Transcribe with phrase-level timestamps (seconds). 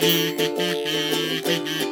[0.00, 0.12] フフ
[0.56, 1.89] フフ。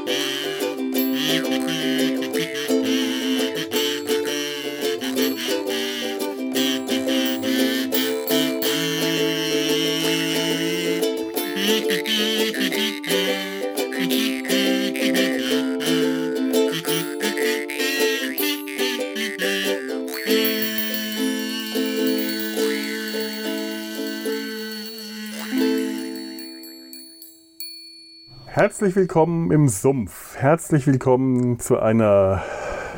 [28.79, 30.37] Herzlich willkommen im Sumpf.
[30.37, 32.45] Herzlich willkommen zu einer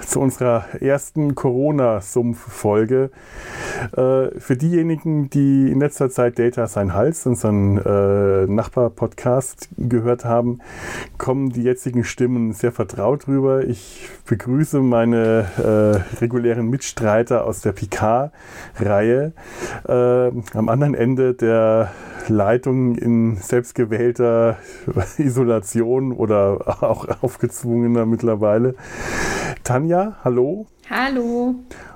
[0.07, 3.11] zu unserer ersten Corona-Sumpf-Folge.
[3.97, 10.61] Äh, für diejenigen, die in letzter Zeit Data sein Hals, unseren äh, Nachbar-Podcast gehört haben,
[11.19, 13.65] kommen die jetzigen Stimmen sehr vertraut rüber.
[13.65, 19.33] Ich begrüße meine äh, regulären Mitstreiter aus der Picard-Reihe.
[19.89, 21.91] Äh, am anderen Ende der
[22.29, 24.59] Leitung in selbstgewählter
[25.19, 28.75] Isolation oder auch aufgezwungener mittlerweile.
[29.65, 30.67] Tanja, hallo.
[30.89, 31.55] Hallo.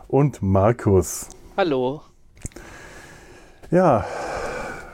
[0.09, 1.29] Und Markus.
[1.57, 2.03] Hallo.
[3.71, 4.05] Ja,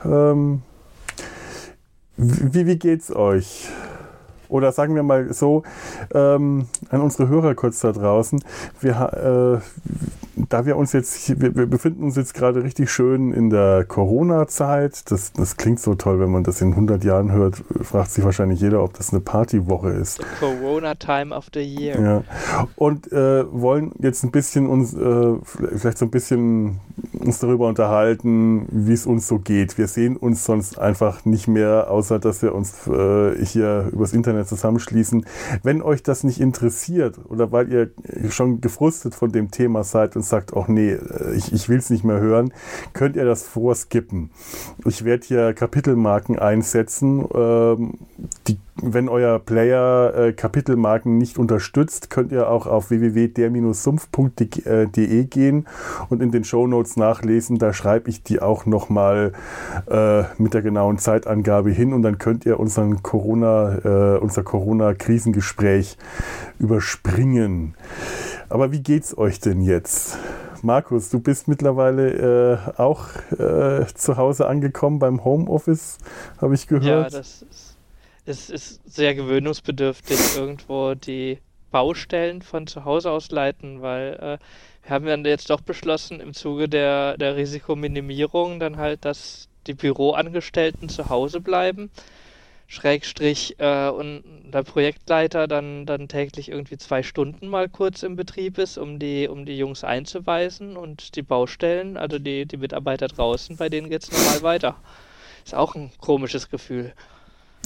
[0.05, 0.61] ähm,
[2.17, 3.67] wie, wie geht's euch?
[4.51, 5.63] Oder sagen wir mal so,
[6.13, 8.43] ähm, an unsere Hörer kurz da draußen,
[8.81, 9.81] wir, äh,
[10.49, 15.09] da wir uns jetzt, wir, wir, befinden uns jetzt gerade richtig schön in der Corona-Zeit.
[15.09, 18.59] Das, das klingt so toll, wenn man das in 100 Jahren hört, fragt sich wahrscheinlich
[18.59, 20.17] jeder, ob das eine Partywoche ist.
[20.17, 22.01] The Corona Time of the Year.
[22.01, 22.23] Ja.
[22.75, 25.35] Und äh, wollen jetzt ein bisschen uns, äh,
[25.77, 26.79] vielleicht so ein bisschen
[27.13, 29.77] uns darüber unterhalten, wie es uns so geht.
[29.77, 34.40] Wir sehen uns sonst einfach nicht mehr, außer dass wir uns äh, hier übers Internet
[34.45, 35.25] zusammenschließen.
[35.63, 37.91] Wenn euch das nicht interessiert oder weil ihr
[38.29, 41.89] schon gefrustet von dem Thema seid und sagt, ach nee, äh, ich, ich will es
[41.89, 42.53] nicht mehr hören,
[42.93, 44.31] könnt ihr das vorskippen.
[44.85, 47.25] Ich werde hier Kapitelmarken einsetzen.
[47.33, 47.93] Ähm,
[48.47, 55.67] die, wenn euer Player äh, Kapitelmarken nicht unterstützt, könnt ihr auch auf www.der-sumpf.de gehen
[56.09, 57.59] und in den Show Notes nachlesen.
[57.59, 59.33] Da schreibe ich die auch nochmal
[59.89, 65.97] äh, mit der genauen Zeitangabe hin und dann könnt ihr unseren Corona, äh, unser Corona-Krisengespräch
[66.59, 67.75] überspringen.
[68.49, 70.17] Aber wie geht's euch denn jetzt?
[70.63, 75.97] Markus, du bist mittlerweile äh, auch äh, zu Hause angekommen beim Homeoffice,
[76.39, 77.13] habe ich gehört.
[77.13, 77.70] Ja, das ist,
[78.25, 81.39] es ist sehr gewöhnungsbedürftig, irgendwo die
[81.71, 84.37] Baustellen von zu Hause aus leiten, weil äh,
[84.83, 89.73] wir haben dann jetzt doch beschlossen, im Zuge der, der Risikominimierung dann halt, dass die
[89.73, 91.91] Büroangestellten zu Hause bleiben
[92.71, 98.57] Schrägstrich äh, und der Projektleiter dann, dann täglich irgendwie zwei Stunden mal kurz im Betrieb
[98.57, 103.57] ist, um die, um die Jungs einzuweisen und die Baustellen, also die, die Mitarbeiter draußen,
[103.57, 104.77] bei denen geht es normal weiter.
[105.43, 106.93] Ist auch ein komisches Gefühl.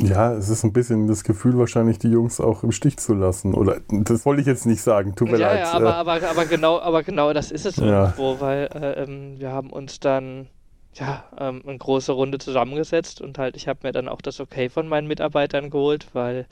[0.01, 3.53] Ja, es ist ein bisschen das Gefühl, wahrscheinlich die Jungs auch im Stich zu lassen.
[3.53, 5.59] Oder das wollte ich jetzt nicht sagen, tut mir ja, leid.
[5.59, 8.03] Ja, aber, aber, aber, genau, aber genau das ist es ja.
[8.03, 10.47] irgendwo, weil äh, ähm, wir haben uns dann
[10.95, 14.69] ja, ähm, eine große Runde zusammengesetzt und halt, ich habe mir dann auch das Okay
[14.69, 16.45] von meinen Mitarbeitern geholt, weil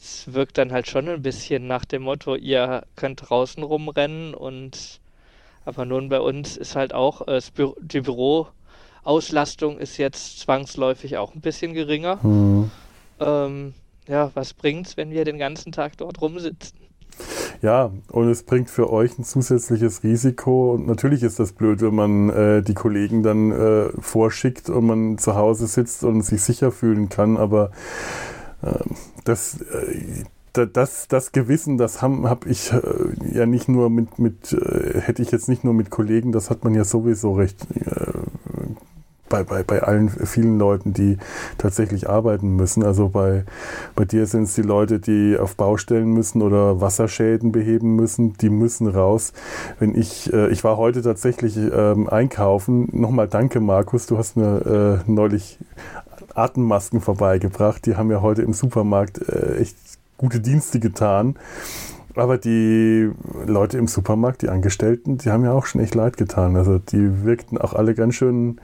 [0.00, 5.00] es wirkt dann halt schon ein bisschen nach dem Motto, ihr könnt draußen rumrennen und
[5.64, 8.00] aber nun bei uns ist halt auch äh, Bü die
[9.02, 12.18] Büroauslastung ist jetzt zwangsläufig auch ein bisschen geringer.
[12.22, 12.70] Mhm.
[13.20, 13.74] Ähm,
[14.08, 16.78] ja, was bringt's, wenn wir den ganzen Tag dort rumsitzen?
[17.60, 20.72] Ja, und es bringt für euch ein zusätzliches Risiko.
[20.72, 25.18] Und natürlich ist das blöd, wenn man äh, die Kollegen dann äh, vorschickt und man
[25.18, 27.36] zu Hause sitzt und sich sicher fühlen kann.
[27.36, 27.70] Aber
[28.62, 28.78] äh,
[29.24, 32.80] das, äh, das, das Gewissen, das habe hab ich äh,
[33.32, 36.64] ja nicht nur mit, mit äh, hätte ich jetzt nicht nur mit Kollegen, das hat
[36.64, 37.66] man ja sowieso recht
[39.32, 41.16] bei, bei, bei allen vielen Leuten, die
[41.56, 42.84] tatsächlich arbeiten müssen.
[42.84, 43.44] Also bei,
[43.94, 48.50] bei dir sind es die Leute, die auf Baustellen müssen oder Wasserschäden beheben müssen, die
[48.50, 49.32] müssen raus.
[49.78, 52.88] Wenn ich, äh, ich war heute tatsächlich ähm, einkaufen.
[52.92, 55.58] Nochmal danke, Markus, du hast mir äh, neulich
[56.34, 57.86] Atemmasken vorbeigebracht.
[57.86, 59.76] Die haben ja heute im Supermarkt äh, echt
[60.18, 61.36] gute Dienste getan.
[62.14, 63.10] Aber die
[63.46, 66.56] Leute im Supermarkt, die Angestellten, die haben ja auch schon echt leid getan.
[66.56, 68.60] Also die wirkten auch alle ganz schön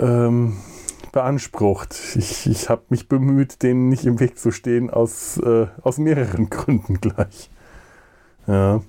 [0.00, 0.56] ähm,
[1.12, 1.94] beansprucht.
[2.16, 6.50] Ich, ich habe mich bemüht, denen nicht im Weg zu stehen, aus, äh, aus mehreren
[6.50, 7.50] Gründen gleich.
[8.46, 8.82] Ja.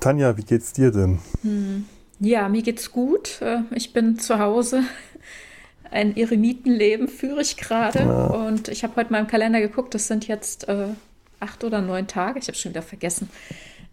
[0.00, 1.18] Tanja, wie geht's dir denn?
[1.42, 1.84] Hm.
[2.18, 3.40] Ja, mir geht's gut.
[3.42, 4.82] Äh, ich bin zu Hause.
[5.90, 8.00] Ein Eremitenleben führe ich gerade.
[8.00, 8.26] Ja.
[8.26, 10.88] Und ich habe heute mal im Kalender geguckt, das sind jetzt äh,
[11.40, 12.38] acht oder neun Tage.
[12.38, 13.28] Ich habe schon wieder vergessen.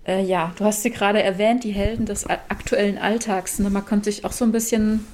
[0.06, 3.60] Äh, ja, du hast sie gerade erwähnt, die Helden des aktuellen Alltags.
[3.60, 3.70] Ne?
[3.70, 5.06] Man konnte sich auch so ein bisschen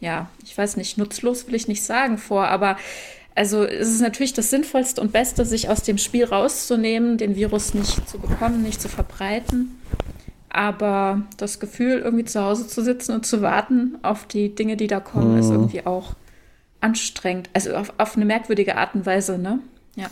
[0.00, 2.76] ja, ich weiß nicht, nutzlos will ich nicht sagen vor, aber
[3.34, 7.74] also es ist natürlich das Sinnvollste und Beste, sich aus dem Spiel rauszunehmen, den Virus
[7.74, 9.78] nicht zu bekommen, nicht zu verbreiten.
[10.48, 14.86] Aber das Gefühl, irgendwie zu Hause zu sitzen und zu warten auf die Dinge, die
[14.86, 15.38] da kommen, mhm.
[15.38, 16.14] ist irgendwie auch
[16.80, 17.50] anstrengend.
[17.52, 19.58] Also auf, auf eine merkwürdige Art und Weise, ne?
[19.96, 20.06] Ja.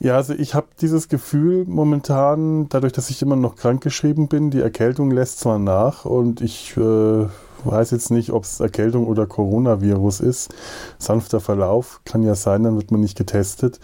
[0.00, 4.60] Ja, also ich habe dieses Gefühl momentan, dadurch, dass ich immer noch krankgeschrieben bin, die
[4.60, 7.26] Erkältung lässt zwar nach und ich äh,
[7.64, 10.54] weiß jetzt nicht, ob es Erkältung oder Coronavirus ist.
[10.98, 13.80] Sanfter Verlauf kann ja sein, dann wird man nicht getestet.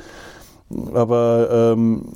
[0.93, 2.07] Aber ähm,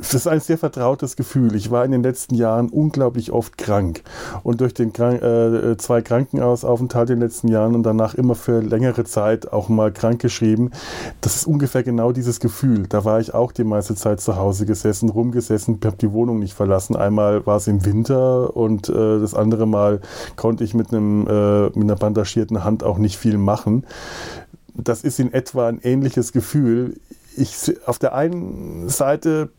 [0.00, 1.54] es ist ein sehr vertrautes Gefühl.
[1.54, 4.02] Ich war in den letzten Jahren unglaublich oft krank.
[4.42, 8.60] Und durch den Krank äh, zwei Krankenhausaufenthalte in den letzten Jahren und danach immer für
[8.60, 10.70] längere Zeit auch mal krank geschrieben,
[11.20, 12.86] das ist ungefähr genau dieses Gefühl.
[12.88, 16.54] Da war ich auch die meiste Zeit zu Hause gesessen, rumgesessen, habe die Wohnung nicht
[16.54, 16.96] verlassen.
[16.96, 20.00] Einmal war es im Winter und äh, das andere Mal
[20.36, 23.84] konnte ich mit, einem, äh, mit einer bandagierten Hand auch nicht viel machen.
[24.74, 26.94] Das ist in etwa ein ähnliches Gefühl
[27.36, 29.50] ich auf der einen Seite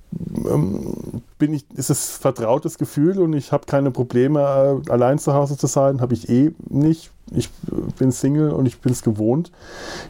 [0.49, 5.33] ähm, bin ich, ist es vertrautes Gefühl und ich habe keine Probleme, äh, allein zu
[5.33, 7.11] Hause zu sein, habe ich eh nicht.
[7.33, 7.49] Ich
[7.97, 9.51] bin Single und ich bin es gewohnt,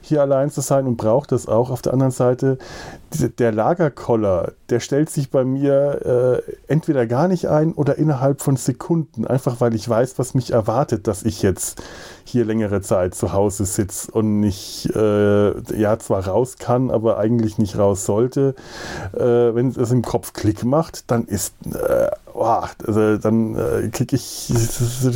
[0.01, 1.69] hier allein zu sein und brauche das auch.
[1.69, 2.57] Auf der anderen Seite,
[3.37, 8.55] der Lagerkoller, der stellt sich bei mir äh, entweder gar nicht ein oder innerhalb von
[8.55, 11.81] Sekunden, einfach weil ich weiß, was mich erwartet, dass ich jetzt
[12.23, 17.57] hier längere Zeit zu Hause sitze und nicht, äh, ja, zwar raus kann, aber eigentlich
[17.57, 18.55] nicht raus sollte.
[19.13, 21.53] Äh, wenn es im Kopf Klick macht, dann ist,
[22.33, 24.51] oh, also dann äh, kriege ich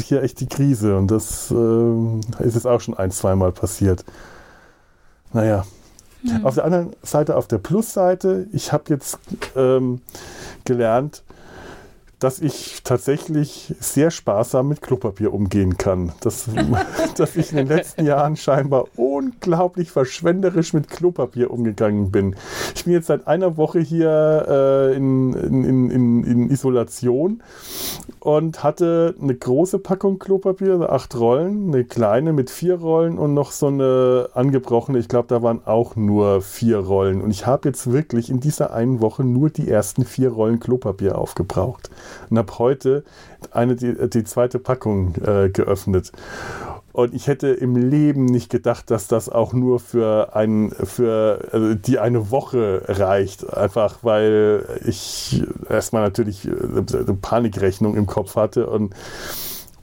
[0.06, 4.06] hier echt die Krise und das äh, ist jetzt auch schon ein, zweimal passiert.
[5.34, 5.66] Naja.
[6.24, 6.46] Mhm.
[6.46, 9.20] Auf der anderen Seite, auf der Plusseite, ich habe jetzt
[9.56, 10.02] ähm,
[10.64, 11.24] gelernt,
[12.20, 16.14] dass ich tatsächlich sehr sparsam mit Klopapier umgehen kann.
[16.22, 16.50] Dass,
[17.18, 22.36] dass ich in den letzten Jahren scheinbar unglaublich verschwenderisch mit Klopapier umgegangen bin.
[22.76, 27.42] Ich bin jetzt seit einer Woche hier äh, in, in, in, in, Isolation
[28.20, 33.34] und hatte eine große Packung Klopapier, also acht Rollen, eine kleine mit vier Rollen und
[33.34, 37.22] noch so eine angebrochene, ich glaube, da waren auch nur vier Rollen.
[37.22, 41.18] Und ich habe jetzt wirklich in dieser einen Woche nur die ersten vier Rollen Klopapier
[41.18, 41.90] aufgebraucht
[42.30, 43.04] und habe heute
[43.52, 46.12] eine, die, die zweite Packung äh, geöffnet.
[46.96, 51.76] Und ich hätte im Leben nicht gedacht, dass das auch nur für, ein, für also
[51.76, 53.54] die eine Woche reicht.
[53.54, 58.96] Einfach weil ich erstmal natürlich eine Panikrechnung im Kopf hatte und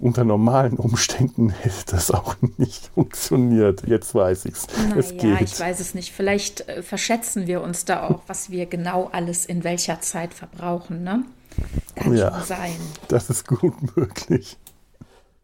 [0.03, 3.87] unter normalen Umständen hätte das auch nicht funktioniert.
[3.87, 4.67] Jetzt weiß ich's.
[4.89, 5.41] Naja, es geht.
[5.41, 6.13] ich weiß es nicht.
[6.13, 11.05] Vielleicht äh, verschätzen wir uns da auch, was wir genau alles in welcher Zeit verbrauchen.
[11.05, 11.25] Ne?
[11.95, 12.77] Kann ja, schon sein.
[13.09, 14.57] Das ist gut möglich.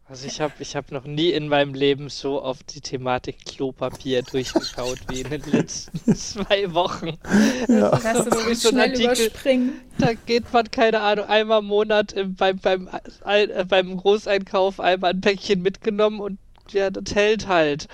[0.09, 4.23] Also ich habe ich hab noch nie in meinem Leben so auf die Thematik Klopapier
[4.31, 7.19] durchgeschaut wie in den letzten zwei Wochen.
[7.67, 7.91] Ja.
[7.91, 9.73] Das ist so schnell Artikel, überspringen.
[9.99, 12.89] Da geht man, keine Ahnung, einmal im Monat im, beim, beim,
[13.23, 16.39] äh, beim Großeinkauf einmal ein Päckchen mitgenommen und
[16.71, 17.87] ja, das hält halt.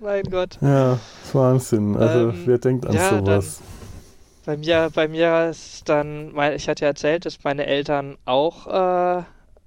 [0.00, 0.58] mein Gott.
[0.60, 1.00] Ja,
[1.32, 1.96] Wahnsinn.
[1.96, 3.58] Also ähm, wer denkt an ja, sowas?
[3.58, 3.73] Dann,
[4.44, 9.22] bei mir, bei mir ist dann, ich hatte ja erzählt, dass meine Eltern auch äh,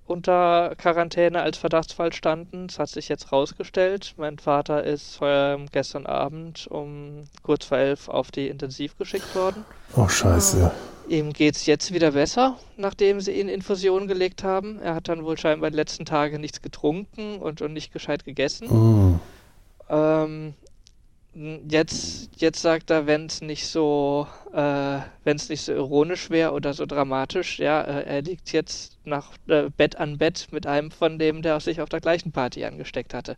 [0.07, 2.67] unter Quarantäne als Verdachtsfall standen.
[2.67, 4.13] Das hat sich jetzt rausgestellt.
[4.17, 9.65] Mein Vater ist äh, gestern Abend um kurz vor elf auf die Intensiv geschickt worden.
[9.95, 10.71] Oh, scheiße.
[11.09, 14.79] Ihm geht es jetzt wieder besser, nachdem sie ihn in Infusion gelegt haben.
[14.81, 18.67] Er hat dann wohl scheinbar die letzten Tage nichts getrunken und, und nicht gescheit gegessen.
[18.67, 19.19] Mm.
[19.89, 20.53] Ähm,
[21.67, 26.51] jetzt, jetzt sagt er, wenn es nicht so, äh, wenn es nicht so ironisch wäre
[26.51, 30.91] oder so dramatisch, ja, äh, er liegt jetzt nach äh, Bett an Bett mit einem
[30.91, 33.37] von dem, der sich auf der gleichen Party angesteckt hatte.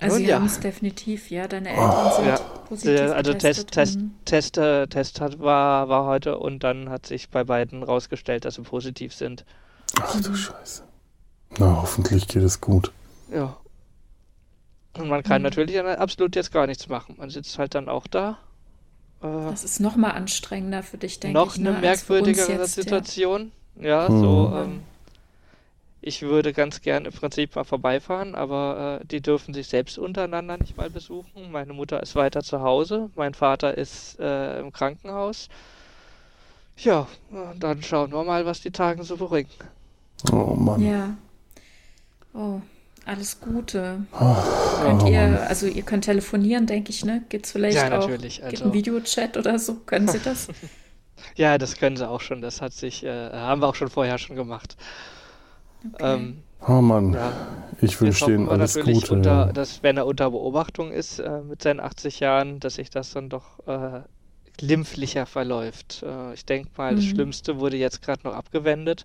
[0.00, 0.36] Also sie ja.
[0.36, 2.38] haben es definitiv, ja, deine Eltern oh, sind ja.
[2.68, 7.28] positiv Also Test, Test, Test, äh, Test hat, war, war heute und dann hat sich
[7.30, 9.44] bei beiden rausgestellt, dass sie positiv sind.
[10.00, 10.84] Ach du Scheiße.
[11.58, 12.92] Na, hoffentlich geht es gut.
[13.32, 13.56] Ja,
[14.98, 15.44] und man kann mhm.
[15.44, 17.16] natürlich absolut jetzt gar nichts machen.
[17.18, 18.38] Man sitzt halt dann auch da.
[19.22, 21.60] Äh, das ist noch mal anstrengender für dich, denke noch ich.
[21.60, 23.52] Noch eine ne, merkwürdigere Situation.
[23.76, 24.20] Ja, ja mhm.
[24.20, 24.52] so.
[24.56, 24.80] Ähm,
[26.00, 30.56] ich würde ganz gern im Prinzip mal vorbeifahren, aber äh, die dürfen sich selbst untereinander
[30.56, 31.50] nicht mal besuchen.
[31.50, 35.48] Meine Mutter ist weiter zu Hause, mein Vater ist äh, im Krankenhaus.
[36.76, 37.08] Ja,
[37.58, 39.50] dann schauen wir mal, was die Tage so bringen.
[40.32, 40.80] Oh Mann.
[40.80, 41.16] Ja.
[42.32, 42.60] Oh,
[43.08, 44.04] alles Gute.
[44.12, 44.36] Oh,
[44.82, 47.24] könnt oh, ihr, also ihr könnt telefonieren, denke ich, ne?
[47.28, 48.44] Gibt es vielleicht ja, auch natürlich.
[48.44, 49.74] Also, einen Videochat oder so?
[49.74, 50.48] Können Sie das?
[51.34, 52.42] ja, das können sie auch schon.
[52.42, 54.76] Das hat sich, äh, haben wir auch schon vorher schon gemacht.
[55.94, 56.14] Okay.
[56.14, 57.14] Ähm, oh Mann.
[57.14, 57.32] Ja.
[57.80, 59.14] Ich wünsche denen alles Gute.
[59.14, 59.52] Unter, ja.
[59.52, 63.28] dass, wenn er unter Beobachtung ist äh, mit seinen 80 Jahren, dass sich das dann
[63.28, 64.00] doch äh,
[64.58, 66.02] glimpflicher verläuft.
[66.02, 66.96] Äh, ich denke mal, mhm.
[66.96, 69.04] das Schlimmste wurde jetzt gerade noch abgewendet.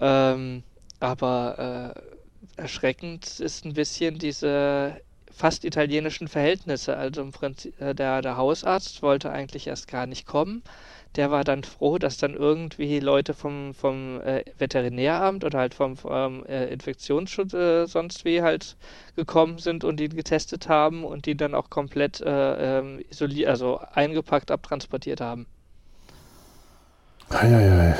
[0.00, 0.62] Ähm,
[1.00, 2.15] aber äh,
[2.56, 6.96] erschreckend ist ein bisschen diese fast italienischen Verhältnisse.
[6.96, 10.62] Also im Prinzip, äh, der, der Hausarzt wollte eigentlich erst gar nicht kommen
[11.16, 15.96] der war dann froh, dass dann irgendwie Leute vom, vom äh, Veterinäramt oder halt vom,
[15.96, 18.76] vom äh, Infektionsschutz äh, sonst wie halt
[19.16, 23.80] gekommen sind und ihn getestet haben und die dann auch komplett äh, ähm, isoliert, also
[23.92, 25.46] eingepackt abtransportiert haben.
[27.30, 27.96] Eieiei.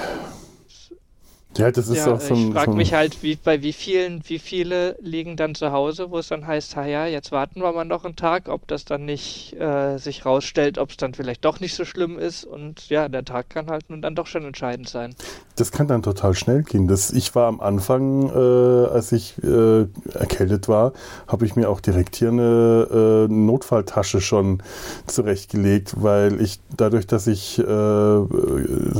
[1.58, 2.48] Ja, das ist ja, auch so ein.
[2.48, 6.10] Ich frage so mich halt, wie, bei wie vielen, wie viele liegen dann zu Hause,
[6.10, 9.04] wo es dann heißt, ja, jetzt warten wir mal noch einen Tag, ob das dann
[9.04, 13.08] nicht äh, sich rausstellt, ob es dann vielleicht doch nicht so schlimm ist und ja,
[13.08, 15.14] der Tag kann halt nun dann doch schon entscheidend sein.
[15.56, 16.86] Das kann dann total schnell gehen.
[16.86, 20.92] Das, ich war am Anfang, äh, als ich äh, erkältet war,
[21.26, 24.62] habe ich mir auch direkt hier eine äh, Notfalltasche schon
[25.06, 28.26] zurechtgelegt, weil ich dadurch, dass ich äh, so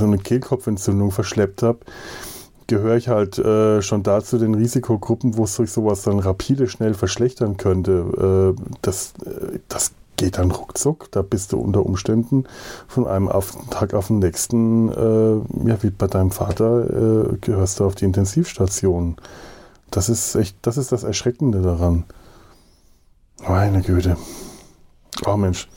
[0.03, 1.81] eine Kehlkopfentzündung verschleppt habe,
[2.67, 6.95] gehöre ich halt äh, schon dazu den Risikogruppen, wo es sich sowas dann rapide schnell
[6.95, 8.55] verschlechtern könnte.
[8.57, 11.11] Äh, das, äh, das geht dann ruckzuck.
[11.13, 12.45] Da bist du unter Umständen
[12.89, 13.31] von einem
[13.71, 18.05] Tag auf den nächsten, äh, ja, wie bei deinem Vater, äh, gehörst du auf die
[18.05, 19.17] Intensivstation.
[19.91, 22.05] Das ist echt, das ist das Erschreckende daran.
[23.47, 24.17] Meine Güte.
[25.27, 25.69] Oh Mensch.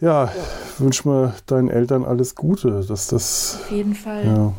[0.00, 0.32] Ja, ja.
[0.78, 3.60] wünsche mir deinen Eltern alles Gute, dass das.
[3.62, 4.26] Auf jeden Fall.
[4.26, 4.52] Ja.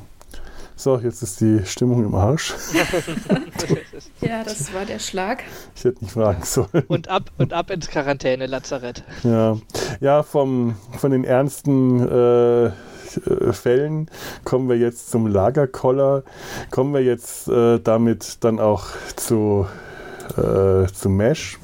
[0.79, 2.53] So, jetzt ist die Stimmung im Arsch.
[4.21, 5.43] ja, das war der Schlag.
[5.75, 6.83] Ich hätte nicht fragen sollen.
[6.87, 9.03] Und ab, und ab ins Quarantäne-Lazarett.
[9.23, 9.57] Ja,
[10.01, 12.71] ja vom, von den ernsten äh,
[13.53, 14.11] Fällen
[14.43, 16.23] kommen wir jetzt zum Lagerkoller.
[16.69, 19.65] Kommen wir jetzt äh, damit dann auch zu,
[20.37, 21.57] äh, zu Mesh.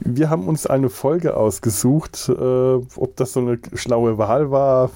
[0.00, 2.28] Wir haben uns eine Folge ausgesucht.
[2.28, 4.90] Äh, ob das so eine schlaue Wahl war,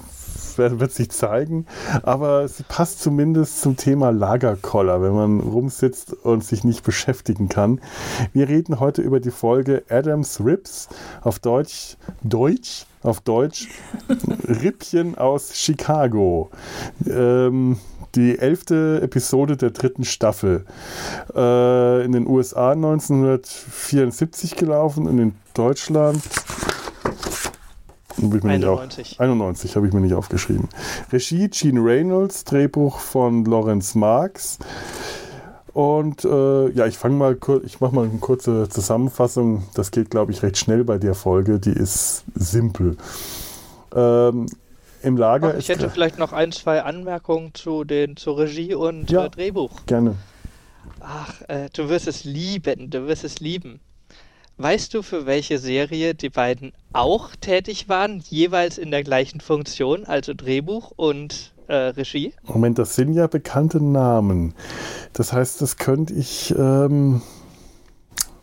[0.59, 1.65] wird sich zeigen.
[2.03, 7.81] Aber sie passt zumindest zum Thema Lagerkoller, wenn man rumsitzt und sich nicht beschäftigen kann.
[8.33, 10.89] Wir reden heute über die Folge Adams Ribs
[11.21, 13.69] auf Deutsch, Deutsch, auf Deutsch,
[14.47, 16.49] Rippchen aus Chicago.
[17.07, 17.77] Ähm,
[18.15, 20.65] die elfte Episode der dritten Staffel.
[21.35, 26.21] Äh, in den USA 1974 gelaufen und in Deutschland
[28.21, 29.19] 91.
[29.19, 30.69] 91 habe ich mir nicht aufgeschrieben.
[31.11, 34.59] Regie Gene Reynolds, Drehbuch von Lawrence Marks.
[35.73, 39.63] Und äh, ja, ich fange mal kurz, ich mache mal eine kurze Zusammenfassung.
[39.75, 41.59] Das geht, glaube ich, recht schnell bei der Folge.
[41.59, 42.97] Die ist simpel.
[43.95, 44.47] Ähm,
[45.01, 49.09] Im Lager Ach, ich hätte vielleicht noch ein, zwei Anmerkungen zu den, zur Regie und
[49.09, 49.85] ja, äh, Drehbuch.
[49.85, 50.15] Gerne.
[50.99, 53.79] Ach, äh, du wirst es lieben, du wirst es lieben.
[54.61, 60.03] Weißt du, für welche Serie die beiden auch tätig waren, jeweils in der gleichen Funktion,
[60.03, 62.33] also Drehbuch und äh, Regie?
[62.43, 64.53] Moment, das sind ja bekannte Namen.
[65.13, 66.53] Das heißt, das könnte ich.
[66.57, 67.21] Ähm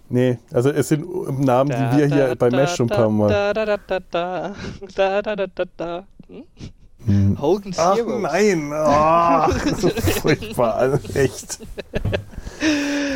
[0.08, 1.04] Nee, also es sind
[1.40, 3.28] Namen, da, die wir hier da, bei Mesh schon ein paar Mal.
[3.28, 4.54] Da, da, da, da, da,
[4.94, 6.04] da, da, da, da, da.
[7.04, 7.36] Hm?
[7.40, 8.22] Hogan's Ach, Heroes.
[8.22, 9.88] nein, oh, so
[10.20, 11.58] furchtbar, echt.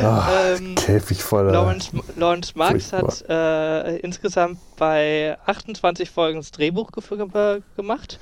[0.03, 1.51] Ach, ähm, Käfig voller.
[1.51, 6.91] Lawrence, Lawrence Marx hat äh, insgesamt bei 28 Folgen das Drehbuch
[7.75, 8.19] gemacht.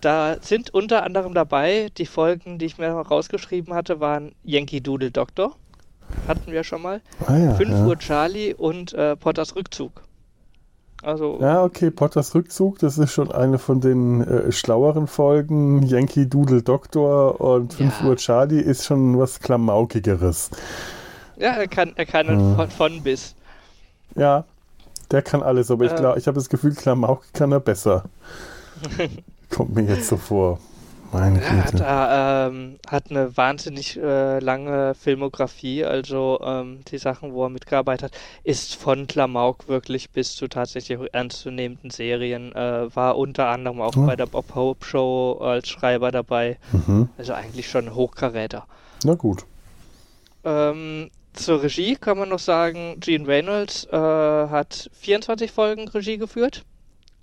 [0.00, 5.10] Da sind unter anderem dabei, die Folgen, die ich mir rausgeschrieben hatte, waren Yankee Doodle
[5.10, 5.56] Doctor.
[6.26, 7.00] Hatten wir schon mal.
[7.26, 7.84] Ah, ja, 5 ja.
[7.84, 10.02] Uhr Charlie und äh, Potters Rückzug.
[11.02, 15.82] Also, ja, okay, Potters Rückzug, das ist schon eine von den äh, schlaueren Folgen.
[15.84, 18.06] Yankee Doodle Doktor und 5 ja.
[18.08, 20.50] Uhr Charlie ist schon was Klamaukigeres.
[21.36, 22.56] Ja, er kann, er kann hm.
[22.56, 23.36] von, von, bis.
[24.16, 24.44] Ja,
[25.12, 25.88] der kann alles, aber äh.
[25.88, 28.04] ich glaube, ich habe das Gefühl, Klamauk kann er besser.
[29.50, 30.58] Kommt mir jetzt so vor.
[31.12, 31.86] Meine Güte.
[31.86, 38.12] Hat, ähm, hat eine wahnsinnig äh, lange Filmografie, also ähm, die Sachen, wo er mitgearbeitet
[38.12, 43.96] hat, ist von Klamauk wirklich bis zu tatsächlich ernstzunehmenden Serien, äh, war unter anderem auch
[43.96, 44.06] oh.
[44.06, 47.08] bei der Bob Hope Show als Schreiber dabei, mhm.
[47.16, 48.66] also eigentlich schon ein Hochkaräter.
[49.04, 49.44] Na gut.
[50.44, 56.64] Ähm, zur Regie kann man noch sagen, Gene Reynolds äh, hat 24 Folgen Regie geführt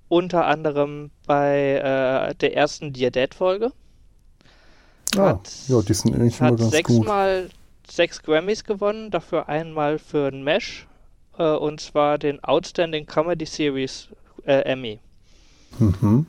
[0.07, 3.71] unter anderem bei äh, der ersten Dear Dead-Folge.
[5.17, 7.49] Ah, ja, die sind eigentlich immer ganz sechsmal
[7.89, 10.87] sechs Grammys gewonnen, dafür einmal für ein Mesh
[11.37, 14.09] äh, und zwar den Outstanding Comedy Series
[14.45, 14.99] äh, Emmy.
[15.79, 16.25] Mhm.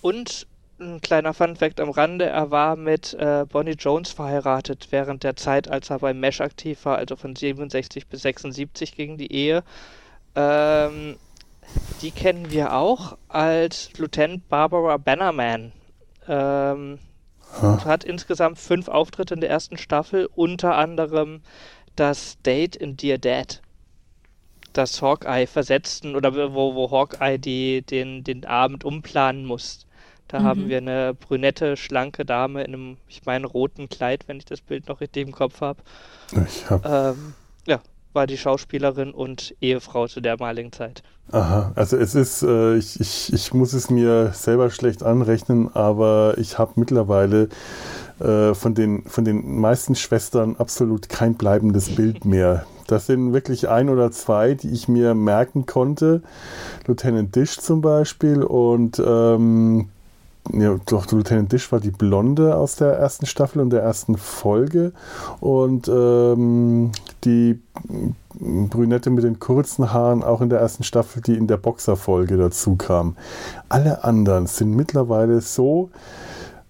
[0.00, 0.46] Und
[0.80, 5.68] ein kleiner Funfact am Rande, er war mit äh, Bonnie Jones verheiratet während der Zeit,
[5.68, 9.62] als er bei Mesh aktiv war, also von 67 bis 76 gegen die Ehe.
[10.34, 11.16] Ähm,
[12.00, 15.72] die kennen wir auch als Lieutenant Barbara Bannerman.
[16.28, 16.98] Ähm,
[17.60, 17.84] huh.
[17.84, 21.42] Hat insgesamt fünf Auftritte in der ersten Staffel, unter anderem
[21.96, 23.62] das Date in Dear Dad
[24.72, 29.86] das Hawkeye versetzten oder wo, wo Hawkeye die, den, den Abend umplanen muss.
[30.28, 30.44] Da mhm.
[30.44, 34.60] haben wir eine brünette, schlanke Dame in einem, ich meine, roten Kleid, wenn ich das
[34.60, 35.82] Bild noch richtig im Kopf habe.
[36.46, 36.86] Ich hab...
[36.86, 37.34] Ähm,
[37.66, 37.80] ja,
[38.12, 41.02] war die Schauspielerin und Ehefrau zu der damaligen Zeit.
[41.30, 46.34] Aha, also es ist, äh, ich, ich, ich muss es mir selber schlecht anrechnen, aber
[46.36, 47.48] ich habe mittlerweile
[48.20, 52.66] äh, von, den, von den meisten Schwestern absolut kein bleibendes Bild mehr.
[52.86, 56.22] Das sind wirklich ein oder zwei, die ich mir merken konnte.
[56.86, 59.88] Lieutenant Dish zum Beispiel und ähm,
[60.50, 64.92] ja, doch, Lieutenant Dish war die Blonde aus der ersten Staffel und der ersten Folge.
[65.40, 66.90] Und ähm,
[67.24, 67.60] die
[68.34, 72.76] Brünette mit den kurzen Haaren auch in der ersten Staffel, die in der Boxerfolge dazu
[72.76, 73.16] kam.
[73.68, 75.90] Alle anderen sind mittlerweile so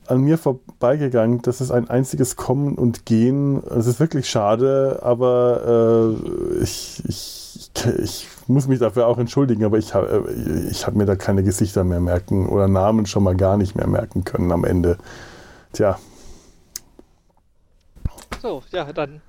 [0.06, 3.62] an mir vorbeigegangen, dass es ein einziges Kommen und Gehen.
[3.64, 6.16] Es ist wirklich schade, aber
[6.60, 7.70] äh, ich, ich,
[8.02, 11.42] ich muss mich dafür auch entschuldigen, aber ich habe äh, ich hab mir da keine
[11.42, 14.98] Gesichter mehr merken oder Namen schon mal gar nicht mehr merken können am Ende.
[15.72, 15.98] Tja.
[18.40, 19.20] So, ja, dann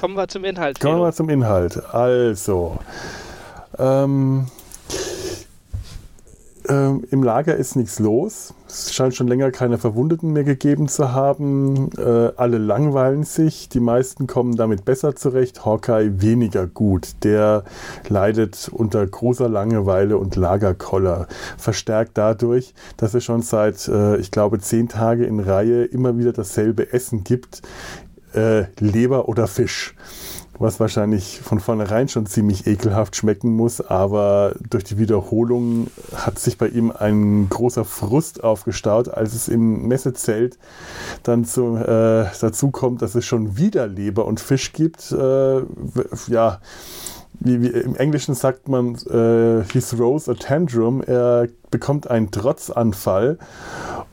[0.00, 0.80] kommen wir zum Inhalt.
[0.80, 1.84] Kommen wir zum Inhalt.
[1.92, 2.78] Also,
[3.78, 4.46] ähm,
[6.68, 8.54] ähm, Im Lager ist nichts los.
[8.72, 11.90] Es scheint schon länger keine Verwundeten mehr gegeben zu haben.
[11.98, 13.68] Äh, alle langweilen sich.
[13.68, 15.66] Die meisten kommen damit besser zurecht.
[15.66, 17.22] Hawkeye weniger gut.
[17.22, 17.64] Der
[18.08, 21.28] leidet unter großer Langeweile und Lagerkoller.
[21.58, 26.32] Verstärkt dadurch, dass es schon seit, äh, ich glaube, zehn Tage in Reihe immer wieder
[26.32, 27.60] dasselbe Essen gibt.
[28.32, 29.94] Äh, Leber oder Fisch
[30.58, 36.58] was wahrscheinlich von vornherein schon ziemlich ekelhaft schmecken muss, aber durch die Wiederholung hat sich
[36.58, 40.58] bei ihm ein großer Frust aufgestaut, als es im Messezelt
[41.22, 45.10] dann zu, äh, dazu kommt, dass es schon wieder Leber und Fisch gibt.
[45.12, 45.62] Äh,
[46.28, 46.60] ja,
[47.40, 53.38] wie, wie, im Englischen sagt man, äh, he throws a tantrum, er bekommt einen Trotzanfall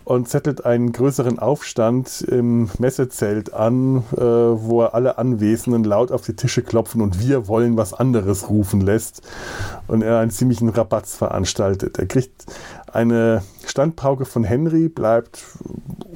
[0.06, 6.24] und zettelt einen größeren Aufstand im Messezelt an, äh, wo er alle Anwesenden laut auf
[6.24, 9.22] die Tische klopfen und wir wollen was anderes rufen lässt
[9.88, 12.00] und er einen ziemlichen Rabatz veranstaltet.
[12.00, 12.46] Er kriegt
[12.96, 15.46] eine Standpauke von Henry, bleibt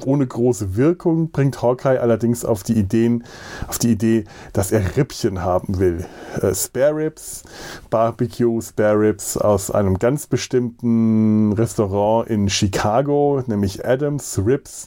[0.04, 3.24] ohne große Wirkung, bringt Hawkeye allerdings auf die Ideen,
[3.68, 6.04] auf die Idee, dass er Rippchen haben will.
[6.40, 7.42] Äh, Spare Ribs,
[7.90, 14.86] Barbecue Spare Ribs aus einem ganz bestimmten Restaurant in Chicago, nämlich Adams Ribs,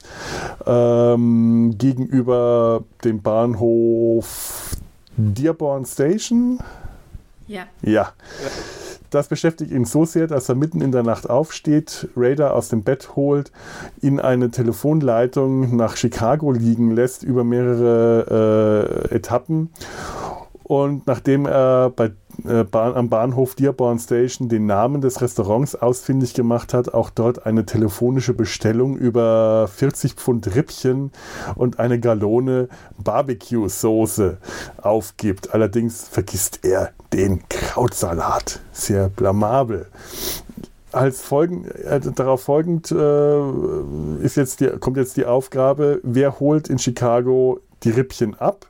[0.66, 4.76] ähm, gegenüber dem Bahnhof
[5.16, 6.60] Dearborn Station.
[7.48, 7.64] Ja.
[7.82, 8.12] Ja.
[9.10, 12.84] Das beschäftigt ihn so sehr, dass er mitten in der Nacht aufsteht, Raider aus dem
[12.84, 13.52] Bett holt,
[14.02, 19.70] ihn eine Telefonleitung nach Chicago liegen lässt über mehrere äh, Etappen.
[20.64, 22.12] Und nachdem er bei
[22.46, 27.46] äh, Bahn, am Bahnhof Dearborn Station den Namen des Restaurants ausfindig gemacht hat, auch dort
[27.46, 31.12] eine telefonische Bestellung über 40 Pfund Rippchen
[31.56, 34.38] und eine Gallone Barbecue-Soße
[34.82, 35.54] aufgibt.
[35.54, 38.60] Allerdings vergisst er den Krautsalat.
[38.72, 39.88] Sehr blamabel
[40.92, 46.70] als Folgen, äh, darauf folgend äh, ist jetzt die, kommt jetzt die Aufgabe, wer holt
[46.70, 48.68] in Chicago die Rippchen ab?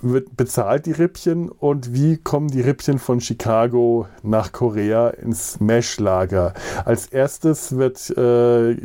[0.00, 6.54] Wird bezahlt die Rippchen und wie kommen die Rippchen von Chicago nach Korea ins Mesh-Lager?
[6.84, 8.76] Als erstes wird, äh, äh,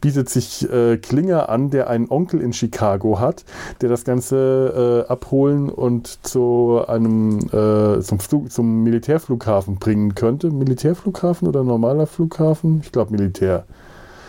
[0.00, 3.44] bietet sich äh, Klinger an, der einen Onkel in Chicago hat,
[3.80, 10.50] der das Ganze äh, abholen und zu einem äh, zum, Flug, zum Militärflughafen bringen könnte.
[10.50, 12.80] Militärflughafen oder normaler Flughafen?
[12.82, 13.64] Ich glaube Militär.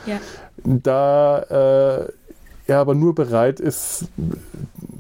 [0.06, 0.20] Ja.
[0.64, 1.40] Da
[2.04, 2.12] äh,
[2.68, 4.06] er aber nur bereit ist,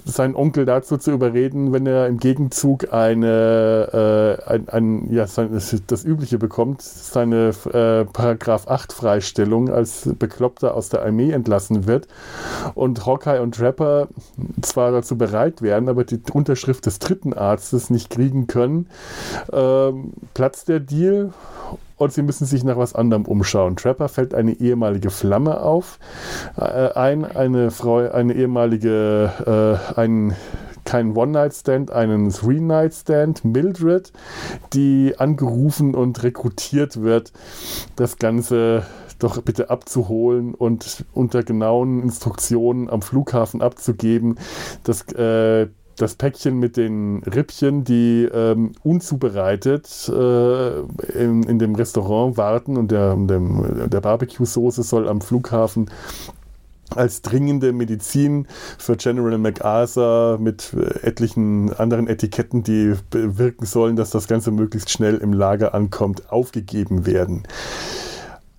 [0.05, 5.49] seinen Onkel dazu zu überreden, wenn er im Gegenzug eine, äh, ein, ein, ja, sein,
[5.87, 12.07] das Übliche bekommt, seine äh, Paragraph 8 Freistellung als Bekloppter aus der Armee entlassen wird
[12.75, 14.07] und Hawkeye und Trapper
[14.61, 18.87] zwar dazu bereit wären, aber die Unterschrift des dritten Arztes nicht kriegen können,
[19.51, 21.33] ähm, platzt der Deal
[21.97, 23.75] und sie müssen sich nach was anderem umschauen.
[23.75, 25.99] Trapper fällt eine ehemalige Flamme auf,
[26.57, 29.31] äh, ein, eine Frau, eine ehemalige,
[29.95, 30.35] äh, ein
[30.87, 34.13] kein One-Night-Stand, einen Three-Night-Stand, Mildred,
[34.73, 37.33] die angerufen und rekrutiert wird,
[37.97, 38.85] das Ganze
[39.19, 44.37] doch bitte abzuholen und unter genauen Instruktionen am Flughafen abzugeben.
[44.83, 50.79] Das, äh, das Päckchen mit den Rippchen, die ähm, unzubereitet äh,
[51.21, 55.89] in, in, dem Restaurant warten und der, der, der Barbecue-Soße soll am Flughafen
[56.95, 58.47] als dringende Medizin
[58.77, 64.89] für General MacArthur mit äh, etlichen anderen Etiketten, die bewirken sollen, dass das Ganze möglichst
[64.89, 67.43] schnell im Lager ankommt, aufgegeben werden.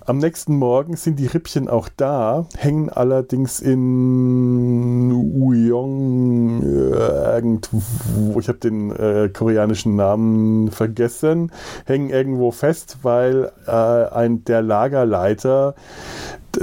[0.08, 8.48] Am nächsten Morgen sind die Rippchen auch da, hängen allerdings in Uyong äh, irgendwo, ich
[8.48, 11.52] habe den äh, koreanischen Namen vergessen,
[11.84, 15.74] hängen irgendwo fest, weil äh, ein, der Lagerleiter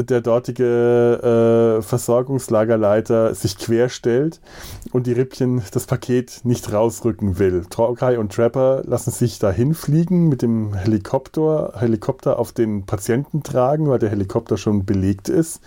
[0.03, 4.39] der dortige äh, Versorgungslagerleiter sich querstellt
[4.91, 7.65] und die Rippchen das Paket nicht rausrücken will.
[7.69, 13.89] Traukai und Trapper lassen sich dahin fliegen mit dem Helikopter, Helikopter auf den Patienten tragen,
[13.89, 15.62] weil der Helikopter schon belegt ist.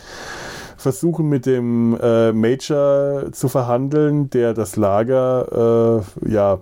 [0.77, 6.61] Versuchen mit dem äh, Major zu verhandeln, der das Lager äh, ja,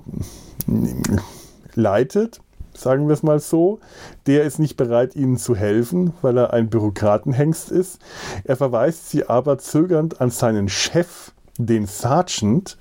[1.74, 2.40] leitet
[2.76, 3.80] sagen wir es mal so.
[4.26, 8.00] Der ist nicht bereit, ihnen zu helfen, weil er ein Bürokratenhengst ist.
[8.44, 12.76] Er verweist sie aber zögernd an seinen Chef, den Sergeant,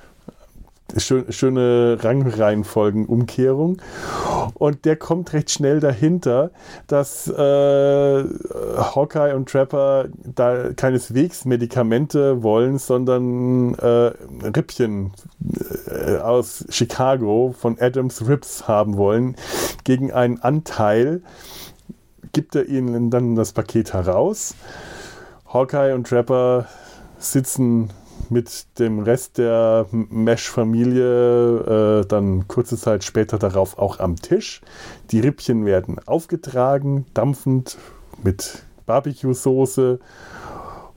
[0.98, 3.82] Schön, schöne Rangreihenfolgenumkehrung.
[4.54, 6.52] Und der kommt recht schnell dahinter,
[6.88, 14.12] dass äh, Hawkeye und Trapper da keineswegs Medikamente wollen, sondern äh,
[14.44, 15.12] Rippchen
[15.88, 19.36] äh, aus Chicago von Adams Rips haben wollen,
[19.84, 21.22] gegen einen Anteil
[22.32, 24.56] gibt er ihnen dann das Paket heraus.
[25.52, 26.68] Hawkeye und Trapper
[27.18, 27.90] sitzen
[28.30, 34.62] mit dem Rest der Mesh-Familie äh, dann kurze Zeit später darauf auch am Tisch.
[35.12, 37.78] Die Rippchen werden aufgetragen, dampfend
[38.24, 40.00] mit Barbecue-Soße.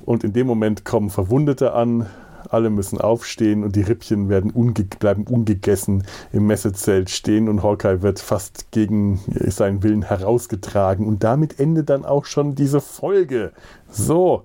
[0.05, 2.07] Und in dem Moment kommen Verwundete an.
[2.49, 8.01] Alle müssen aufstehen und die Rippchen werden unge bleiben ungegessen im Messezelt stehen und Hawkeye
[8.01, 11.07] wird fast gegen seinen Willen herausgetragen.
[11.07, 13.53] Und damit endet dann auch schon diese Folge.
[13.91, 14.45] So,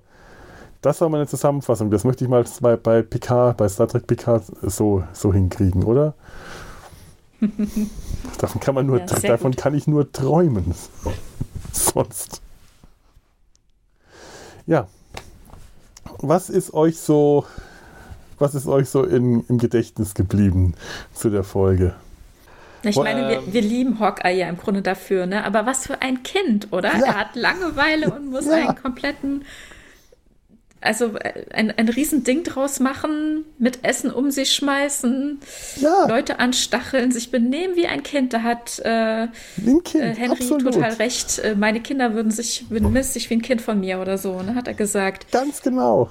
[0.84, 1.90] das war meine Zusammenfassung.
[1.90, 6.14] Das möchte ich mal bei, bei Picard, bei Star Trek Picard so, so hinkriegen, oder?
[8.38, 9.60] davon kann man nur, ja, davon gut.
[9.60, 10.74] kann ich nur träumen.
[11.72, 12.42] Sonst.
[14.66, 14.86] Ja.
[16.18, 17.46] Was ist euch so,
[18.38, 20.74] was ist euch so in, im Gedächtnis geblieben
[21.14, 21.94] zu der Folge?
[22.82, 25.44] Ich meine, wir, wir, lieben Hawkeye ja im Grunde dafür, ne?
[25.44, 26.94] Aber was für ein Kind, oder?
[26.94, 27.06] Ja.
[27.06, 28.52] Er hat Langeweile und muss ja.
[28.52, 29.44] einen kompletten
[30.84, 35.40] also äh, ein, ein Riesending draus machen, mit Essen um sich schmeißen,
[35.80, 36.06] ja.
[36.06, 38.32] Leute anstacheln, sich benehmen wie ein Kind.
[38.32, 39.28] Da hat äh,
[39.64, 40.74] kind, äh, Henry absolut.
[40.74, 41.38] total recht.
[41.38, 44.54] Äh, meine Kinder würden sich, würden sich wie ein Kind von mir oder so, ne,
[44.54, 45.30] hat er gesagt.
[45.32, 46.10] Ganz genau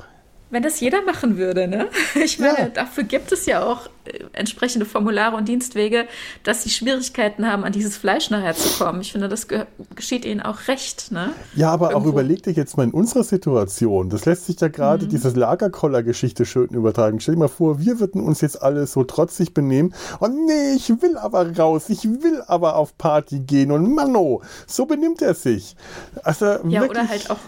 [0.50, 1.88] wenn das jeder machen würde, ne?
[2.24, 2.68] Ich meine, ja.
[2.70, 6.06] dafür gibt es ja auch äh, entsprechende Formulare und Dienstwege,
[6.44, 9.02] dass sie Schwierigkeiten haben, an dieses Fleisch nachher zu kommen.
[9.02, 11.34] Ich finde, das ge geschieht ihnen auch recht, ne?
[11.56, 12.10] Ja, aber Irgendwo.
[12.10, 14.10] auch überleg dir jetzt mal in unserer Situation.
[14.10, 15.10] Das lässt sich ja gerade mhm.
[15.10, 17.20] diese Lagerkoller-Geschichte schön übertragen.
[17.20, 19.94] Stell dir mal vor, wir würden uns jetzt alle so trotzig benehmen.
[20.20, 21.90] Oh nee, ich will aber raus.
[21.90, 23.72] Ich will aber auf Party gehen.
[23.72, 25.76] Und Manno, so benimmt er sich.
[26.24, 27.40] Also, ja, wirklich, oder halt auch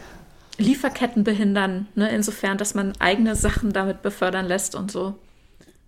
[0.57, 2.09] Lieferketten behindern, ne?
[2.09, 5.15] insofern, dass man eigene Sachen damit befördern lässt und so.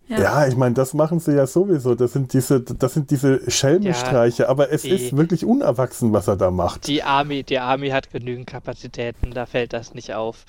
[0.07, 1.95] Ja, ja ich meine, das machen sie ja sowieso.
[1.95, 6.27] Das sind diese, das sind diese Schelmenstreiche, ja, aber es die, ist wirklich unerwachsen, was
[6.27, 6.87] er da macht.
[6.87, 10.45] Die Army, die Army hat genügend Kapazitäten, da fällt das nicht auf.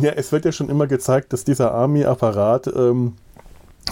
[0.00, 3.14] Ja, es wird ja schon immer gezeigt, dass dieser Army-Apparat ähm,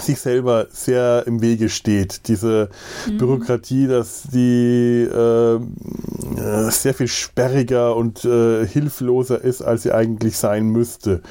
[0.00, 2.28] sich selber sehr im Wege steht.
[2.28, 2.68] Diese
[3.08, 3.18] mhm.
[3.18, 10.36] Bürokratie, dass die äh, äh, sehr viel sperriger und äh, hilfloser ist, als sie eigentlich
[10.36, 11.22] sein müsste.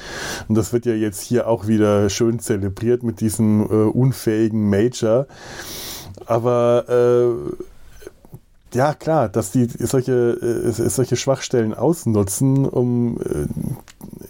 [0.48, 5.26] Und das wird ja jetzt hier auch wieder schön zelebriert mit diesem äh, unfähigen Major.
[6.26, 7.64] Aber äh,
[8.74, 13.46] ja, klar, dass die solche, äh, solche Schwachstellen ausnutzen, um äh,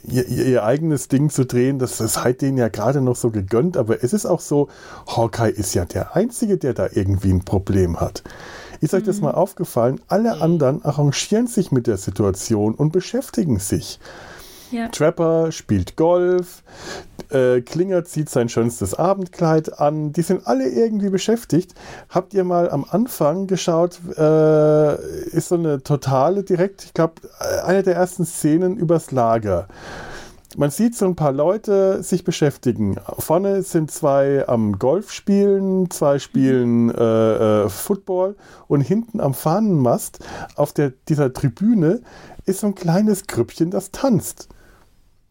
[0.05, 3.77] ihr, ihr, eigenes Ding zu drehen, das, das hat denen ja gerade noch so gegönnt,
[3.77, 4.69] aber es ist auch so,
[5.07, 8.23] Hawkeye ist ja der Einzige, der da irgendwie ein Problem hat.
[8.81, 9.25] Ist euch das mhm.
[9.25, 10.01] mal aufgefallen?
[10.09, 13.99] Alle anderen arrangieren sich mit der Situation und beschäftigen sich.
[14.71, 14.89] Ja.
[14.89, 16.63] Trapper spielt Golf,
[17.31, 20.13] äh, Klinger zieht sein schönstes Abendkleid an.
[20.13, 21.75] Die sind alle irgendwie beschäftigt.
[22.09, 27.15] Habt ihr mal am Anfang geschaut, äh, ist so eine totale direkt, ich glaube,
[27.65, 29.69] eine der ersten Szenen übers Lager.
[30.57, 32.97] man sieht so ein paar Leute sich beschäftigen.
[33.19, 38.37] Vorne sind zwei am Golf spielen, zwei spielen äh, äh, Football
[38.69, 40.21] und hinten am Fahnenmast
[40.57, 42.03] auf der, dieser Tribüne
[42.47, 44.49] ist so ein kleines Grüppchen, das tanzt.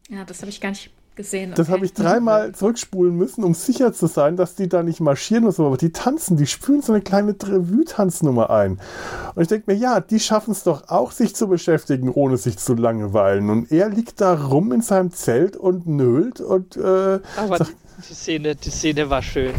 [0.10, 1.52] Ja, das habe ich gar nicht gesehen.
[1.56, 1.74] Das okay.
[1.74, 5.54] habe ich dreimal zurückspulen müssen, um sicher zu sein, dass die da nicht marschieren oder
[5.54, 8.80] so, aber die tanzen, die spülen so eine kleine Revue-Tanznummer ein.
[9.36, 12.58] Und ich denke mir, ja, die schaffen es doch auch, sich zu beschäftigen, ohne sich
[12.58, 13.50] zu langweilen.
[13.50, 17.76] Und er liegt da rum in seinem Zelt und nölt und äh, Aber sagt,
[18.10, 19.54] die Szene, die Szene war schön.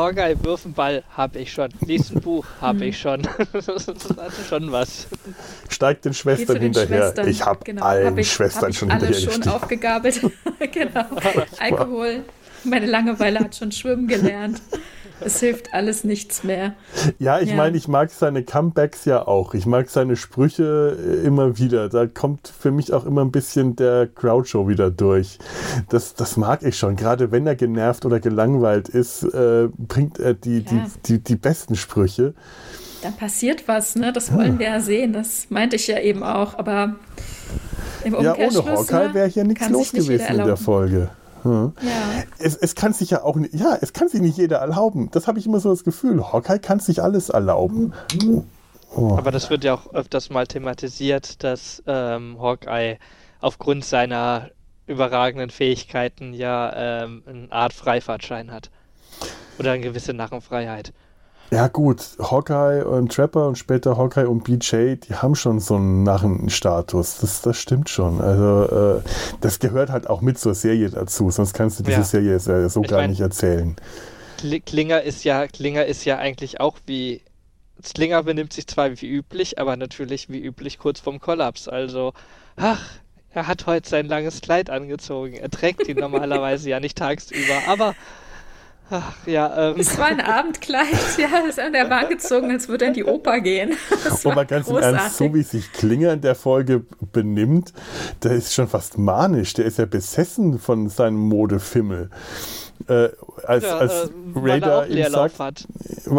[0.00, 1.68] Hawkeye, wirf einen Ball, hab ich schon.
[1.86, 2.82] Lies ein Buch, hab Hm.
[2.82, 3.22] ich schon.
[3.52, 5.06] das hatte schon was.
[5.68, 7.02] steigt den Schwestern den hinterher.
[7.02, 7.28] Schwestern.
[7.28, 10.20] Ich habe Genau, allen hab ich, Schwestern hab ich schon alle hinterher schon aufgegabelt.
[10.72, 11.04] genau.
[11.60, 12.24] Alkohol.
[12.64, 14.60] Meine Langeweile hat schon schwimmen gelernt.
[15.22, 16.74] Es hilft alles nichts mehr.
[17.18, 17.56] Ja, ich Ja.
[17.56, 19.54] meine, ich mag seine Comebacks ja auch.
[19.54, 21.88] Ich mag seine Sprüche äh, immer wieder.
[21.88, 25.38] Da kommt für mich auch immer ein bisschen der Groucho wieder durch.
[25.88, 26.96] Das, das mag ich schon.
[26.96, 30.64] Gerade wenn er genervt oder gelangweilt ist, äh, bringt er die, Ja.
[31.06, 32.34] die, die, die besten Sprüche.
[33.02, 34.12] Dann passiert was, ne?
[34.12, 35.12] Das wollen wir ja sehen.
[35.12, 36.58] Das meinte ich ja eben auch.
[36.58, 36.96] Aber
[38.04, 40.56] im Ja, ohne Umkehrschluss Hawkeye ne, wäre hier nichts los gewesen in der.
[40.56, 41.08] Folge.
[41.42, 41.72] Hm.
[41.82, 45.10] Ja, Es, es kann sich ja auch nicht, ja, es kann sich nicht jeder erlauben.
[45.12, 46.32] Das habe ich immer so das Gefühl.
[46.32, 47.92] Hawkeye kann sich alles erlauben.
[48.94, 49.16] Oh.
[49.16, 52.98] Aber das wird ja auch öfters mal thematisiert, dass ähm, Hawkeye
[53.40, 54.50] aufgrund seiner
[54.86, 58.70] überragenden Fähigkeiten ja ähm, eine Art Freifahrtschein hat.
[59.58, 60.92] Oder eine gewisse Narrenfreiheit.
[61.50, 66.04] Ja gut, Hawkeye und Trapper und später Hawkeye und BJ, die haben schon so einen
[66.04, 67.18] Narrenstatus.
[67.18, 68.20] Das, das stimmt schon.
[68.20, 69.02] Also äh,
[69.40, 72.04] das gehört halt auch mit zur Serie dazu, sonst kannst du diese Ja.
[72.04, 73.74] Serie so so Ich gar mein- nicht erzählen.
[74.38, 77.22] Kli- Klinger ist ja, Klinger ist ja eigentlich auch wie.
[77.94, 81.66] Klinger benimmt sich zwar wie üblich, aber natürlich wie üblich kurz vorm Kollaps.
[81.66, 82.12] Also,
[82.56, 82.80] ach,
[83.30, 85.34] er hat heute sein langes Kleid angezogen.
[85.34, 87.94] Er trägt ihn normalerweise ja nicht tagsüber, aber
[88.90, 90.86] ach, ja, ähm, es war ein Abendkleid.
[91.18, 93.72] Ja, ist an der Bahn gezogen, als würde er in die Oper gehen.
[94.04, 95.12] Das mal ganz im Ernst, großartig.
[95.16, 97.72] so wie sich Klinger in der Folge benimmt,
[98.22, 99.54] der ist schon fast manisch.
[99.54, 102.10] Der ist ja besessen von seinem Modefimmel.
[102.88, 103.08] Äh,
[103.44, 105.66] als, ja, als äh, er Raider ihm sagt, hat.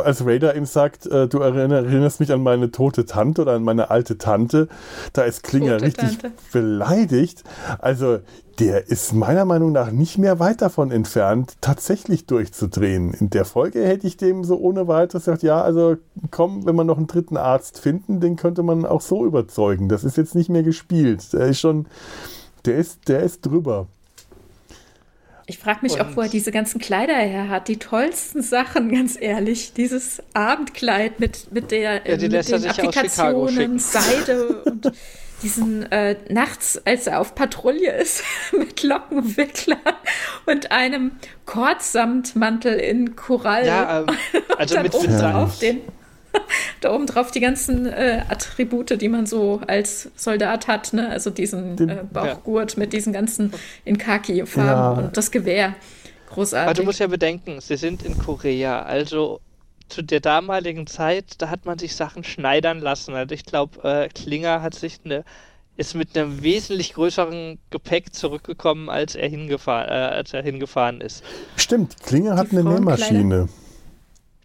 [0.03, 3.63] als Raider ihm sagt, äh, du erinner- erinnerst mich an meine tote Tante oder an
[3.63, 4.67] meine alte Tante,
[5.13, 6.31] da ist Klinger Tote richtig Tante.
[6.53, 7.43] beleidigt.
[7.79, 8.19] Also
[8.59, 13.13] der ist meiner Meinung nach nicht mehr weit davon entfernt, tatsächlich durchzudrehen.
[13.13, 15.95] In der Folge hätte ich dem so ohne weiteres gesagt, ja, also
[16.29, 19.89] komm, wenn wir noch einen dritten Arzt finden, den könnte man auch so überzeugen.
[19.89, 21.33] Das ist jetzt nicht mehr gespielt.
[21.33, 21.87] Der ist schon,
[22.65, 23.87] der ist, der ist drüber.
[25.51, 27.67] Ich frage mich auch, Und- wo er diese ganzen Kleider her hat.
[27.67, 29.73] Die tollsten Sachen, ganz ehrlich.
[29.73, 33.77] Dieses Abendkleid mit, mit, der, Ja, die mit lässt er den Applikationen.
[33.77, 34.93] Seide und
[35.43, 38.23] diesen äh, nachts, als er auf Patrouille ist,
[38.57, 39.77] mit Lockenwicklern
[40.45, 41.11] und einem
[41.45, 43.67] Kordsamtmantel in Korall.
[43.67, 45.81] Ja, ähm, also mit, mit drauf den,
[46.81, 51.09] da oben drauf die ganzen äh, Attribute, die man so als Soldat hat, ne?
[51.09, 53.53] Also diesen Den- äh, Bauchgurt mit diesen ganzen
[53.85, 54.91] in Khaki-Farben Ja.
[54.91, 55.67] und das Gewehr.
[55.67, 56.77] Aber Großartig.
[56.77, 59.41] du musst ja bedenken, sie sind in Korea, also
[59.89, 63.13] zu der damaligen Zeit, da hat man sich Sachen schneidern lassen.
[63.13, 65.25] Also ich glaube, äh, Klinger hat sich eine,
[65.75, 71.21] ist mit einem wesentlich größeren Gepäck zurückgekommen, als er hingefahren, äh, als er hingefahren ist.
[71.57, 72.63] Stimmt, Klinger hat eine?
[72.63, 73.49] Nähmaschine.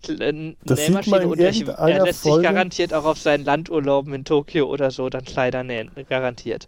[0.09, 4.15] Äh, Das Nähmaschine in und er, er lässt Folge- sich garantiert auch auf seinen Landurlauben
[4.15, 6.67] in Tokio oder so dann Kleider nähen, garantiert.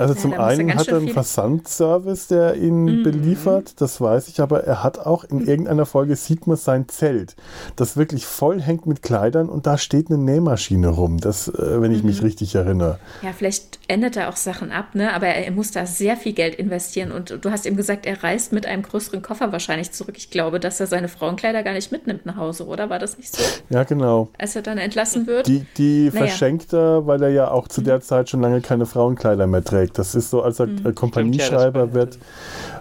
[0.00, 3.02] Also Ja, zum einen hat er einen Versandservice, der ihn Mhm.
[3.02, 7.36] beliefert, das weiß ich, aber er hat auch in irgendeiner Folge sieht man sein Zelt,
[7.76, 11.92] das wirklich voll hängt mit Kleidern und da steht eine Nähmaschine rum, das, äh, wenn
[11.92, 12.08] ich Mhm.
[12.08, 12.98] mich richtig erinnere.
[13.22, 15.12] ja, vielleicht ändert er auch Sachen ab, ne?
[15.12, 17.12] Aber er, er muss da sehr viel Geld investieren.
[17.12, 20.14] Und du hast eben gesagt, er reist mit einem größeren Koffer wahrscheinlich zurück.
[20.16, 22.88] Ich glaube, dass er seine Frauenkleider gar nicht mitnimmt nach Hause, oder?
[22.88, 23.42] War das nicht so?
[23.68, 24.28] Ja, genau.
[24.38, 25.46] Als er dann entlassen wird?
[25.46, 26.26] Die, die Naja.
[26.26, 29.89] verschenkt er, weil er ja auch zu der Zeit schon lange keine Frauenkleider mehr trägt.
[29.94, 32.18] Das ist so, als er äh, Kompanieschreiber ja, wird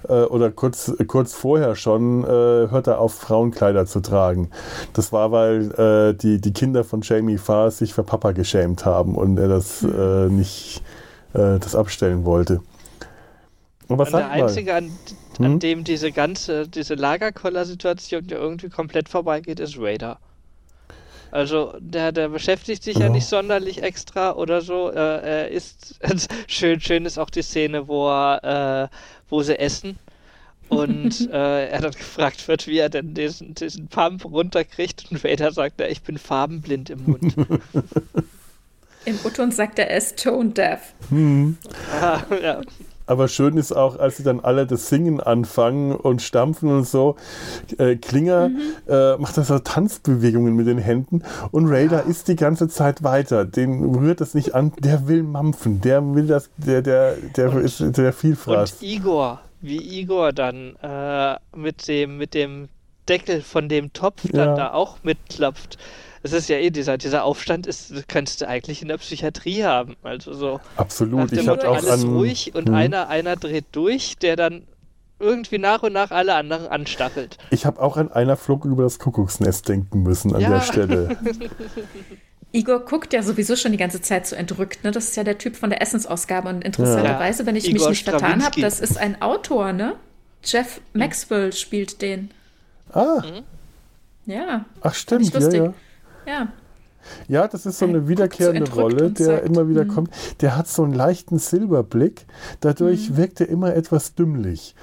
[0.08, 4.50] äh, oder kurz, kurz vorher schon, äh, hört er auf, Frauenkleider zu tragen.
[4.94, 9.16] Das war, weil äh, die, die Kinder von Jamie Farr sich für Papa geschämt haben
[9.16, 10.82] und er das äh, nicht
[11.34, 12.62] äh, das abstellen wollte.
[13.88, 15.60] Und der sag mal, einzige, an, an Hm?
[15.60, 20.20] dem diese ganze, diese Lagerkoller-Situation ja irgendwie komplett vorbeigeht, ist Raider.
[21.32, 23.10] Also der, der beschäftigt sich ja, Ja.
[23.10, 24.90] nicht sonderlich extra oder so.
[24.92, 26.00] Äh, er ist
[26.48, 28.96] schön, schön ist auch die Szene, wo er, äh,
[29.30, 29.98] wo sie essen
[30.70, 35.52] und äh, er dann gefragt wird, wie er denn diesen, diesen Pump runterkriegt und Vader
[35.52, 37.36] sagt, ja, ich bin farbenblind im Mund.
[39.06, 40.94] Im Utton sagt er, er ist tone deaf.
[41.10, 41.58] hm,
[42.02, 42.62] ah, ja.
[43.10, 47.16] Aber schön ist auch, als sie dann alle das Singen anfangen und stampfen und so.
[47.80, 48.60] Äh, Klinger mhm.
[48.88, 52.10] äh, macht da so Tanzbewegungen mit den Händen und Raider ja.
[52.10, 53.46] ist die ganze Zeit weiter.
[53.46, 54.74] Den rührt das nicht an.
[54.78, 55.82] Der will mampfen.
[55.82, 58.74] Der will das, der, der, der und, ist der Vielfraß.
[58.74, 62.70] Und Igor, wie Igor dann äh, mit dem, mit dem
[63.08, 64.56] Deckel von dem Topf dann ja.
[64.56, 65.80] da auch mitklopft
[66.24, 69.96] es ist ja eh dieser, dieser Aufstand ist, könntest du eigentlich in der Psychiatrie haben.
[70.04, 70.60] Also so.
[70.76, 71.32] Absolut.
[71.32, 72.76] Ich habe auch alles an, ruhig und hm.
[72.76, 74.64] einer, einer dreht durch, der dann
[75.20, 77.38] irgendwie nach und nach alle anderen anstachelt.
[77.52, 80.50] Ich habe auch an einer Flug über das Kuckucksnest denken müssen an ja.
[80.50, 81.18] der Stelle.
[82.52, 84.84] Igor guckt ja sowieso schon die ganze Zeit so entrückt.
[84.84, 84.92] Ne?
[84.92, 86.50] Das ist ja der Typ von der Essensausgabe.
[86.50, 87.48] Und interessanterweise, ja.
[87.48, 89.96] wenn ich Igor mich nicht vertan habe, das ist ein Autor, ne?
[90.44, 92.32] Jeff Maxwell spielt den.
[92.92, 93.22] Ah.
[93.22, 93.44] Mhm.
[94.26, 94.66] Ja.
[94.82, 95.32] Ach, stimmt.
[95.34, 95.74] Ja, ja.
[96.30, 96.48] Ja.
[97.28, 99.94] Ja, das ist so eine wiederkehrende so Rolle, der sagt, immer wieder mh.
[99.94, 100.10] kommt.
[100.42, 102.26] Der hat so einen leichten Silberblick.
[102.60, 103.18] Dadurch mhm.
[103.18, 104.76] wirkt er immer etwas dümmlich,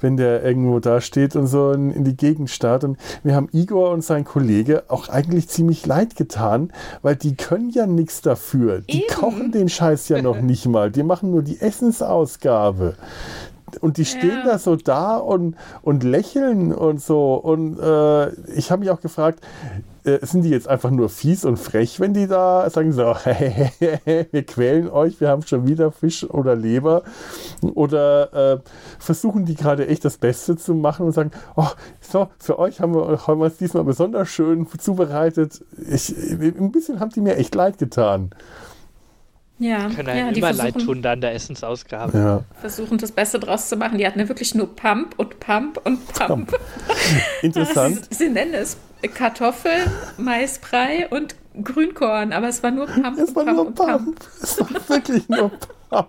[0.00, 2.84] wenn der irgendwo da steht und so in, in, die Gegend starrt.
[2.84, 7.70] Und wir haben Igor und sein Kollege auch eigentlich ziemlich leid getan, weil die können
[7.70, 8.80] ja nichts dafür.
[8.80, 9.14] Die Eben.
[9.14, 10.90] kochen den Scheiß ja noch nicht mal.
[10.90, 12.96] Die machen nur die Essensausgabe
[13.80, 14.44] und die stehen ja.
[14.44, 17.34] da so da und, und lächeln und so.
[17.34, 19.40] Und äh, ich habe mich auch gefragt,
[20.04, 23.02] äh, sind die jetzt einfach nur fies und frech, wenn die da sagen so,
[24.30, 27.02] wir quälen euch, wir haben schon wieder Fisch oder Leber?
[27.74, 28.58] Oder äh,
[28.98, 31.68] versuchen die gerade echt das Beste zu machen und sagen, oh,
[32.00, 35.64] so, für euch haben wir, haben wir es diesmal besonders schön zubereitet.
[35.90, 38.30] Ich, ein bisschen haben die mir echt leid getan.
[39.60, 42.16] Ja, können ja, immer leid tun da an der Essensausgabe.
[42.16, 42.44] Ja.
[42.60, 43.98] Versuchen das Beste draus zu machen.
[43.98, 46.28] Die hatten ja wirklich nur Pump und Pump und Pump.
[46.28, 46.58] Pump.
[47.42, 48.08] Interessant.
[48.08, 48.78] sie, sie nennen es
[49.14, 53.18] Kartoffeln, Maisbrei und Grünkorn, aber es war nur Pump.
[53.18, 54.04] Es war Pump nur Pump.
[54.04, 54.20] Pump.
[54.42, 55.50] Es war wirklich nur
[55.90, 56.08] Pump.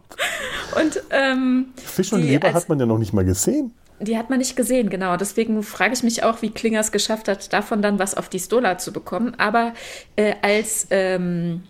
[0.79, 3.73] Und ähm, Fisch und Leber hat man ja noch nicht mal gesehen.
[3.99, 5.17] Die hat man nicht gesehen, genau.
[5.17, 8.77] Deswegen frage ich mich auch, wie Klingers geschafft hat, davon dann was auf die Stola
[8.77, 9.35] zu bekommen.
[9.37, 9.73] Aber
[10.15, 11.63] äh, als ähm,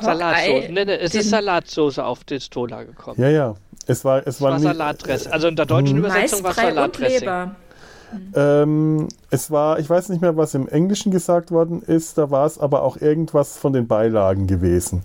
[0.00, 0.68] Salatsauce.
[0.70, 3.20] Nee, nee, es ist Salatsauce auf die Stola gekommen.
[3.20, 3.54] Ja, ja.
[3.86, 5.32] Es war, es, es war, war Salatdressing.
[5.32, 6.04] Also in der deutschen hm.
[6.04, 7.50] Übersetzung war es Salatdressing.
[8.34, 12.46] Ähm, es war, ich weiß nicht mehr, was im Englischen gesagt worden ist, da war
[12.46, 15.02] es aber auch irgendwas von den Beilagen gewesen.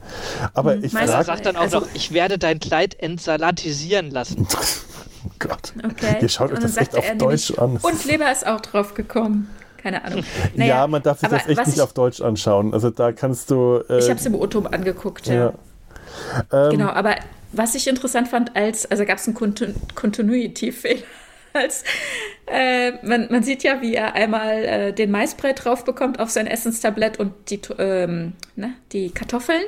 [0.53, 1.11] Aber hm, ich frage.
[1.11, 4.45] Er sagt dann auch also, noch, ich werde dein Kleid entsalatisieren lassen.
[5.25, 5.73] oh Gott.
[5.83, 6.17] Okay.
[6.21, 7.77] Ihr schaut euch das echt auf Deutsch an.
[7.81, 9.49] Und Leber ist auch drauf gekommen.
[9.77, 10.23] Keine Ahnung.
[10.55, 12.73] Naja, ja, man darf sich das echt nicht ich, auf Deutsch anschauen.
[12.73, 13.83] Also da kannst du.
[13.89, 15.33] Äh, ich habe es im o angeguckt, ja.
[15.33, 15.53] ja.
[16.51, 17.15] Ähm, genau, aber
[17.51, 19.35] was ich interessant fand, als, also gab es einen
[19.95, 21.03] Continuity-Fehler
[21.53, 21.83] als
[22.47, 26.47] äh, man, man, sieht ja, wie er einmal äh, den Maisbrei drauf bekommt auf sein
[26.47, 29.63] Essenstablett und die, ähm, ne, die Kartoffeln.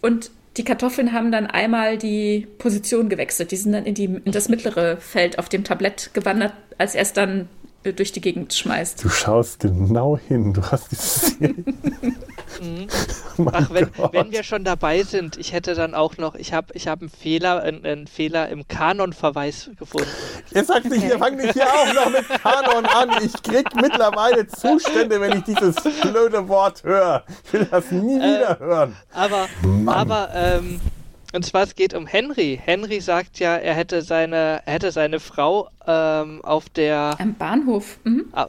[0.00, 3.50] Und die Kartoffeln haben dann einmal die Position gewechselt.
[3.50, 7.02] Die sind dann in, die, in das mittlere Feld auf dem Tablett gewandert, als er
[7.02, 7.48] es dann
[7.82, 9.02] durch die Gegend schmeißt.
[9.04, 10.52] Du schaust genau hin.
[10.52, 11.36] Du hast dieses.
[12.60, 12.88] Mhm.
[13.52, 16.88] Ach, wenn, wenn, wir schon dabei sind, ich hätte dann auch noch, ich habe ich
[16.88, 20.08] hab einen Fehler, einen, einen Fehler im Kanonverweis gefunden.
[20.52, 23.10] Ihr sagt nicht, ihr fangt nicht hier auch noch mit Kanon an.
[23.22, 27.24] Ich krieg mittlerweile Zustände, wenn ich dieses blöde Wort höre.
[27.44, 28.96] Ich will das nie äh, wieder hören.
[29.12, 29.94] Aber, Mann.
[29.94, 30.80] aber ähm,
[31.38, 32.60] und zwar es geht um Henry.
[32.60, 38.00] Henry sagt ja, er hätte seine, er hätte seine Frau ähm, auf der am Bahnhof.
[38.02, 38.24] Mhm.
[38.32, 38.48] Ah,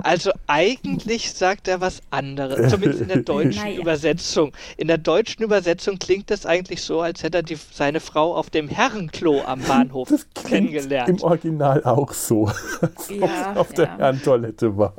[0.00, 3.80] also eigentlich sagt er was anderes, zumindest in der deutschen naja.
[3.80, 4.52] Übersetzung.
[4.76, 8.50] In der deutschen Übersetzung klingt es eigentlich so, als hätte er die, seine Frau auf
[8.50, 11.08] dem Herrenklo am Bahnhof das kennengelernt.
[11.08, 12.50] Im Original auch so,
[12.82, 13.76] als ja, auf ja.
[13.76, 14.92] der Herrentoilette war.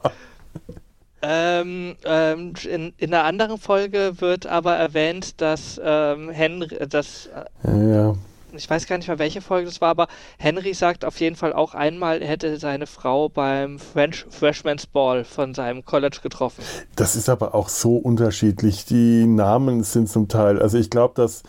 [1.22, 7.30] Ähm, ähm, in, in einer anderen Folge wird aber erwähnt, dass ähm, Henry, dass
[7.64, 8.16] äh, ja.
[8.54, 10.08] ich weiß gar nicht mehr, welche Folge das war, aber
[10.40, 15.24] Henry sagt auf jeden Fall auch einmal, er hätte seine Frau beim French Freshman's Ball
[15.24, 16.64] von seinem College getroffen.
[16.96, 18.86] Das ist aber auch so unterschiedlich.
[18.86, 21.44] Die Namen sind zum Teil, also ich glaube, dass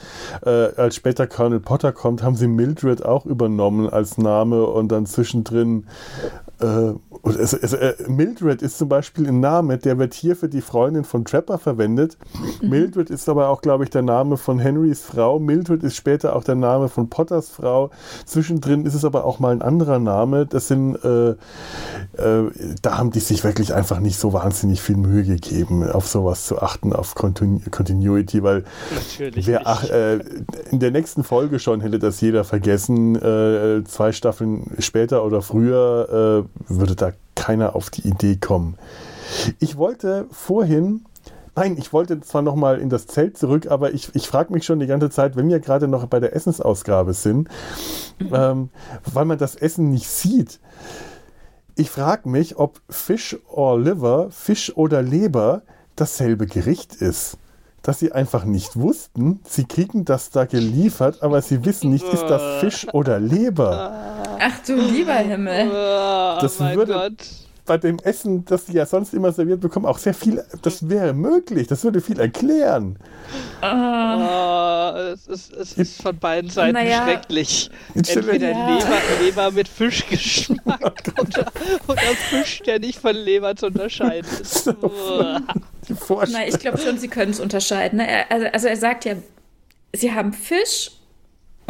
[0.44, 5.06] äh, als später Colonel Potter kommt, haben sie Mildred auch übernommen als Name und dann
[5.06, 5.86] zwischendrin
[6.62, 6.94] äh,
[7.38, 11.04] es, es, äh, Mildred ist zum Beispiel ein Name, der wird hier für die Freundin
[11.04, 12.16] von Trapper verwendet.
[12.60, 12.68] Mhm.
[12.68, 15.38] Mildred ist aber auch, glaube ich, der Name von Henrys Frau.
[15.38, 17.90] Mildred ist später auch der Name von Potters Frau.
[18.24, 20.46] Zwischendrin ist es aber auch mal ein anderer Name.
[20.46, 21.36] Das sind, äh, äh,
[22.82, 26.60] da haben die sich wirklich einfach nicht so wahnsinnig viel Mühe gegeben, auf sowas zu
[26.60, 28.64] achten, auf Continu Continuity, weil
[29.18, 30.18] wer, ach, äh,
[30.70, 33.16] in der nächsten Folge schon hätte das jeder vergessen.
[33.16, 38.76] Äh, zwei Staffeln später oder früher würde da keiner auf die Idee kommen.
[39.58, 41.04] Ich wollte vorhin
[41.54, 44.64] Nein, ich wollte zwar noch mal in das Zelt zurück, aber ich, ich frage mich
[44.64, 47.48] schon die ganze Zeit, wenn wir gerade noch bei der Essensausgabe sind,
[48.32, 48.70] ähm,
[49.12, 50.60] weil man das Essen nicht sieht.
[51.74, 55.60] Ich frage mich, ob Fish or Liver, Fisch oder Leber
[55.94, 57.36] dasselbe Gericht ist
[57.82, 62.24] dass sie einfach nicht wussten, sie kriegen das da geliefert, aber sie wissen nicht, ist
[62.24, 63.92] das Fisch oder Leber.
[64.40, 65.70] Ach du lieber Himmel.
[66.40, 67.26] Das oh würde Gott.
[67.72, 71.14] Bei dem Essen, das sie ja sonst immer serviert bekommen, auch sehr viel, das wäre
[71.14, 72.98] möglich, das würde viel erklären.
[73.62, 77.02] Oh, es, ist, es ist von beiden Seiten naja.
[77.02, 77.70] schrecklich.
[77.94, 78.76] Entweder ja.
[78.76, 80.82] Leber, Leber mit Fischgeschmack
[81.16, 81.46] oh oder,
[81.88, 84.70] oder Fisch, der nicht von Leber zu unterscheiden ist.
[84.76, 87.96] Na, ich glaube schon, sie können es unterscheiden.
[87.96, 88.30] Ne?
[88.30, 89.14] Also, also er sagt ja,
[89.94, 90.90] sie haben Fisch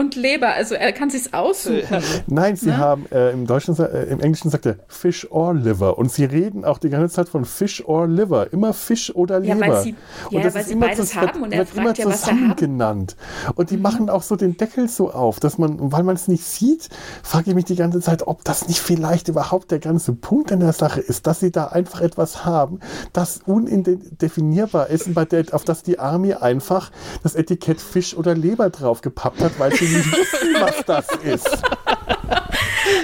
[0.02, 2.02] und Leber, also er kann sich's aussuchen.
[2.26, 2.76] Nein, sie ne?
[2.76, 6.64] haben äh, im Deutschen, äh, im Englischen sagt er Fish or Liver und sie reden
[6.64, 9.54] auch die ganze Zeit von Fish or Liver, immer Fisch oder Leber.
[9.54, 9.94] Ja, weil sie,
[10.30, 12.56] und ja, weil sie beides das, haben und er fragt ja, was er haben.
[12.56, 13.16] genannt.
[13.54, 13.82] Und die mhm.
[13.82, 16.88] machen auch so den Deckel so auf, dass man, weil man es nicht sieht,
[17.22, 20.60] frage ich mich die ganze Zeit, ob das nicht vielleicht überhaupt der ganze Punkt an
[20.60, 22.80] der Sache ist, dass sie da einfach etwas haben,
[23.12, 26.90] das undefinierbar ist und bei der, auf das die Army einfach
[27.22, 31.62] das Etikett Fisch oder Leber drauf gepappt hat, weil sie wissen, was das ist.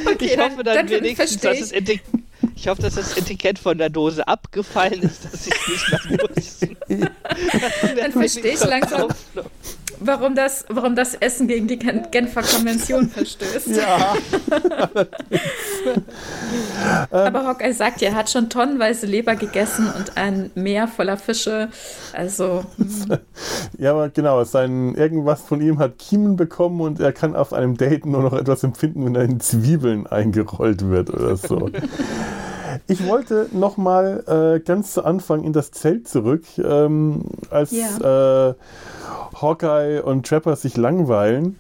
[0.07, 2.03] Okay, ich hoffe dann, dann wenigstens, dass es Etikett
[2.59, 6.59] ich hoffe, dass das Etikett von der Dose abgefallen ist, dass ich nicht mehr muss.
[7.97, 9.09] Dann verstehe ich langsam,
[10.01, 13.69] warum das, warum das Essen gegen die Genfer Konvention verstößt.
[13.69, 14.15] Ja.
[17.11, 21.69] Aber Hawkeye sagt ja, er hat schon tonnenweise Leber gegessen und ein Meer voller Fische.
[22.13, 22.65] Also.
[22.77, 23.19] Hm.
[23.79, 27.77] Ja, aber genau, sein, irgendwas von ihm hat Kiemen bekommen und er kann auf einem
[27.77, 31.71] Date nur noch etwas empfinden, wenn er in Zwiebeln eingerollt wird oder so.
[32.87, 38.51] Ich wollte noch mal äh, ganz zu Anfang in das Zelt zurück, ähm, als ja.
[38.51, 38.55] äh,
[39.35, 41.59] Hawkeye und Trapper sich langweilen,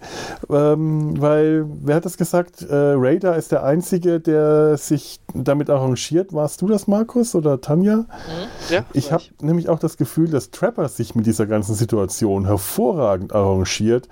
[0.51, 2.63] ähm, weil, wer hat das gesagt?
[2.63, 6.33] Äh, Raider ist der Einzige, der sich damit arrangiert.
[6.33, 7.97] Warst du das, Markus oder Tanja?
[7.97, 8.07] Mhm.
[8.71, 13.35] Ja, ich habe nämlich auch das Gefühl, dass Trapper sich mit dieser ganzen Situation hervorragend
[13.35, 14.09] arrangiert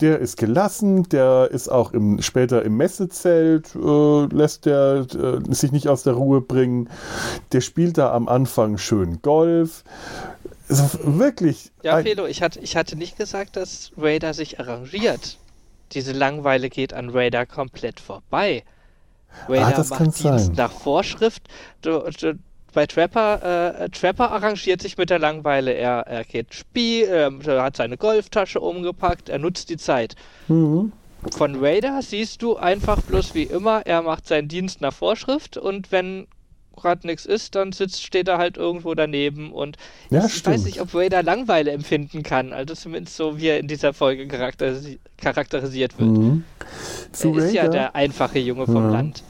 [0.00, 5.72] der ist gelassen, der ist auch im, später im Messezelt, äh, lässt der äh, sich
[5.72, 6.88] nicht aus der Ruhe bringen.
[7.52, 9.84] Der spielt da am Anfang schön Golf.
[10.68, 11.72] Also wirklich.
[11.82, 15.38] Ja, Felo, ich hatte, ich hatte nicht gesagt, dass Raider sich arrangiert.
[15.92, 18.64] Diese Langweile geht an Raider komplett vorbei.
[19.48, 20.52] Raider ah, das macht Dienst sein.
[20.56, 21.42] nach Vorschrift.
[21.82, 22.38] Du, du,
[22.72, 25.72] bei Trapper, äh, Trapper arrangiert sich mit der Langweile.
[25.72, 30.14] Er, er geht Spiel, er hat seine Golftasche umgepackt, er nutzt die Zeit.
[30.48, 30.92] Mhm.
[31.32, 35.90] Von Raider siehst du einfach bloß wie immer, er macht seinen Dienst nach Vorschrift und
[35.90, 36.28] wenn
[36.76, 39.76] gerade nichts ist, dann sitzt, steht er halt irgendwo daneben und
[40.10, 40.54] ja, ich stimmt.
[40.54, 42.52] weiß nicht, ob Raider Langweile empfinden kann.
[42.52, 46.10] Also zumindest so, wie er in dieser Folge charakterisi charakterisiert wird.
[46.10, 46.44] Mhm.
[47.20, 48.90] er ist ja der einfache Junge vom ja.
[48.90, 49.24] Land.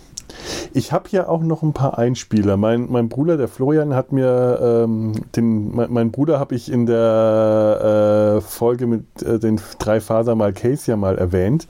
[0.74, 2.56] Ich habe hier auch noch ein paar Einspieler.
[2.56, 6.86] Mein, mein Bruder, der Florian, hat mir ähm, den, mein, mein Bruder habe ich in
[6.86, 11.66] der äh, Folge mit äh, den drei Faser mal Case ja mal erwähnt.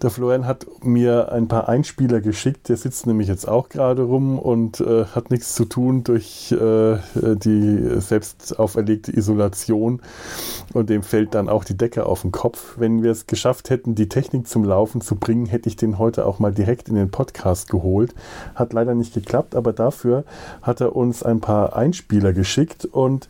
[0.00, 2.68] Der Florian hat mir ein paar Einspieler geschickt.
[2.68, 6.98] Der sitzt nämlich jetzt auch gerade rum und äh, hat nichts zu tun durch äh,
[7.14, 10.00] die selbst auferlegte Isolation.
[10.72, 12.76] Und dem fällt dann auch die Decke auf den Kopf.
[12.78, 16.26] Wenn wir es geschafft hätten, die Technik zum Laufen zu bringen, hätte ich den heute
[16.26, 18.14] auch mal direkt in den Podcast geholt.
[18.54, 20.22] Hat leider nicht geklappt, aber dafür
[20.62, 22.84] hat er uns ein paar Einspieler geschickt.
[22.84, 23.28] Und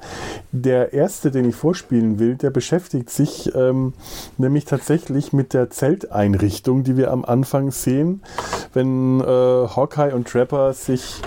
[0.53, 3.95] der erste, den ich vorspielen will, der beschäftigt sich ähm,
[4.37, 8.21] nämlich tatsächlich mit der Zelteinrichtung Richtung, die wir am Anfang sehen,
[8.75, 11.21] wenn äh, Hawkeye und Trapper sich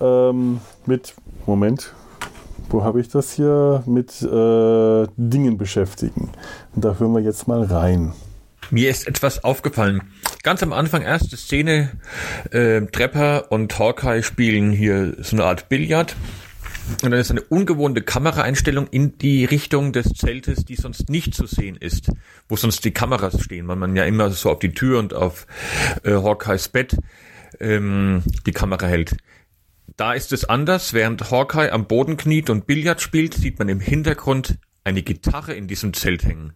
[0.00, 1.14] ähm, mit,
[1.46, 1.92] Moment,
[2.68, 6.30] wo habe ich das hier, mit äh, Dingen beschäftigen.
[6.76, 8.12] Und da hören wir jetzt mal rein.
[8.70, 10.02] Mir ist etwas aufgefallen.
[10.44, 11.90] Ganz am Anfang, erste Szene,
[12.52, 16.14] äh, Trapper und Hawkeye spielen hier so eine Art Billard.
[17.02, 21.46] Und dann ist eine ungewohnte Kameraeinstellung in die Richtung des Zeltes, die sonst nicht zu
[21.46, 22.10] sehen ist,
[22.48, 25.46] wo sonst die Kameras stehen, weil man ja immer so auf die Tür und auf
[26.04, 26.96] äh, Hawkeyes Bett
[27.60, 29.16] ähm, die Kamera hält.
[29.96, 30.92] Da ist es anders.
[30.92, 35.68] Während Hawkeye am Boden kniet und Billard spielt, sieht man im Hintergrund eine Gitarre in
[35.68, 36.52] diesem Zelt hängen.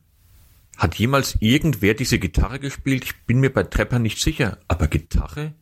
[0.77, 3.05] Hat jemals irgendwer diese Gitarre gespielt?
[3.05, 4.59] Ich bin mir bei Trepper nicht sicher.
[4.69, 5.55] Aber Gitarre?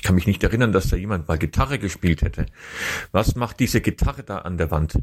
[0.00, 2.46] Ich kann mich nicht erinnern, dass da jemand mal Gitarre gespielt hätte.
[3.12, 4.94] Was macht diese Gitarre da an der Wand?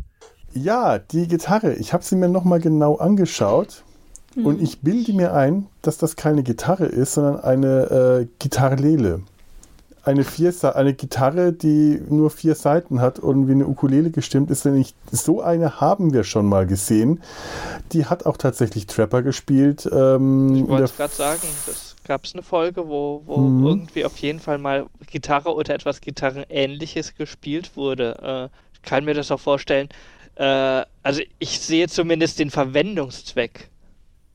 [0.53, 1.75] Ja, die Gitarre.
[1.75, 3.83] Ich habe sie mir nochmal genau angeschaut.
[4.35, 4.45] Mhm.
[4.47, 9.21] Und ich bilde mir ein, dass das keine Gitarre ist, sondern eine äh, Gitarrelele.
[10.07, 14.65] eine, vier, eine Gitarre, die nur vier Seiten hat und wie eine Ukulele gestimmt ist,
[14.65, 17.21] denn ich, so eine haben wir schon mal gesehen.
[17.91, 19.87] Die hat auch tatsächlich Trapper gespielt.
[19.91, 23.65] Ähm, ich wollte gerade sagen, das gab es eine Folge, wo, wo mhm.
[23.65, 28.49] irgendwie auf jeden Fall mal Gitarre oder etwas Gitarrenähnliches gespielt wurde.
[28.51, 29.89] Äh, ich kann mir das auch vorstellen.
[30.35, 33.69] Äh, also ich sehe zumindest den Verwendungszweck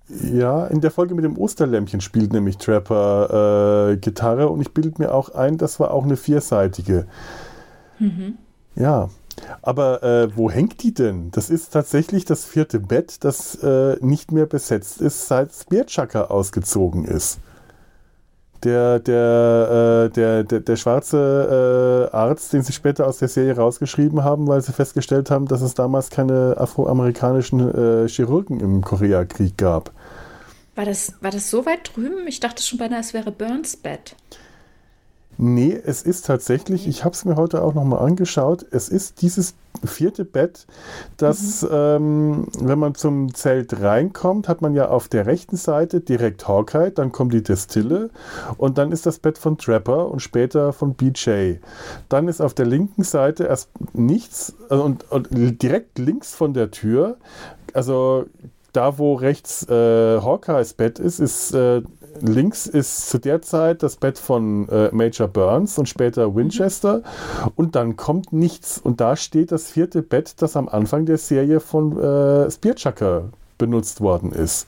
[0.09, 5.01] ja, in der Folge mit dem Osterlämpchen spielt nämlich Trapper äh, Gitarre und ich bilde
[5.01, 7.07] mir auch ein, das war auch eine vierseitige.
[7.99, 8.37] Mhm.
[8.75, 9.09] Ja,
[9.63, 11.31] aber äh, wo hängt die denn?
[11.31, 17.05] Das ist tatsächlich das vierte Bett, das äh, nicht mehr besetzt ist, seit Spearchucker ausgezogen
[17.05, 17.39] ist
[18.65, 23.57] der, der, äh, der, der, der schwarze äh, Arzt, den sie später aus der Serie
[23.57, 29.57] rausgeschrieben haben, weil sie festgestellt haben, dass es damals keine afroamerikanischen äh, Chirurgen im Koreakrieg
[29.57, 29.93] gab.
[30.75, 32.27] War das, war das so weit drüben?
[32.27, 34.17] Ich dachte schon beinahe, es wäre Burns Bett.
[35.39, 39.55] Nee, es ist tatsächlich, ich habe es mir heute auch nochmal angeschaut, es ist dieses
[39.85, 40.67] vierte Bett,
[41.17, 41.69] das, mhm.
[41.73, 46.91] ähm, wenn man zum Zelt reinkommt, hat man ja auf der rechten Seite direkt Hawkeye,
[46.91, 48.11] dann kommt die Destille
[48.59, 51.55] und dann ist das Bett von Trapper und später von BJ.
[52.09, 56.71] Dann ist auf der linken Seite erst nichts also und, und direkt links von der
[56.71, 57.17] Tür,
[57.73, 58.27] also
[58.73, 61.83] da wo rechts äh, Hawkeyes Bett ist, ist äh,
[62.21, 67.03] links ist zu der Zeit das Bett von äh, Major Burns und später Winchester
[67.57, 71.61] und dann kommt nichts und da steht das vierte Bett, das am Anfang der Serie
[71.61, 74.67] von äh, Spearchucker benutzt worden ist.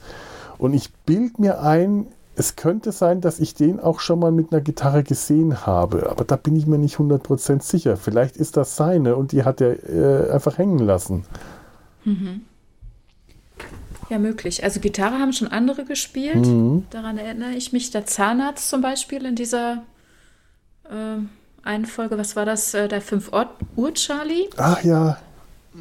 [0.58, 4.52] Und ich bild mir ein, es könnte sein, dass ich den auch schon mal mit
[4.52, 7.96] einer Gitarre gesehen habe, aber da bin ich mir nicht 100% sicher.
[7.96, 11.24] Vielleicht ist das seine und die hat er äh, einfach hängen lassen.
[12.04, 12.42] Mhm.
[14.14, 14.62] Ja, möglich.
[14.62, 16.46] Also Gitarre haben schon andere gespielt.
[16.46, 16.86] Mhm.
[16.90, 17.90] Daran erinnere ich mich.
[17.90, 19.82] Der Zahnarzt zum Beispiel in dieser
[20.84, 21.16] äh,
[21.64, 22.74] einen Folge, was war das?
[22.74, 23.32] Äh, der 5
[23.74, 24.48] Uhr Charlie.
[24.56, 25.18] Ach ja.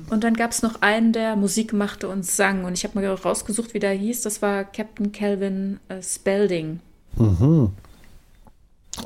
[0.09, 2.65] Und dann gab es noch einen, der Musik machte und sang.
[2.65, 4.23] Und ich habe mal rausgesucht, wie der hieß.
[4.23, 6.79] Das war Captain Calvin äh, Spelding.
[7.15, 7.69] Mhm.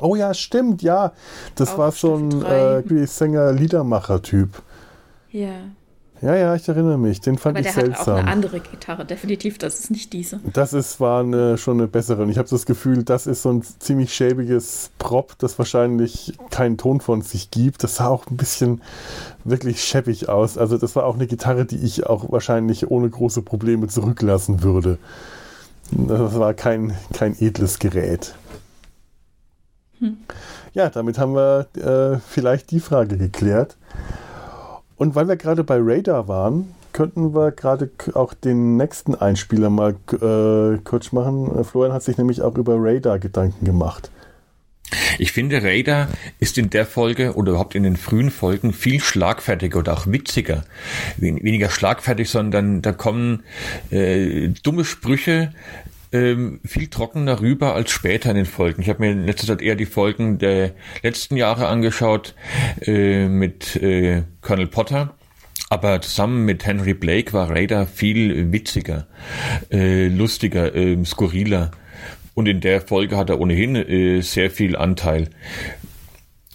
[0.00, 1.12] Oh ja, stimmt, ja.
[1.54, 4.62] Das Auch war so ein äh, Sänger-Liedermacher-Typ.
[5.32, 5.52] Ja.
[6.20, 7.20] Ja, ja, ich erinnere mich.
[7.20, 7.92] Den fand Aber ich seltsam.
[7.92, 9.58] Aber der hat auch eine andere Gitarre, definitiv.
[9.58, 10.40] Das ist nicht diese.
[10.52, 12.22] Das ist, war eine, schon eine bessere.
[12.22, 16.76] Und ich habe das Gefühl, das ist so ein ziemlich schäbiges Prop, das wahrscheinlich keinen
[16.76, 17.84] Ton von sich gibt.
[17.84, 18.82] Das sah auch ein bisschen
[19.44, 20.58] wirklich schäbig aus.
[20.58, 24.98] Also das war auch eine Gitarre, die ich auch wahrscheinlich ohne große Probleme zurücklassen würde.
[25.90, 28.34] Das war kein, kein edles Gerät.
[30.00, 30.18] Hm.
[30.74, 33.76] Ja, damit haben wir äh, vielleicht die Frage geklärt.
[34.98, 39.94] Und weil wir gerade bei Radar waren, könnten wir gerade auch den nächsten Einspieler mal
[40.12, 41.56] äh, kurz machen.
[41.56, 44.10] Äh, Florian hat sich nämlich auch über Radar Gedanken gemacht.
[45.18, 49.78] Ich finde, Radar ist in der Folge oder überhaupt in den frühen Folgen viel schlagfertiger
[49.78, 50.64] oder auch witziger.
[51.18, 53.44] Weniger schlagfertig, sondern da kommen
[53.90, 55.52] äh, dumme Sprüche
[56.12, 58.82] ähm, viel trockener rüber als später in den Folgen.
[58.82, 62.34] Ich habe mir in letzter Zeit eher die Folgen der letzten Jahre angeschaut
[62.82, 65.14] äh, mit äh, Colonel Potter.
[65.70, 69.06] Aber zusammen mit Henry Blake war Raider viel witziger,
[69.70, 71.72] äh, lustiger, äh, skurriler.
[72.34, 75.28] Und in der Folge hat er ohnehin äh, sehr viel Anteil.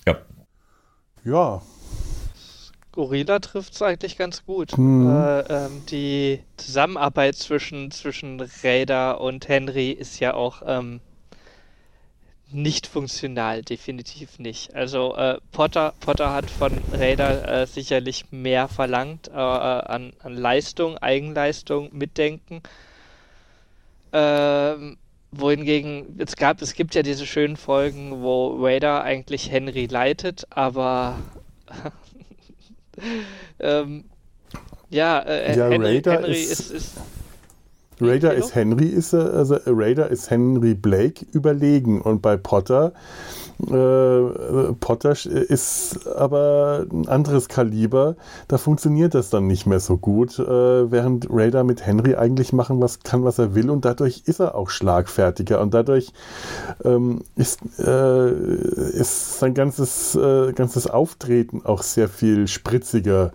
[0.08, 0.18] Ja.
[1.26, 1.62] Ja,
[2.94, 4.78] Gorilla trifft es eigentlich ganz gut.
[4.78, 5.10] Mhm.
[5.10, 11.02] Äh, ähm, die Zusammenarbeit zwischen, zwischen Raider und Henry ist ja auch ähm,
[12.52, 14.76] nicht funktional, definitiv nicht.
[14.76, 20.98] Also äh, Potter, Potter hat von Raider äh, sicherlich mehr verlangt äh, an, an Leistung,
[21.00, 22.62] Eigenleistung, Mitdenken.
[24.12, 24.98] Ähm,
[25.32, 31.18] wohingegen es gab, es gibt ja diese schönen Folgen, wo Raider eigentlich Henry leitet, aber
[33.60, 34.06] ähm,
[34.89, 36.98] ja, äh, ja, Henry, Raider Henry ist, ist, ist
[38.00, 42.94] Raider ist Henry ist also Raider ist Henry Blake überlegen und bei Potter
[43.60, 48.16] äh, Potter ist aber ein anderes Kaliber,
[48.47, 52.82] da funktioniert das dann nicht mehr so gut, äh, während Raider mit Henry eigentlich machen
[52.82, 53.70] was kann, was er will.
[53.70, 55.62] Und dadurch ist er auch schlagfertiger.
[55.62, 56.14] Und dadurch
[56.84, 63.32] ähm, ist, äh, ist sein ganzes, äh, ganzes Auftreten auch sehr viel spritziger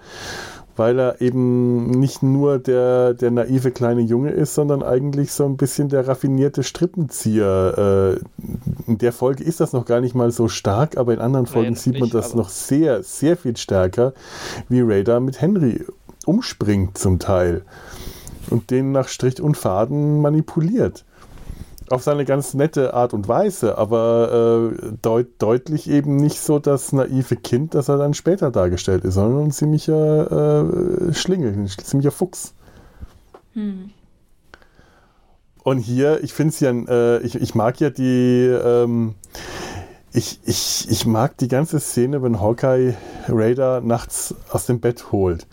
[0.78, 5.56] weil er eben nicht nur der, der naive kleine Junge ist, sondern eigentlich so ein
[5.56, 8.18] bisschen der raffinierte Strippenzieher.
[8.18, 11.46] Äh, in der Folge ist das noch gar nicht mal so stark, aber in anderen
[11.46, 14.12] Folgen Nein, sieht man das noch sehr, sehr viel stärker,
[14.68, 15.84] wie Radar mit Henry
[16.26, 17.62] umspringt zum Teil
[18.50, 21.04] und den nach Strich und Faden manipuliert.
[21.90, 26.92] Auf seine ganz nette Art und Weise, aber äh, deut deutlich eben nicht so das
[26.92, 30.68] naive Kind, das er dann später dargestellt ist, sondern ein ziemlicher
[31.08, 32.54] äh, Schlingel, ein ziemlicher Fuchs.
[33.54, 33.90] Hm.
[35.62, 39.14] Und hier, ich finde es ja, äh, ich, ich mag ja die, ähm,
[40.12, 42.94] ich, ich, ich mag die ganze Szene, wenn Hawkeye
[43.28, 45.46] Raider nachts aus dem Bett holt.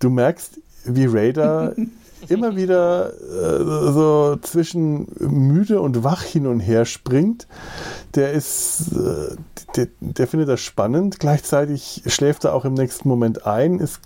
[0.00, 1.74] Du merkst, wie Raider
[2.28, 7.46] immer wieder äh, so zwischen müde und wach hin und her springt.
[8.14, 9.36] Der ist, äh,
[9.76, 11.20] der, der, findet das spannend.
[11.20, 14.00] Gleichzeitig schläft er auch im nächsten Moment ein, ist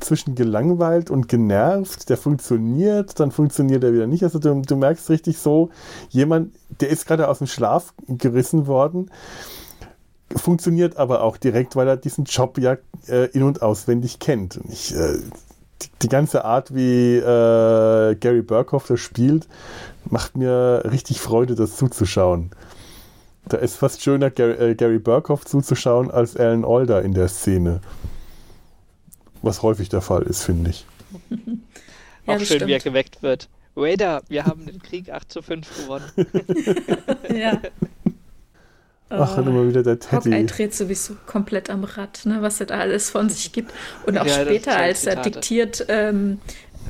[0.00, 2.08] zwischen gelangweilt und genervt.
[2.08, 4.22] Der funktioniert, dann funktioniert er wieder nicht.
[4.22, 5.70] Also du, du merkst richtig so,
[6.10, 9.10] jemand, der ist gerade aus dem Schlaf gerissen worden
[10.36, 12.76] funktioniert aber auch direkt, weil er diesen Job ja
[13.08, 14.56] äh, in- und auswendig kennt.
[14.56, 15.18] Und ich, äh,
[16.02, 19.48] die, ganze Art, wie äh, Gary Burkhoff das spielt,
[20.04, 22.50] macht mir richtig Freude, das zuzuschauen.
[23.48, 27.80] Da ist fast schöner, Gary, äh, Gary Burkhoff zuzuschauen, als Alan Alda in der Szene.
[29.42, 30.86] Was häufig der Fall ist, finde ich.
[31.30, 31.36] ja,
[32.26, 32.66] Auch schön, stimmt.
[32.68, 33.48] wie er geweckt wird.
[33.76, 36.10] Raider, wir haben den Krieg 8 zu 5 gewonnen.
[37.34, 37.60] ja.
[39.20, 40.30] Ach, und immer wieder der Teddy.
[40.30, 43.72] Hawkeye dreht sowieso komplett am Rad, ne, was er da alles von sich gibt.
[44.06, 46.38] Und auch ja, später, als er diktiert, ähm,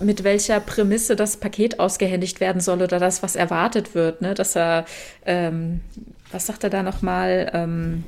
[0.01, 4.57] mit welcher Prämisse das Paket ausgehändigt werden soll oder das, was erwartet wird, ne, dass
[4.57, 4.87] er,
[5.25, 5.81] ähm,
[6.33, 8.05] was sagt er da nochmal, ähm,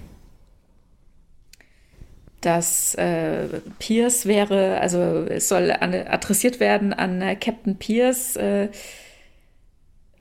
[2.41, 3.49] dass äh,
[3.79, 8.69] Pierce wäre, also es soll an, adressiert werden an äh, Captain Pierce, äh,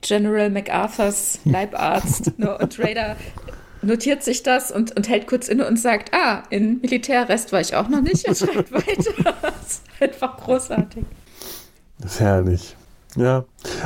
[0.00, 2.38] General MacArthurs Leibarzt.
[2.38, 3.16] ne, und Raider
[3.82, 7.74] notiert sich das und, und hält kurz inne und sagt, ah, in Militärrest war ich
[7.74, 9.34] auch noch nicht und schreibt weiter.
[9.42, 11.04] das ist einfach großartig.
[11.98, 12.76] Das ist herrlich.
[13.16, 13.44] Ja,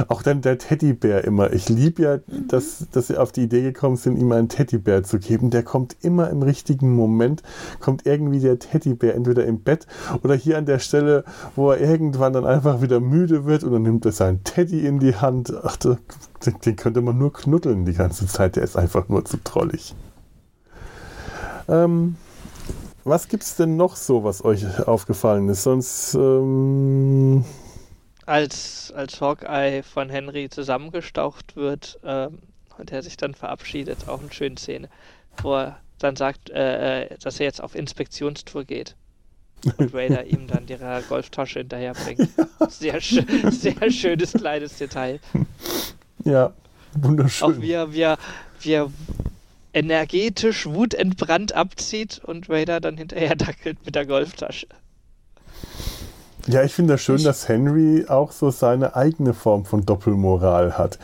[0.08, 1.52] auch dann der Teddybär immer.
[1.52, 2.48] Ich liebe ja, mhm.
[2.48, 5.50] dass, dass sie auf die Idee gekommen sind, ihm einen Teddybär zu geben.
[5.50, 7.42] Der kommt immer im richtigen Moment,
[7.78, 9.86] kommt irgendwie der Teddybär entweder im Bett
[10.24, 11.24] oder hier an der Stelle,
[11.54, 14.98] wo er irgendwann dann einfach wieder müde wird und dann nimmt er seinen Teddy in
[14.98, 15.52] die Hand.
[15.62, 15.98] Ach, den,
[16.64, 18.56] den könnte man nur knuddeln die ganze Zeit.
[18.56, 19.94] Der ist einfach nur zu trollig.
[21.68, 22.16] Ähm,
[23.04, 25.62] was es denn noch so, was euch aufgefallen ist?
[25.62, 27.44] Sonst ähm,
[28.26, 32.38] als, als Hawkeye von Henry zusammengestaucht wird ähm,
[32.78, 34.88] und er sich dann verabschiedet, auch eine schöne Szene,
[35.42, 38.96] wo er dann sagt, äh, äh dass er jetzt auf Inspektionstour geht.
[39.76, 42.28] Und Raider ihm dann ihre Golftasche hinterherbringt.
[42.68, 45.20] Sehr, sehr schönes kleines Detail.
[46.24, 46.52] Ja,
[46.94, 47.56] wunderschön.
[47.56, 48.18] Auch wie er, wie er,
[48.60, 48.90] wie er
[49.72, 54.66] energetisch wutentbrannt abzieht und Raider dann hinterher dackelt mit der Golftasche.
[56.46, 60.98] Ja, ich finde das schön, dass Henry auch so seine eigene Form von Doppelmoral hat.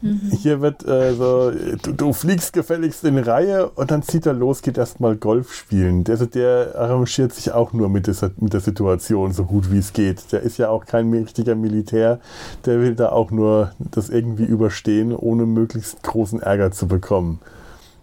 [0.00, 0.30] Mhm.
[0.30, 4.62] Hier wird äh, so, du, du, fliegst gefälligst in Reihe und dann zieht er los,
[4.62, 6.04] geht erstmal Golf spielen.
[6.04, 9.78] Der, also der arrangiert sich auch nur mit, dieser, mit der Situation so gut wie
[9.78, 10.30] es geht.
[10.30, 12.20] Der ist ja auch kein richtiger Militär,
[12.64, 17.40] der will da auch nur das irgendwie überstehen, ohne möglichst großen Ärger zu bekommen.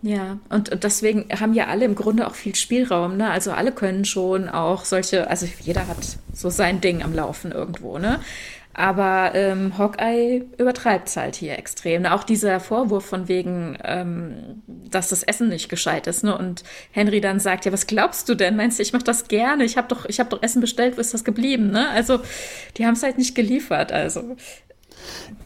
[0.05, 3.31] Ja, und deswegen haben ja alle im Grunde auch viel Spielraum, ne?
[3.31, 5.97] Also alle können schon auch solche, also jeder hat
[6.31, 8.19] so sein Ding am Laufen irgendwo, ne?
[8.71, 12.05] Aber ähm, Hawkeye übertreibt es halt hier extrem.
[12.05, 16.25] Auch dieser Vorwurf von wegen, ähm, dass das Essen nicht gescheit ist.
[16.25, 16.37] Ne?
[16.37, 18.57] Und Henry dann sagt, ja, was glaubst du denn?
[18.57, 19.63] Meinst du, ich mache das gerne?
[19.63, 21.71] Ich habe doch, hab doch Essen bestellt, wo ist das geblieben?
[21.71, 21.89] Ne?
[21.91, 22.19] Also
[22.75, 23.93] die haben es halt nicht geliefert.
[23.93, 24.35] Also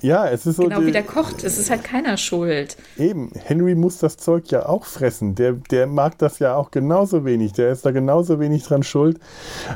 [0.01, 0.63] ja, es ist so.
[0.63, 2.77] Genau wie der kocht, es ist halt keiner schuld.
[2.97, 5.35] Eben, Henry muss das Zeug ja auch fressen.
[5.35, 7.53] Der, der mag das ja auch genauso wenig.
[7.53, 9.19] Der ist da genauso wenig dran schuld.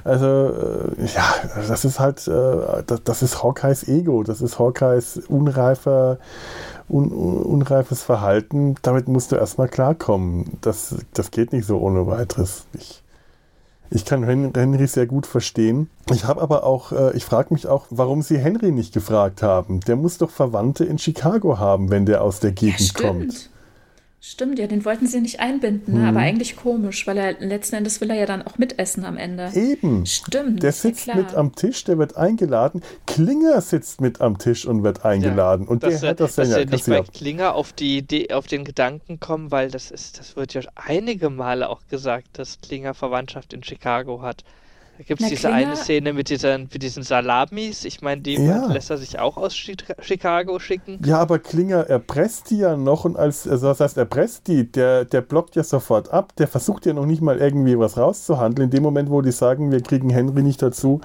[0.03, 1.33] Also, äh, ja,
[1.67, 4.23] das ist halt, äh, das, das, ist Hawkeyes Ego.
[4.23, 6.19] Das ist Hawkeyes unreifer,
[6.89, 8.75] un, unreifes Verhalten.
[8.81, 10.57] Damit musst du erstmal klarkommen.
[10.61, 12.65] Das, das geht nicht so ohne weiteres.
[12.73, 13.02] Ich,
[13.93, 15.89] ich kann Henry sehr gut verstehen.
[16.11, 19.81] Ich habe aber auch, äh, ich frage mich auch, warum sie Henry nicht gefragt haben.
[19.81, 23.51] Der muss doch Verwandte in Chicago haben, wenn der aus der Gegend ja, kommt.
[24.25, 26.07] Stimmt, ja, den wollten sie nicht einbinden, ne?
[26.07, 26.25] aber mhm.
[26.25, 29.51] eigentlich komisch, weil er letzten Endes will er ja dann auch mitessen am Ende.
[29.53, 30.05] Eben.
[30.05, 30.63] Stimmt.
[30.63, 32.81] Der sitzt ja mit am Tisch, der wird eingeladen.
[33.05, 35.65] Klinger sitzt mit am Tisch und wird eingeladen.
[35.65, 38.47] Ja, und der hat das dass ja, er nicht bei Klinger auf die Idee, auf
[38.47, 42.93] den Gedanken kommen, weil das ist, das wird ja einige Male auch gesagt, dass Klinger
[42.93, 44.45] Verwandtschaft in Chicago hat.
[44.97, 47.83] Da gibt es diese Klinger, eine Szene mit diesen, mit diesen Salamis.
[47.83, 48.67] Ich meine, die ja.
[48.71, 50.99] lässt er sich auch aus Chicago schicken.
[51.03, 55.05] Ja, aber Klinger erpresst die ja noch und als, also das heißt, erpresst die, der,
[55.05, 58.65] der blockt ja sofort ab, der versucht ja noch nicht mal irgendwie was rauszuhandeln.
[58.65, 61.01] In dem Moment, wo die sagen, wir kriegen Henry nicht dazu,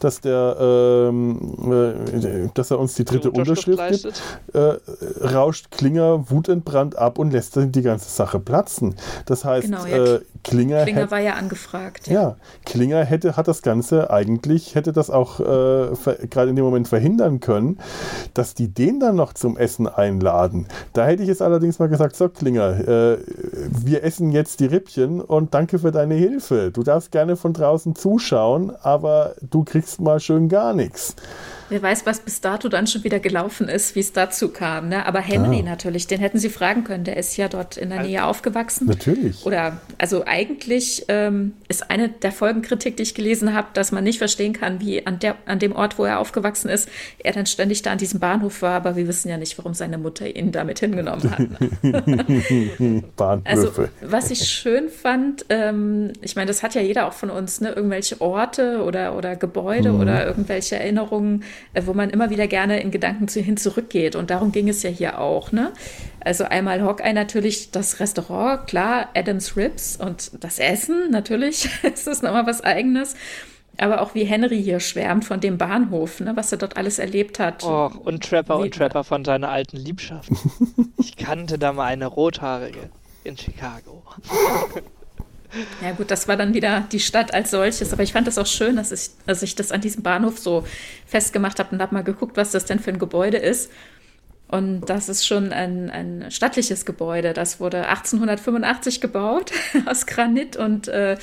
[0.00, 4.22] dass der, ähm, äh, dass er uns die dritte die Unterschrift, Unterschrift
[4.52, 8.96] gibt, äh, rauscht Klinger wutentbrannt ab und lässt dann die ganze Sache platzen.
[9.24, 10.16] Das heißt, genau, ja.
[10.16, 12.06] äh, Klinger, Klinger war ja angefragt.
[12.06, 15.94] Ja, ja Klinger hätte hat das Ganze eigentlich, hätte das auch äh,
[16.28, 17.78] gerade in dem Moment verhindern können,
[18.34, 20.66] dass die den dann noch zum Essen einladen.
[20.92, 23.18] Da hätte ich jetzt allerdings mal gesagt, so Klinger, äh,
[23.84, 26.70] wir essen jetzt die Rippchen und danke für deine Hilfe.
[26.72, 31.16] Du darfst gerne von draußen zuschauen, aber du kriegst mal schön gar nichts.
[31.70, 34.88] Wer weiß, was bis dato dann schon wieder gelaufen ist, wie es dazu kam.
[34.88, 35.06] Ne?
[35.06, 35.62] Aber Henry ah.
[35.62, 37.04] natürlich, den hätten Sie fragen können.
[37.04, 38.86] Der ist ja dort in der Nähe aufgewachsen.
[38.86, 39.46] Natürlich.
[39.46, 44.18] Oder, also eigentlich ähm, ist eine der Folgenkritik, die ich gelesen habe, dass man nicht
[44.18, 47.82] verstehen kann, wie an, der, an dem Ort, wo er aufgewachsen ist, er dann ständig
[47.82, 48.72] da an diesem Bahnhof war.
[48.72, 51.38] Aber wir wissen ja nicht, warum seine Mutter ihn damit hingenommen hat.
[53.16, 53.48] Bahnhöfe.
[53.48, 57.60] Also, was ich schön fand, ähm, ich meine, das hat ja jeder auch von uns,
[57.60, 57.70] ne?
[57.70, 60.00] irgendwelche Orte oder, oder Gebäude mhm.
[60.00, 61.44] oder irgendwelche Erinnerungen
[61.82, 64.16] wo man immer wieder gerne in Gedanken zu, hin zurückgeht.
[64.16, 65.52] Und darum ging es ja hier auch.
[65.52, 65.72] Ne?
[66.20, 72.22] Also einmal Hawkeye natürlich, das Restaurant, klar, Adams Ribs und das Essen natürlich, ist das
[72.22, 73.14] nochmal was Eigenes.
[73.78, 77.38] Aber auch wie Henry hier schwärmt von dem Bahnhof, ne, was er dort alles erlebt
[77.38, 77.64] hat.
[77.64, 80.30] Oh, und Trapper wie, und Trapper von seiner alten Liebschaft.
[80.98, 82.90] ich kannte da mal eine Rothaarige
[83.24, 84.02] in Chicago.
[85.82, 87.92] Ja gut, das war dann wieder die Stadt als solches.
[87.92, 90.64] Aber ich fand das auch schön, dass ich, dass ich das an diesem Bahnhof so
[91.06, 93.70] festgemacht habe und habe mal geguckt, was das denn für ein Gebäude ist.
[94.48, 97.32] Und das ist schon ein, ein stattliches Gebäude.
[97.32, 99.52] Das wurde 1885 gebaut
[99.86, 101.16] aus Granit und äh,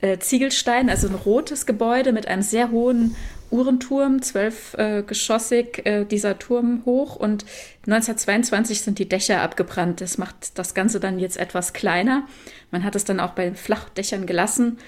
[0.00, 3.16] äh, Ziegelstein, also ein rotes Gebäude mit einem sehr hohen
[3.50, 7.16] Uhrenturm, zwölfgeschossig, äh, äh, dieser Turm hoch.
[7.16, 7.44] Und
[7.86, 10.00] 1922 sind die Dächer abgebrannt.
[10.00, 12.26] Das macht das Ganze dann jetzt etwas kleiner.
[12.70, 14.78] Man hat es dann auch bei Flachdächern gelassen.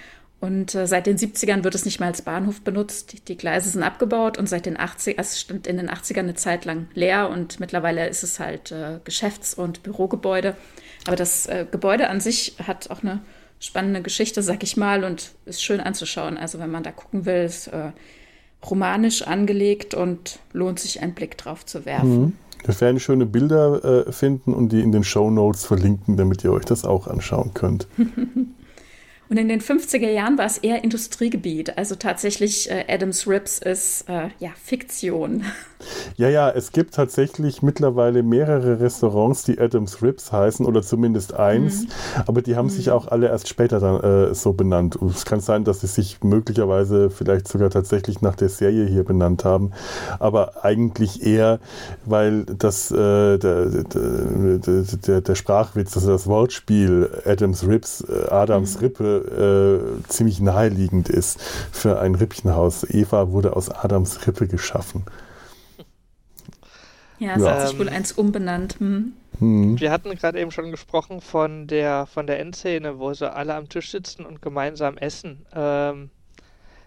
[0.40, 3.28] Und äh, seit den 70ern wird es nicht mehr als Bahnhof benutzt.
[3.28, 6.34] Die, Gleise sind abgebaut und seit den 80 ern es stand in den 80ern eine
[6.34, 10.56] Zeit lang leer und mittlerweile ist es halt äh, Geschäfts- und Bürogebäude.
[11.06, 13.20] Aber das äh, Gebäude an sich hat auch eine
[13.58, 16.38] spannende Geschichte, sag ich mal, und ist schön anzuschauen.
[16.38, 17.92] Also wenn man da gucken will, ist äh,
[18.68, 22.20] romanisch angelegt und lohnt sich einen Blick drauf zu werfen.
[22.20, 22.32] Mhm.
[22.64, 26.52] Wir werden schöne Bilder äh, finden und die in den Show Notes verlinken, damit ihr
[26.52, 27.88] euch das auch anschauen könnt.
[29.30, 31.78] Und in den 50er Jahren war es eher Industriegebiet.
[31.78, 35.44] Also tatsächlich äh, Adams Ribs ist äh, ja Fiktion.
[36.16, 41.84] Ja, ja, es gibt tatsächlich mittlerweile mehrere Restaurants, die Adams Ribs heißen oder zumindest eins,
[41.84, 41.88] mhm.
[42.26, 42.70] aber die haben mhm.
[42.70, 44.96] sich auch alle erst später dann äh, so benannt.
[44.96, 49.04] Und es kann sein, dass sie sich möglicherweise vielleicht sogar tatsächlich nach der Serie hier
[49.04, 49.70] benannt haben,
[50.18, 51.60] aber eigentlich eher,
[52.04, 58.74] weil das äh, der, der, der, der, Sprachwitz, also das Wortspiel Adams Ribs, äh, Adams
[58.74, 58.80] mhm.
[58.80, 61.40] Rippe äh, ziemlich naheliegend ist
[61.72, 62.84] für ein Rippchenhaus.
[62.88, 65.04] Eva wurde aus Adams Rippe geschaffen.
[67.18, 67.50] Ja, es ja.
[67.50, 68.76] hat sich wohl eins umbenannt.
[68.80, 69.12] Hm.
[69.38, 69.78] Hm.
[69.78, 73.68] Wir hatten gerade eben schon gesprochen von der, von der Endszene, wo sie alle am
[73.68, 75.46] Tisch sitzen und gemeinsam essen.
[75.54, 76.10] Ähm,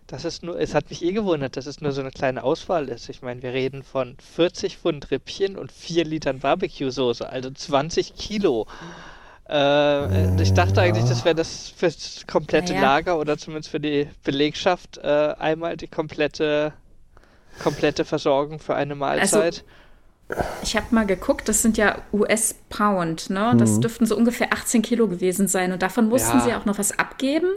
[0.08, 2.90] das ist nur, es hat mich eh gewundert, dass es nur so eine kleine Auswahl
[2.90, 3.10] ist.
[3.10, 8.68] Ich meine, wir reden von 40 Pfund Rippchen und 4 Litern Barbecue-Soße, also 20 Kilo.
[9.50, 12.86] Äh, ich dachte eigentlich, das wäre das für das komplette naja.
[12.86, 16.74] Lager oder zumindest für die Belegschaft äh, einmal die komplette,
[17.62, 19.64] komplette Versorgung für eine Mahlzeit.
[20.30, 23.54] Also, ich habe mal geguckt, das sind ja US-Pound, ne?
[23.58, 23.82] Das mhm.
[23.82, 25.74] dürften so ungefähr 18 Kilo gewesen sein.
[25.74, 26.44] Und davon mussten ja.
[26.44, 27.50] sie auch noch was abgeben.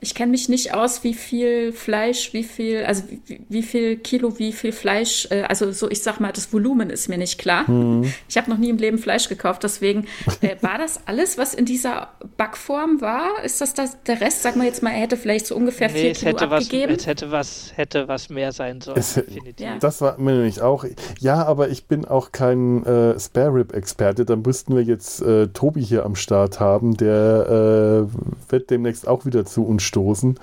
[0.00, 4.38] Ich kenne mich nicht aus, wie viel Fleisch, wie viel, also wie, wie viel Kilo,
[4.38, 7.68] wie viel Fleisch, äh, also so, ich sag mal, das Volumen ist mir nicht klar.
[7.68, 8.12] Mhm.
[8.28, 10.06] Ich habe noch nie im Leben Fleisch gekauft, deswegen
[10.40, 13.42] äh, war das alles, was in dieser Backform war?
[13.44, 14.42] Ist das, das der Rest?
[14.42, 16.92] Sag mal jetzt mal, er hätte vielleicht so ungefähr nee, vier Kilo hätte abgegeben.
[16.92, 19.66] Was, es hätte was, hätte was mehr sein sollen, es, definitiv.
[19.66, 19.78] Ja.
[19.80, 20.84] Das war mir nämlich auch.
[21.18, 24.24] Ja, aber ich bin auch kein äh, Spare Rib Experte.
[24.24, 29.26] Dann müssten wir jetzt äh, Tobi hier am Start haben, der äh, wird demnächst auch
[29.26, 30.38] wieder zu uns stoßen.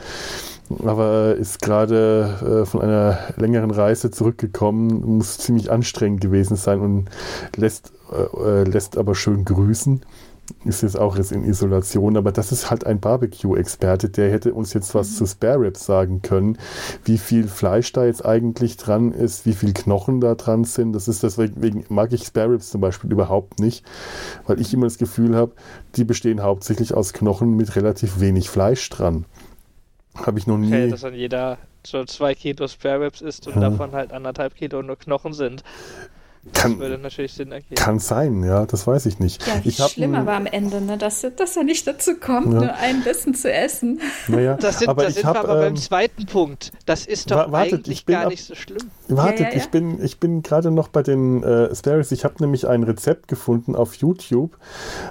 [0.83, 7.05] Aber ist gerade äh, von einer längeren Reise zurückgekommen, muss ziemlich anstrengend gewesen sein und
[7.55, 10.01] lässt, äh, lässt aber schön grüßen
[10.63, 14.73] ist jetzt auch jetzt in Isolation, aber das ist halt ein Barbecue-Experte, der hätte uns
[14.73, 15.15] jetzt was mhm.
[15.15, 16.57] zu Spare Ribs sagen können,
[17.03, 20.93] wie viel Fleisch da jetzt eigentlich dran ist, wie viel Knochen da dran sind.
[20.93, 23.85] Das ist deswegen mag ich Spare Ribs zum Beispiel überhaupt nicht,
[24.45, 25.53] weil ich immer das Gefühl habe,
[25.95, 29.25] die bestehen hauptsächlich aus Knochen mit relativ wenig Fleisch dran.
[30.15, 30.67] Habe ich noch nie.
[30.67, 33.69] Okay, dass dann jeder so zwei Kilo Spare Ribs isst und Ja.
[33.69, 35.63] davon halt anderthalb Kilo nur Knochen sind.
[36.53, 37.73] Das Kann, würde natürlich Sinn ergeben.
[37.75, 39.45] kann sein, ja, das weiß ich nicht.
[39.47, 40.95] Ja, wie ich schlimm aber am Ende, ne?
[40.97, 42.59] dass, dass er nicht dazu kommt, Ja.
[42.59, 43.99] nur ein Bissen zu essen.
[44.27, 46.71] Naja, Das sind, aber da ich sind hab, wir aber beim ähm, zweiten Punkt.
[46.85, 48.77] Das ist doch wa- wartet, eigentlich ich bin gar ab- nicht so schlimm.
[49.07, 49.57] Wartet, Ja, ja, ja.
[49.57, 52.11] ich bin, ich bin gerade noch bei den äh, Spares.
[52.11, 54.55] Ich habe nämlich ein Rezept gefunden auf YouTube.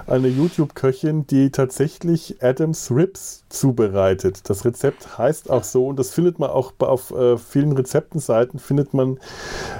[0.07, 4.49] Eine YouTube-Köchin, die tatsächlich Adams Ribs zubereitet.
[4.49, 8.93] Das Rezept heißt auch so und das findet man auch auf äh, vielen Rezeptenseiten, findet
[8.93, 9.19] man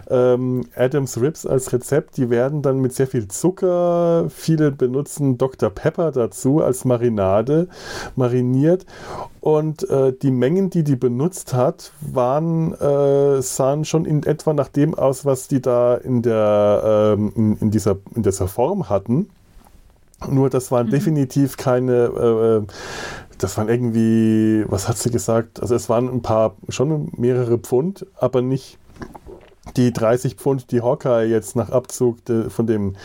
[0.10, 2.18] ähm, Adams Ribs als Rezept.
[2.18, 5.70] Die werden dann mit sehr viel Zucker, viele benutzen Dr.
[5.70, 7.68] Pepper dazu als Marinade,
[8.16, 8.86] mariniert.
[9.42, 14.70] Und äh, die Mengen, die die benutzt hat, waren, äh, sahen schon in etwa nach
[14.70, 19.30] dem aus, was die da in, der, ähm, in, in, dieser, in dieser Form hatten.
[20.30, 22.62] Nur das waren definitiv keine, äh, äh,
[23.38, 25.62] das waren irgendwie, was hat sie gesagt?
[25.62, 28.78] Also es waren ein paar, schon mehrere Pfund, aber nicht
[29.76, 32.96] die 30 Pfund, die Hawkeye jetzt nach Abzug de, von dem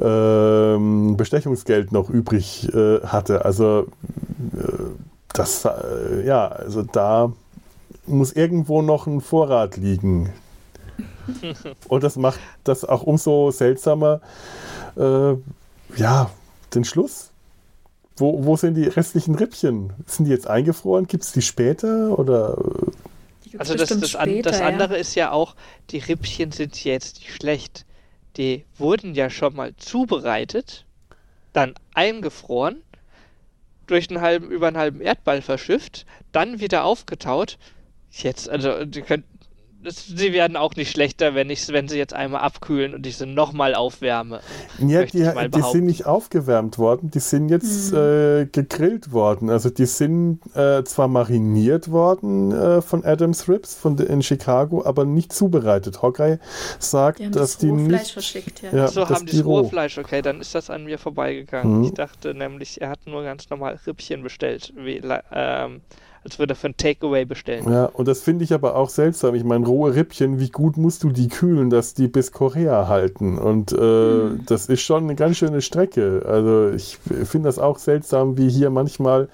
[0.00, 3.44] ähm, Bestechungsgeld noch übrig äh, hatte.
[3.44, 3.86] Also
[4.52, 4.72] äh,
[5.32, 7.32] das, äh, ja, also da
[8.06, 10.32] muss irgendwo noch ein Vorrat liegen.
[11.88, 14.20] Und das macht das auch umso seltsamer,
[14.96, 15.34] äh,
[15.96, 16.30] ja,
[16.74, 17.30] den Schluss.
[18.16, 19.92] Wo, wo sind die restlichen Rippchen?
[20.06, 21.06] Sind die jetzt eingefroren?
[21.06, 22.16] Gibt es die später?
[22.16, 22.90] Oder äh,
[23.58, 24.66] Also das, das, später, das ja.
[24.66, 25.54] andere ist ja auch,
[25.90, 27.84] die Rippchen sind jetzt nicht schlecht.
[28.36, 30.84] Die wurden ja schon mal zubereitet,
[31.52, 32.82] dann eingefroren,
[33.86, 37.58] durch einen halben, über einen halben Erdball verschifft, dann wieder aufgetaut.
[38.10, 39.33] Jetzt, also die können, das,
[39.88, 43.26] sie werden auch nicht schlechter, wenn ich, wenn sie jetzt einmal abkühlen und ich sie
[43.26, 44.40] nochmal aufwärme.
[44.78, 47.98] Ja, die, ich mal die sind nicht aufgewärmt worden, die sind jetzt Mhm.
[47.98, 49.50] äh, gegrillt worden.
[49.50, 54.84] Also die sind äh, zwar mariniert worden äh, von Adams Ribs von de, in Chicago,
[54.84, 56.02] aber nicht zubereitet.
[56.02, 56.38] Hawkeye
[56.78, 58.12] sagt, Die dass das die Rohfleisch nicht.
[58.12, 58.74] verschickt, ja.
[58.74, 59.60] Ja, so das haben die das roh.
[59.60, 61.78] rohe Fleisch, okay, dann ist das an mir vorbeigegangen.
[61.78, 61.84] Mhm.
[61.84, 65.00] Ich dachte nämlich, er hat nur ganz normal Rippchen bestellt, wie,
[65.32, 65.80] ähm,
[66.24, 67.70] als würde er für ein Takeaway bestellen.
[67.70, 69.34] Ja, und das finde ich aber auch seltsam.
[69.34, 73.36] Ich meine, rohe Rippchen, wie gut musst du die kühlen, dass die bis Korea halten?
[73.38, 74.40] Und äh, Mhm.
[74.46, 76.22] das ist schon eine ganz schöne Strecke.
[76.26, 79.28] Also ich finde das auch seltsam, wie hier manchmal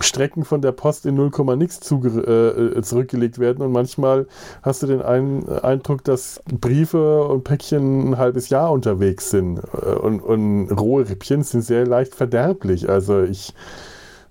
[0.00, 3.62] Strecken von der Post in 0, nix zuge- äh, zurückgelegt werden.
[3.64, 4.26] Und manchmal
[4.62, 9.58] hast du den ein Eindruck, dass Briefe und Päckchen ein halbes Jahr unterwegs sind.
[9.58, 12.88] Äh, Und, und rohe Rippchen sind sehr leicht verderblich.
[12.88, 13.54] Also ich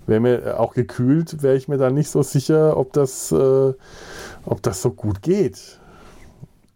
[0.08, 3.74] wäre mir auch gekühlt, wäre ich mir da nicht so sicher, ob das, äh,
[4.46, 5.80] ob das so gut geht.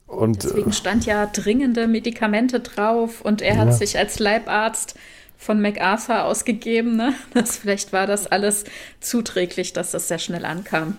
[0.08, 3.74] Und äh, Deswegen stand ja dringende Medikamente drauf und er hat Ja.
[3.74, 4.96] sich als Leibarzt
[5.38, 6.96] von MacArthur ausgegeben.
[6.96, 7.14] Ne?
[7.34, 8.64] Das, vielleicht war das alles
[9.02, 10.98] zuträglich, dass das sehr schnell ankam.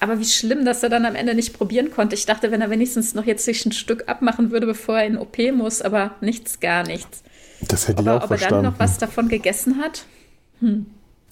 [0.00, 2.14] Aber wie schlimm, dass er dann am Ende nicht probieren konnte.
[2.16, 5.16] Ich dachte, wenn er wenigstens noch jetzt sich ein Stück abmachen würde, bevor er in
[5.16, 7.22] OP muss, aber nichts, gar nichts.
[7.62, 8.64] das hätte Ob ich er, auch ob er dann verstanden.
[8.66, 10.04] noch was davon gegessen hat?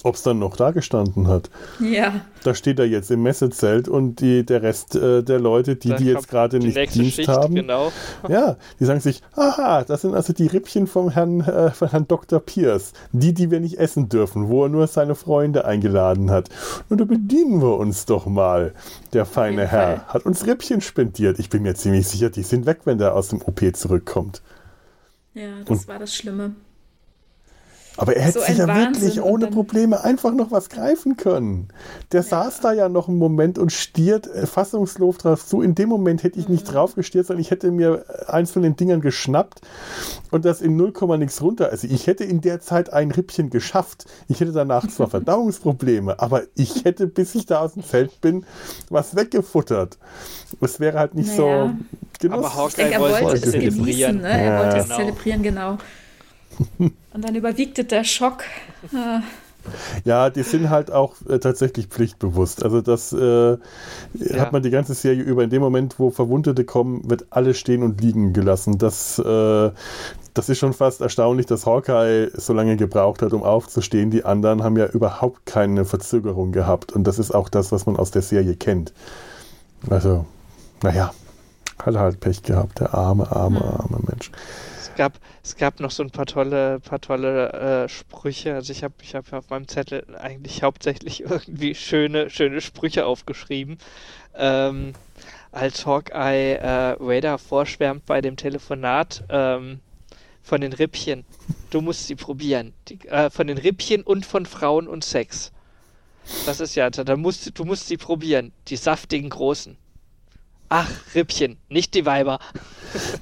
[0.06, 1.48] Ob es dann noch da gestanden hat.
[1.80, 5.88] Ja, Da steht er jetzt im Messezelt und die, der Rest äh, der Leute, die,
[5.88, 7.90] Da die jetzt gerade die nicht nächste Dienst Schicht, haben, Genau.
[8.28, 12.06] ja, die sagen sich, aha, das sind also die Rippchen vom Herrn, äh, von Herrn
[12.06, 12.38] Dr.
[12.38, 16.50] Pierce, die, die wir nicht essen dürfen, wo er nur seine Freunde eingeladen hat.
[16.90, 18.74] Und da bedienen wir uns doch mal.
[19.14, 21.38] Der feine Herr hat uns Rippchen spendiert.
[21.38, 24.42] Ich bin mir ziemlich sicher, die sind weg, wenn der aus dem OP zurückkommt.
[25.32, 26.54] ja, das Und- war das Schlimme.
[27.96, 31.68] Aber er hätte So sich ja Wahnsinn wirklich ohne Probleme einfach noch was greifen können.
[32.10, 35.62] Der saß da ja noch einen Moment und stiert äh, fassungslos drauf zu.
[35.62, 36.54] In dem Moment hätte ich Mhm.
[36.54, 39.60] nicht drauf gestiert, sondern ich hätte mir eins von den Dingern geschnappt
[40.32, 41.70] und das in 0, nix runter.
[41.70, 44.06] Also ich hätte in der Zeit ein Rippchen geschafft.
[44.28, 48.44] Ich hätte danach zwar Verdauungsprobleme, aber ich hätte, bis ich da aus dem Feld bin,
[48.90, 49.98] was weggefuttert.
[50.60, 51.66] Es wäre halt nicht Naja.
[51.68, 51.74] so
[52.20, 52.44] Genuss.
[52.56, 53.76] Aber er wollte wollte es zelebrieren.
[53.84, 54.20] genießen.
[54.20, 54.28] Ne?
[54.28, 54.58] Er Ja.
[54.64, 54.96] wollte es Genau.
[54.96, 55.78] zelebrieren, genau.
[56.78, 58.44] Und dann überwiegte der Schock.
[58.92, 59.20] Äh,
[60.04, 62.62] Ja, die sind halt auch äh, tatsächlich pflichtbewusst.
[62.62, 63.56] Also das äh,
[64.38, 65.42] hat man die ganze Serie über.
[65.44, 68.78] In dem Moment, wo Verwundete kommen, wird alles stehen und liegen gelassen.
[68.78, 69.70] Das, äh,
[70.34, 74.10] das ist schon fast erstaunlich, dass Hawkeye so lange gebraucht hat, um aufzustehen.
[74.10, 76.92] Die anderen haben ja überhaupt keine Verzögerung gehabt.
[76.92, 78.92] Und das ist auch das, was man aus der Serie kennt.
[79.88, 80.26] Also,
[80.82, 81.12] naja,
[81.82, 84.30] hat er halt Pech gehabt, der arme, arme, arme Mensch.
[84.94, 87.52] Es gab, es gab noch so ein paar tolle, paar tolle
[87.84, 88.54] äh, Sprüche.
[88.54, 93.78] Also ich habe ich hab auf meinem Zettel eigentlich hauptsächlich irgendwie schöne, schöne Sprüche aufgeschrieben.
[94.36, 94.92] Ähm,
[95.50, 99.80] als Hawkeye äh, Raider vorschwärmt bei dem Telefonat ähm,
[100.44, 101.24] von den Rippchen.
[101.70, 102.72] Du musst sie probieren.
[102.86, 105.50] Die, äh, von den Rippchen und von Frauen und Sex.
[106.46, 108.52] Das ist ja, da musst, du musst sie probieren.
[108.68, 109.76] Die saftigen Großen.
[110.68, 112.38] Ach, Rippchen, nicht die Weiber.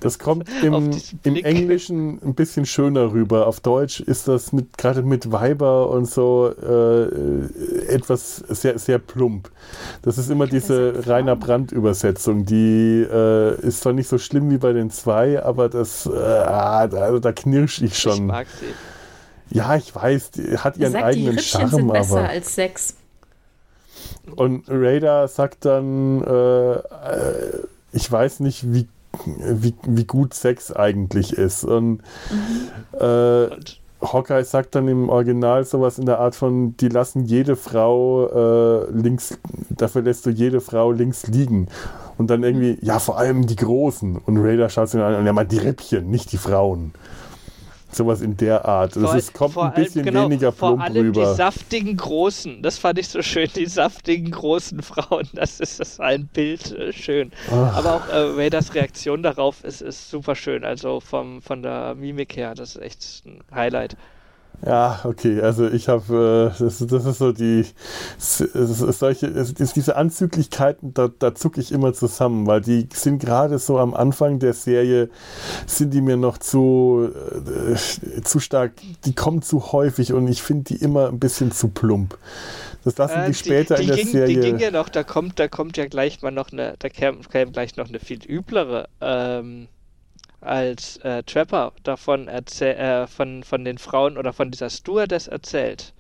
[0.01, 0.91] Das kommt im,
[1.23, 3.47] im Englischen ein bisschen schöner rüber.
[3.47, 9.51] Auf Deutsch ist das mit, gerade mit Weiber und so äh, etwas sehr, sehr plump.
[10.03, 12.45] Das ist immer diese Rainer Brandt-Übersetzung.
[12.47, 16.87] Die äh, ist zwar nicht so schlimm wie bei den zwei, aber das, äh, ah,
[16.87, 18.15] da, da knirsch ich schon.
[18.15, 19.57] Ich mag sie.
[19.57, 21.69] Ja, ich weiß, die hat ihren Sagt, eigenen die Charme.
[21.69, 22.95] Sind besser aber als Sex.
[24.37, 26.81] Und Raider sagt dann, äh, äh,
[27.93, 28.89] ich weiß nicht, wie,
[29.25, 31.65] wie, wie gut Sex eigentlich ist.
[31.65, 33.01] Und mhm.
[33.01, 33.49] äh,
[34.01, 38.91] Hawkeye sagt dann im Original sowas in der Art von, die lassen jede Frau äh,
[38.91, 39.39] links,
[39.71, 41.69] dafür lässt du jede Frau links liegen.
[42.19, 44.17] Und dann irgendwie, ja, vor allem die Großen.
[44.17, 46.93] Und Raider schaut sich an und er meint die Rippchen, nicht die Frauen.
[47.93, 48.95] Sowas in der Art.
[48.95, 51.31] Vor, es kommt ein bisschen allem, genau, weniger plump vor allem rüber.
[51.31, 56.01] Die saftigen Großen, das fand ich so schön, die saftigen großen Frauen, das ist, das
[56.01, 57.33] ein Bild äh, schön.
[57.51, 57.77] Ach.
[57.77, 62.37] Aber auch äh, Vaders Reaktion darauf ist, ist super schön, also vom, von der Mimik
[62.37, 63.97] her, das ist echt ein Highlight.
[64.65, 67.67] Ja, okay, also ich habe, äh, das, das, ist so die,
[68.19, 73.79] solche, ist diese Anzüglichkeiten, da, da zucke ich immer zusammen, weil die sind gerade so
[73.79, 75.11] am Anfang der Serie,
[75.67, 80.75] sind die mir noch zu, äh, zu stark, die kommen zu häufig und ich finde
[80.75, 82.17] die immer ein bisschen zu plump.
[82.85, 84.35] Das lassen äh, die später die, die in der ging, Serie.
[84.35, 87.19] Die ging ja noch, da kommt, da kommt ja gleich mal noch eine, da käme
[87.51, 89.67] gleich noch eine viel üblere, ähm,
[90.43, 95.93] als äh, Trapper davon erzähl, äh, von, von den Frauen oder von dieser Stewardess erzählt,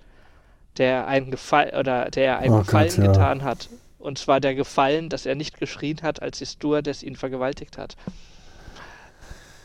[0.79, 3.07] der einen Gefallen oder der einen oh Gefallen Gott, ja.
[3.13, 3.69] getan hat.
[3.99, 7.97] Und zwar der Gefallen, dass er nicht geschrien hat, als die Stewardess ihn vergewaltigt hat.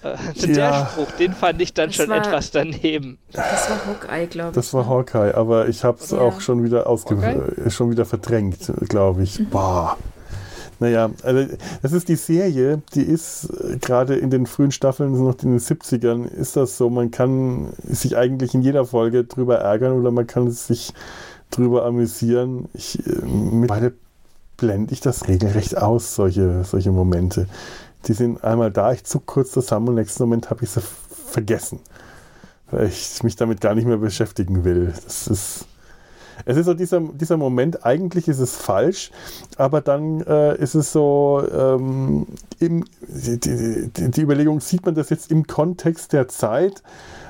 [0.04, 0.48] Äh, ja.
[0.48, 3.18] Der Spruch, den fand ich dann das schon war, etwas daneben.
[3.32, 4.56] Das war Hawkeye, glaube ich.
[4.56, 4.90] Das war ne?
[4.90, 6.20] Hawkeye, aber ich habe es ja.
[6.20, 7.18] auch schon wieder ausge
[7.70, 9.40] schon wieder verdrängt, glaube ich.
[9.40, 9.50] Mhm.
[9.50, 9.98] Boah.
[10.80, 15.42] Naja, also das ist die Serie, die ist äh, gerade in den frühen Staffeln, noch
[15.42, 19.94] in den 70ern, ist das so, man kann sich eigentlich in jeder Folge drüber ärgern
[19.94, 20.94] oder man kann sich
[21.50, 22.70] drüber amüsieren.
[22.74, 23.94] Ich, äh, mittlerweile
[24.58, 27.48] blende ich das regelrecht aus, solche, solche Momente.
[28.08, 30.82] Die sind einmal da, ich zuck kurz zusammen und im nächsten Moment habe ich sie
[31.28, 31.80] vergessen,
[32.70, 34.94] weil ich mich damit gar nicht mehr beschäftigen will.
[35.06, 35.66] Das ist
[36.46, 39.12] es ist so dieser, dieser Moment, eigentlich ist es falsch,
[39.58, 42.28] aber dann äh, ist es so, ähm,
[42.60, 46.84] im, die, die, die, Überlegung, sieht man das jetzt im Kontext der Zeit,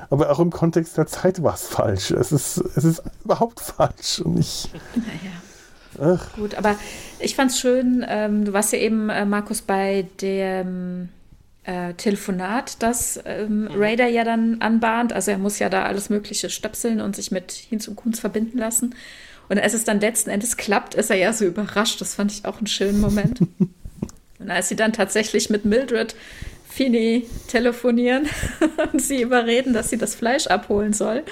[0.10, 2.12] aber auch im Kontext der Zeit war es falsch.
[2.12, 4.70] Es ist, es ist überhaupt falsch und ich.
[4.96, 6.16] Naja.
[6.16, 6.36] Ach.
[6.36, 6.76] Gut, aber
[7.20, 11.10] ich fand es schön, ähm, du warst ja eben, äh, Markus, bei dem
[11.68, 13.68] äh, Telefonat, das ähm, mhm.
[13.76, 15.12] Raider ja dann anbahnt.
[15.12, 18.58] Also er muss ja da alles Mögliche stöpseln und sich mit Hinz und Kunz verbinden
[18.58, 18.96] lassen.
[19.50, 22.00] Und als es dann letzten Endes klappt, ist er ja so überrascht.
[22.00, 23.42] Das fand ich auch einen schönen Moment.
[24.40, 26.16] und als sie dann tatsächlich mit Mildred
[26.70, 28.28] Fini telefonieren
[28.94, 31.24] und sie überreden, dass sie das Fleisch abholen soll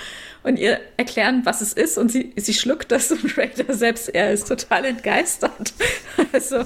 [0.43, 4.33] und ihr erklären, was es ist und sie, sie schluckt das und Raider selbst, er
[4.33, 5.73] ist total entgeistert.
[6.33, 6.65] Also,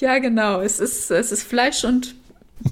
[0.00, 2.14] ja genau, es ist, es ist Fleisch und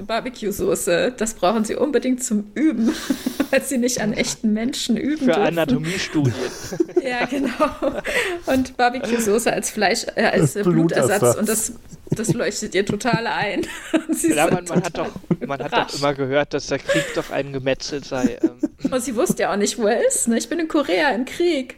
[0.06, 2.94] Barbecue-Soße, das brauchen sie unbedingt zum Üben,
[3.50, 5.42] weil sie nicht an echten Menschen üben Für dürfen.
[5.42, 6.34] Anatomie-Studien.
[7.02, 8.00] ja, genau.
[8.46, 11.74] Und Barbecue-Soße als Fleisch, äh, als Blutersatz und das,
[12.10, 13.66] das leuchtet ihr total ein.
[14.22, 15.10] ja, man, man hat doch,
[15.46, 18.38] man hat doch immer gehört, dass der Krieg doch ein Gemetzel sei.
[18.42, 18.90] Ähm.
[18.90, 20.28] Und sie wusste ja auch nicht, wo er ist.
[20.28, 20.38] Ne?
[20.38, 21.76] Ich bin in Korea im Krieg.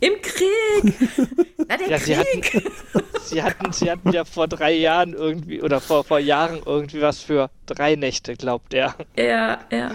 [0.00, 0.94] Im Krieg!
[1.68, 2.44] Na, der ja, Krieg!
[2.44, 6.60] Sie hatten, sie, hatten, sie hatten ja vor drei Jahren irgendwie, oder vor, vor Jahren
[6.64, 8.94] irgendwie was für drei Nächte, glaubt er.
[9.16, 9.90] Ja, ja.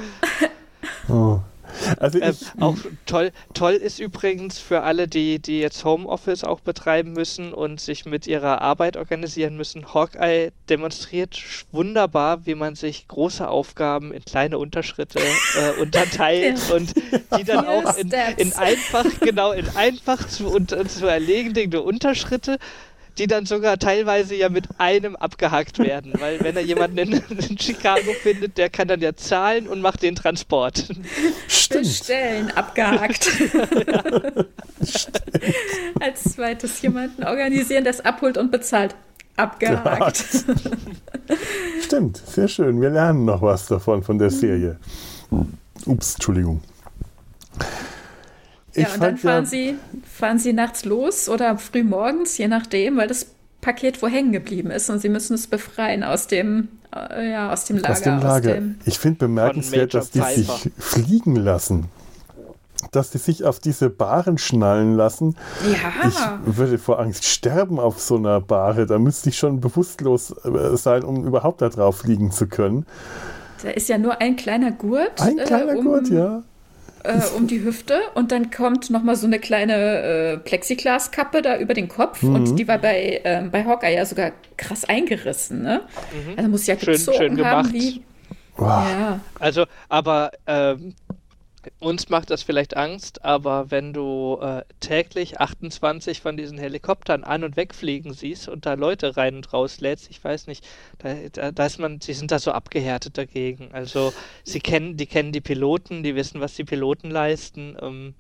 [1.08, 1.39] Oh.
[1.97, 7.13] Also ähm, auch toll, toll ist übrigens für alle, die, die jetzt Homeoffice auch betreiben
[7.13, 9.93] müssen und sich mit ihrer Arbeit organisieren müssen.
[9.93, 16.76] Hawkeye demonstriert wunderbar, wie man sich große Aufgaben in kleine Unterschritte äh, unterteilt ja.
[16.76, 16.93] und
[17.38, 22.57] die dann auch in, in, einfach, genau, in einfach zu, unter, zu erlegende Unterschritte
[23.18, 27.57] die dann sogar teilweise ja mit einem abgehakt werden, weil wenn er jemanden in, in,
[27.59, 30.89] Chicago findet, der kann dann ja zahlen und macht den Transport.
[31.47, 31.84] Stimmt.
[31.84, 33.30] Bestellen, abgehakt.
[35.99, 38.95] Als zweites jemanden organisieren, das abholt und bezahlt.
[39.36, 40.24] Abgehakt.
[41.82, 42.82] Stimmt, sehr schön.
[42.82, 44.78] Wir lernen noch was davon, von der Serie.
[45.86, 46.61] Ups, Entschuldigung.
[48.76, 49.76] Ich ja, und dann fahren, ja, sie,
[50.11, 53.28] fahren sie nachts los oder früh morgens, je nachdem, weil das
[53.61, 57.65] Paket wo hängen geblieben ist und sie müssen es befreien aus dem, äh, ja, aus
[57.65, 57.93] dem Lager.
[57.93, 58.49] Aus dem Lager.
[58.51, 61.86] Aus dem ich finde bemerkenswert, dass die sich fliegen lassen.
[62.91, 65.36] dass die sich auf diese Bahren schnallen lassen.
[65.63, 66.09] Ja.
[66.09, 68.86] Ich würde vor Angst sterben auf so einer Bahre.
[68.86, 72.86] Da müsste ich schon bewusstlos äh, sein, um überhaupt da drauf liegen zu können.
[73.63, 75.21] Da ist ja nur ein kleiner Gurt.
[75.21, 76.43] Ein kleiner äh, um, Gurt, ja.
[77.04, 81.74] Äh, um die Hüfte und dann kommt nochmal so eine kleine äh, Plexiglaskappe da über
[81.74, 82.36] den Kopf Mhm.
[82.36, 85.82] und die war bei, ähm, bei Hawkeye ja sogar krass eingerissen, ne?
[86.38, 87.74] Also muss ja Schön- gezogen schön haben gemacht.
[87.74, 88.04] wie.
[88.56, 88.68] Wow.
[88.68, 89.20] Ja.
[89.39, 90.93] Also, aber ähm,
[91.80, 97.43] uns macht das vielleicht Angst, aber wenn du äh, täglich 28 von diesen Helikoptern an-
[97.43, 100.66] und wegfliegen siehst und da Leute rein und raus lädst, ich weiß nicht,
[100.99, 103.70] da, da, da ist man, sie sind da so abgehärtet dagegen.
[103.74, 107.78] Also sie kennen, die kennen die Piloten, die wissen, was die Piloten leisten.
[107.82, 108.16] Ähm,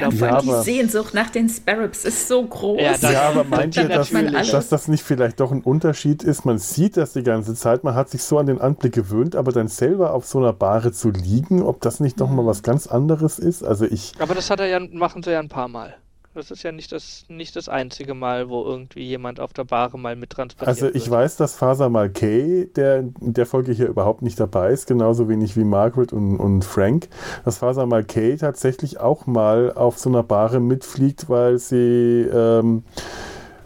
[0.00, 2.80] Ja, Ja, allem die aber- Sehnsucht nach den Sparrows ist so groß.
[2.80, 6.44] Ja, das- Ja, aber meint ihr, dass, dass das nicht vielleicht doch ein Unterschied ist?
[6.44, 9.52] Man sieht das die ganze Zeit, man hat sich so an den Anblick gewöhnt, aber
[9.52, 12.86] dann selber auf so einer Bahre zu liegen, ob das nicht doch mal was ganz
[12.86, 13.62] anderes ist?
[13.64, 15.96] Also ich, aber das hat er ja, machen sie ja ein paar Mal.
[16.34, 19.98] Das ist ja nicht das, nicht das einzige Mal, wo irgendwie jemand auf der Bahre
[19.98, 21.10] mal mit transportiert also ich wird.
[21.10, 25.56] weiß, dass Faser Malkay, der in der Folge hier überhaupt nicht dabei ist, genauso wenig
[25.56, 27.08] wie Margaret und, und Frank,
[27.44, 32.84] dass Faser Malkay tatsächlich auch mal auf so einer Bahre mitfliegt, weil sie ähm,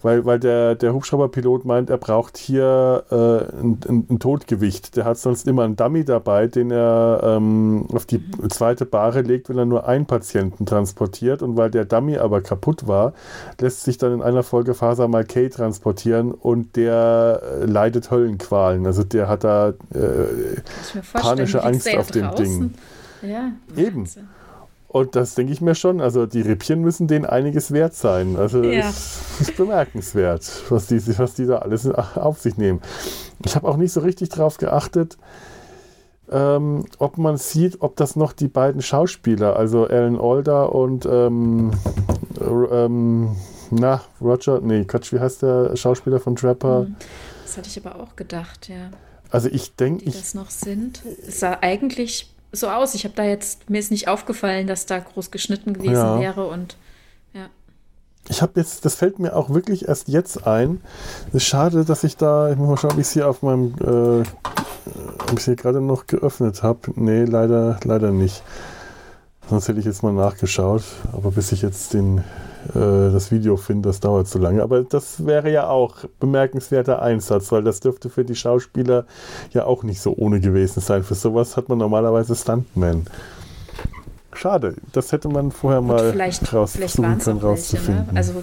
[0.03, 3.15] weil, weil der, der Hubschrauberpilot meint, er braucht hier äh,
[3.61, 4.97] ein, ein, ein Totgewicht.
[4.97, 9.49] Der hat sonst immer einen Dummy dabei, den er ähm, auf die zweite Bahre legt,
[9.49, 11.43] wenn er nur einen Patienten transportiert.
[11.43, 13.13] Und weil der Dummy aber kaputt war,
[13.61, 18.87] lässt sich dann in einer Folge Faser Malkay transportieren und der äh, leidet Höllenqualen.
[18.87, 20.61] Also der hat da äh,
[21.13, 22.75] panische Angst auf dem draußen.
[23.23, 24.01] Ja, Eben.
[24.01, 24.29] Wahnsinn.
[24.93, 26.03] Und das denke ich mir schon.
[26.03, 28.37] Also die Rippchen müssen denen einiges wert sein.
[28.37, 28.91] Also Ja.
[28.91, 32.83] es ist bemerkenswert, was die, was die da alles auf sich nehmen.
[33.45, 35.17] Ich habe auch nicht so richtig drauf geachtet,
[36.31, 41.73] ähm, ob man sieht, ob das noch die beiden Schauspieler, also Alan Alda und ähm,
[42.41, 43.35] ähm,
[43.71, 46.87] na, Roger, nee, Quatsch, wie heißt der Schauspieler von Trapper?
[47.45, 48.91] Das hatte ich aber auch gedacht, ja.
[49.31, 51.03] Also ich denke, ich das noch sind.
[51.27, 52.95] Es sah eigentlich so aus.
[52.95, 56.21] Ich habe da jetzt, mir ist nicht aufgefallen, dass da groß geschnitten gewesen Ja.
[56.21, 56.77] wäre und
[57.33, 57.47] ja.
[58.29, 60.81] Ich habe jetzt, das fällt mir auch wirklich erst jetzt ein.
[61.29, 63.43] Es ist schade, dass ich da, ich muss mal schauen, ob ich es hier auf
[63.43, 66.79] meinem, äh, ob ich es hier gerade noch geöffnet habe.
[66.95, 68.43] Nee, leider, leider nicht.
[69.49, 70.83] Sonst hätte ich jetzt mal nachgeschaut.
[71.13, 72.23] Aber bis ich jetzt den, äh,
[72.75, 74.63] das Video finde, das dauert zu lange.
[74.63, 79.05] Aber das wäre ja auch bemerkenswerter Einsatz, weil das dürfte für die Schauspieler
[79.53, 81.03] ja auch nicht so ohne gewesen sein.
[81.03, 83.05] Für sowas hat man normalerweise Stuntman.
[84.35, 87.43] Schade, das hätte man vorher Und mal vielleicht, raus vielleicht versuchen waren es können auch
[87.43, 87.61] welche.
[87.77, 88.07] rauszufinden.
[88.07, 88.17] Ne?
[88.17, 88.43] Also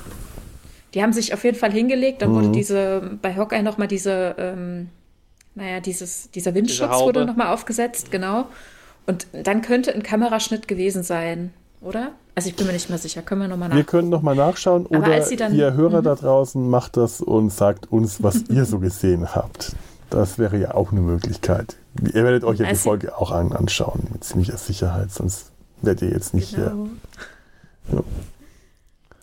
[0.94, 2.22] die haben sich auf jeden Fall hingelegt.
[2.22, 2.36] Dann Mhm.
[2.36, 4.90] wurde diese, bei Hawkeye nochmal diese, ähm,
[5.56, 7.06] naja, dieses, dieser Windschutz Haube.
[7.06, 8.46] wurde nochmal aufgesetzt, genau.
[9.10, 11.52] Und dann könnte ein Kameraschnitt gewesen sein,
[11.82, 12.12] oder?
[12.36, 13.24] Also ich bin mir nicht mehr sicher.
[13.24, 13.86] Können wir nochmal Wir nach.
[13.88, 16.06] können nochmal nachschauen Aber oder dann- ihr Hörer Mhm.
[16.06, 19.76] da draußen macht das und sagt uns, was ihr so gesehen habt.
[20.12, 21.76] Das wäre ja auch eine Möglichkeit.
[22.04, 25.52] Ihr werdet euch ja die Als sie- Folge auch an, anschauen, mit ziemlicher Sicherheit, sonst
[25.82, 26.88] werdet ihr jetzt nicht Genau.
[27.90, 27.98] hier.
[27.98, 28.04] Ja.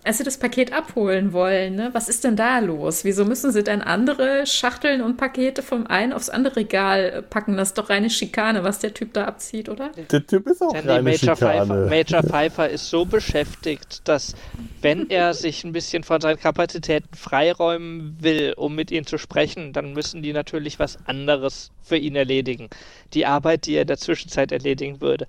[0.07, 1.91] Als sie das Paket abholen wollen, ne?
[1.93, 3.05] was ist denn da los?
[3.05, 7.57] Wieso müssen sie dann andere Schachteln und Pakete vom einen aufs andere Regal packen?
[7.57, 9.91] Das ist doch reine Schikane, was der Typ da abzieht, oder?
[10.09, 11.87] Der Typ ist auch reine Major Pfeiffer, Schikane.
[11.87, 14.37] Major Pfeiffer ist so beschäftigt, dass
[14.81, 19.73] wenn er sich ein bisschen von seinen Kapazitäten freiräumen will, um mit ihnen zu sprechen,
[19.73, 22.69] dann müssen die natürlich was anderes für ihn erledigen.
[23.13, 25.27] Die Arbeit, die er in der Zwischenzeit erledigen würde.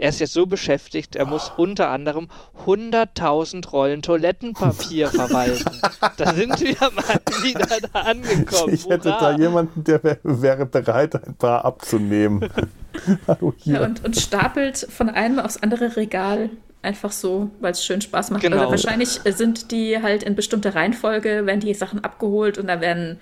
[0.00, 2.28] Er ist jetzt so beschäftigt, er muss unter anderem
[2.64, 5.78] 100.000 Rollen Toilettenpapier verwalten.
[6.16, 8.72] Da sind wir mal wieder da angekommen.
[8.72, 9.32] Ich hätte Hurra!
[9.32, 12.48] da jemanden, der wär, wäre bereit, ein paar abzunehmen.
[13.28, 13.74] Hallo hier.
[13.74, 16.48] Ja, und, und stapelt von einem aufs andere Regal
[16.80, 18.40] einfach so, weil es schön Spaß macht.
[18.40, 18.56] Genau.
[18.56, 23.20] Oder wahrscheinlich sind die halt in bestimmter Reihenfolge, werden die Sachen abgeholt und da werden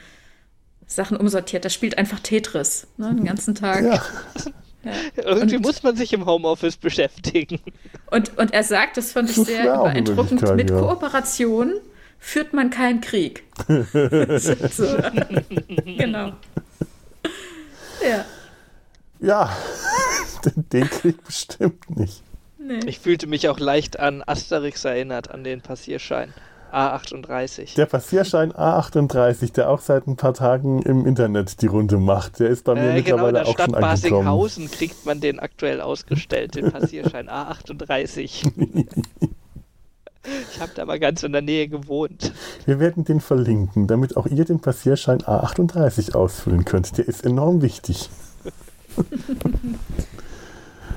[0.86, 1.64] Sachen umsortiert.
[1.64, 3.82] Da spielt einfach Tetris ne, den ganzen Tag.
[3.82, 4.00] Ja.
[5.16, 7.60] Irgendwie Und- muss man sich im Homeoffice beschäftigen.
[8.10, 10.78] Und, und er sagt, das fand ich Das sehr beeindruckend, mit ja.
[10.78, 11.74] Kooperation
[12.18, 13.44] führt man keinen Krieg.
[13.68, 14.96] so.
[15.84, 16.32] genau.
[18.02, 18.24] Ja,
[19.20, 19.56] ja,
[20.44, 22.22] den, den Krieg bestimmt nicht.
[22.58, 22.78] nee.
[22.86, 26.32] Ich fühlte mich auch leicht an Asterix erinnert, an den Passierschein.
[26.72, 27.74] A38.
[27.76, 32.48] Der Passierschein A38, der auch seit ein paar Tagen im Internet die Runde macht, der
[32.48, 33.90] ist bei mir äh, genau, in mittlerweile der auch Stadt schon angekommen.
[33.90, 38.46] Barsinghausen kriegt man den aktuell ausgestellt, den Passierschein A38.
[40.24, 42.32] ich habe da mal ganz in der Nähe gewohnt.
[42.66, 46.98] Wir werden den verlinken, damit auch ihr den Passierschein A38 ausfüllen könnt.
[46.98, 48.10] Der ist enorm wichtig.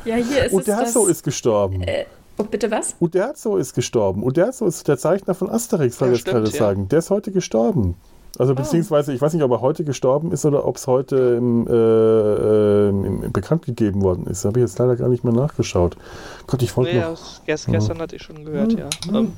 [0.06, 1.82] Ja, hier ist Und es der das, Hasso ist gestorben.
[1.84, 2.06] Äh,
[2.42, 2.96] Oh, bitte was?
[3.00, 4.24] Uderzo ist gestorben.
[4.24, 6.52] Uderzo ist der Zeichner von Asterix, soll Ja, ich jetzt gerade ja.
[6.58, 6.90] sagen.
[6.90, 7.96] Der ist heute gestorben.
[8.40, 11.68] Also beziehungsweise, ich weiß nicht, ob er heute gestorben ist oder ob es heute im,
[11.68, 14.46] äh, äh, im, im bekannt gegeben worden ist.
[14.46, 15.98] Habe ich jetzt leider gar nicht mehr nachgeschaut.
[16.48, 17.44] Gott, ich wollte Nee, noch.
[17.46, 18.90] gest, gestern hatte ich schon gehört, ja.
[19.10, 19.16] Mhm.
[19.16, 19.34] Ähm,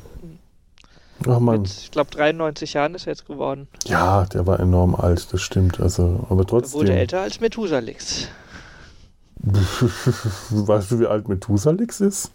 [1.27, 1.61] Ach Mann.
[1.61, 3.67] mit, ich glaube, 93 Jahren ist er jetzt geworden.
[3.85, 5.79] Ja, der war enorm alt, das stimmt.
[5.79, 6.87] Also, aber Er wurde trotzdem.
[6.91, 8.27] älter als Methusalix.
[10.51, 12.31] weißt du, wie alt Methusalix ist?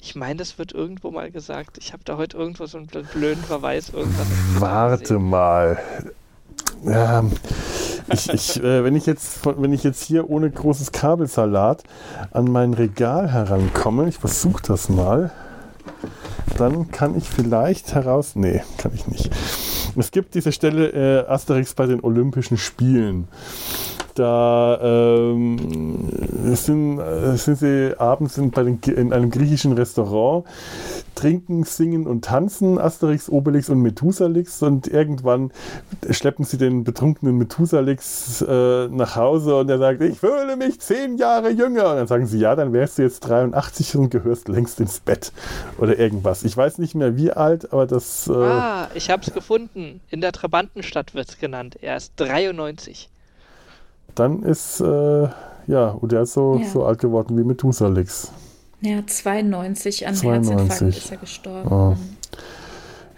[0.00, 1.78] Ich meine, das wird irgendwo mal gesagt.
[1.78, 3.90] Ich habe da heute irgendwo so einen bl- blöden Verweis.
[3.90, 4.26] Irgendwas
[4.58, 5.78] Warte mal.
[6.84, 7.24] Ja,
[8.12, 11.82] ich, ich, äh, wenn, ich jetzt, wenn ich jetzt hier ohne großes Kabelsalat
[12.30, 15.32] an mein Regal herankomme, ich versuche das mal,
[16.56, 18.36] dann kann ich vielleicht heraus.
[18.36, 19.30] Nee, kann ich nicht.
[19.96, 23.28] Es gibt diese Stelle äh, Asterix bei den Olympischen Spielen.
[24.16, 26.08] Da ähm,
[26.54, 30.46] sind, äh, sind sie abends in, den, in einem griechischen Restaurant,
[31.14, 35.50] trinken, singen und tanzen, Asterix, Obelix und Methusalix und irgendwann
[36.10, 41.18] schleppen sie den betrunkenen Methusalix äh, nach Hause und er sagt, ich fühle mich zehn
[41.18, 41.90] Jahre jünger.
[41.90, 45.32] Und dann sagen sie, ja, dann wärst du jetzt 83 und gehörst längst ins Bett
[45.78, 46.42] oder irgendwas.
[46.42, 48.28] Ich weiß nicht mehr wie alt, aber das...
[48.28, 50.00] Äh, Ah, ich habe es gefunden.
[50.10, 51.76] In der Trabantenstadt wird es genannt.
[51.82, 53.10] Er ist 93.
[54.16, 55.28] Dann ist, äh,
[55.68, 56.68] ja, und ist so, Ja.
[56.68, 58.32] so alt geworden wie Methusalix.
[58.80, 60.58] Ja, 92 an 92.
[60.58, 61.72] Herzinfarkt ist er gestorben.
[61.72, 61.96] Ah.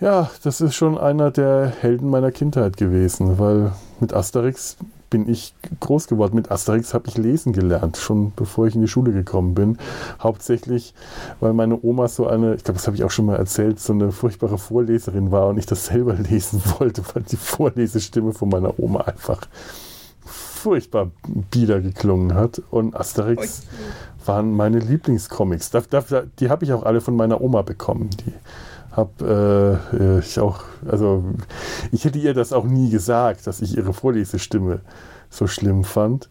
[0.00, 4.76] Ja, das ist schon einer der Helden meiner Kindheit gewesen, weil mit Asterix
[5.10, 6.36] bin ich groß geworden.
[6.36, 9.78] Mit Asterix habe ich lesen gelernt, schon bevor ich in die Schule gekommen bin.
[10.22, 10.94] Hauptsächlich,
[11.40, 13.92] weil meine Oma so eine, ich glaube, das habe ich auch schon mal erzählt, so
[13.92, 18.78] eine furchtbare Vorleserin war und ich das selber lesen wollte, weil die Vorlesestimme von meiner
[18.78, 19.40] Oma einfach
[20.68, 21.10] furchtbar
[21.50, 22.60] bieder geklungen hat.
[22.70, 23.62] Und Asterix
[24.26, 25.70] waren meine Lieblingscomics.
[25.70, 26.02] Da, da,
[26.38, 28.10] die habe ich auch alle von meiner Oma bekommen.
[28.10, 28.34] Die
[28.92, 31.24] habe äh, ich auch, also
[31.90, 34.80] ich hätte ihr das auch nie gesagt, dass ich ihre Vorlesestimme
[35.30, 36.28] so schlimm fand.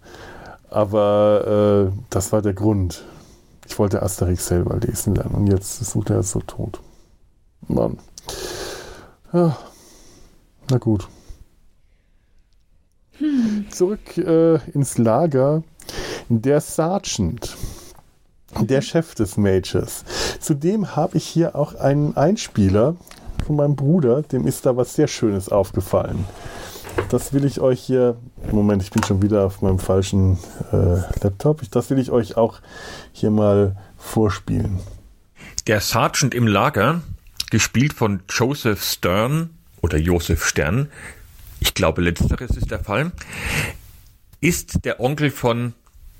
[0.69, 3.05] Aber äh, das war der Grund.
[3.65, 6.79] Ich wollte Asterix selber lesen lernen und jetzt ist er so tot.
[7.67, 7.97] Mann.
[9.33, 9.57] Ja,
[10.69, 11.07] na gut.
[13.77, 15.61] Zurück äh, ins Lager.
[16.29, 17.55] Der Sergeant,
[18.59, 20.03] der Chef des Majors.
[20.39, 22.95] Zudem habe ich hier auch einen Einspieler
[23.45, 26.25] von meinem Bruder, dem ist da was sehr Schönes aufgefallen.
[27.09, 28.17] Das will ich euch hier,
[28.51, 30.39] Moment, ich bin schon wieder auf meinem falschen
[30.71, 31.61] äh, Laptop.
[31.69, 32.61] Das will ich euch auch
[33.11, 34.79] hier mal vorspielen.
[35.67, 37.01] Der Sergeant im Lager,
[37.51, 39.51] gespielt von Joseph Stern
[39.81, 40.89] oder Joseph Stern,
[41.59, 43.11] ich glaube letzteres ist der Fall,
[44.41, 45.73] ist der Onkel von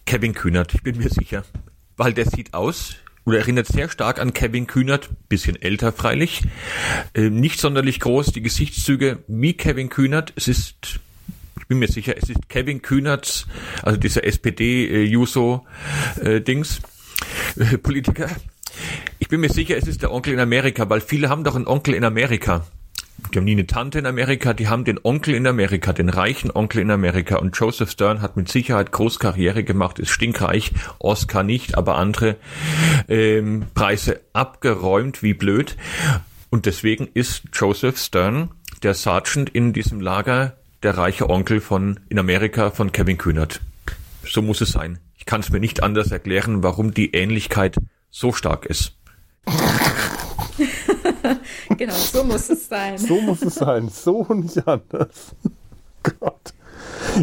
[0.06, 1.44] Kevin Kühnert, ich bin mir sicher.
[1.98, 2.96] Weil der sieht aus
[3.26, 6.44] oder erinnert sehr stark an Kevin Kühnert, bisschen älter freilich,
[7.14, 10.32] äh, nicht sonderlich groß, die Gesichtszüge wie Kevin Kühnert.
[10.38, 11.02] Es ist,
[11.60, 13.46] ich bin mir sicher, es ist Kevin Kühnerts,
[13.84, 16.80] also dieser SPD-Juso-Dings,
[17.58, 18.30] äh, Politiker.
[19.20, 21.68] Ich bin mir sicher, es ist der Onkel in Amerika, weil viele haben doch einen
[21.68, 22.66] Onkel in Amerika.
[23.34, 26.52] Die haben nie eine Tante in Amerika, die haben den Onkel in Amerika, den reichen
[26.52, 27.38] Onkel in Amerika.
[27.38, 32.36] Und Joseph Stern hat mit Sicherheit groß Karriere gemacht, ist stinkreich, Oscar nicht, aber andere
[33.08, 35.78] ähm, Preise abgeräumt, wie blöd.
[36.50, 38.52] Und deswegen ist Joseph Stern,
[38.84, 43.62] der Sergeant in diesem Lager, der reiche Onkel von in Amerika von Kevin Kühnert.
[44.26, 45.00] So muss es sein.
[45.18, 47.78] Ich kann es mir nicht anders erklären, warum die Ähnlichkeit
[48.12, 48.94] so stark ist.
[51.78, 52.98] Genau, so muss es sein.
[52.98, 55.36] So muss es sein, so und nicht anders.
[56.20, 56.54] Gott.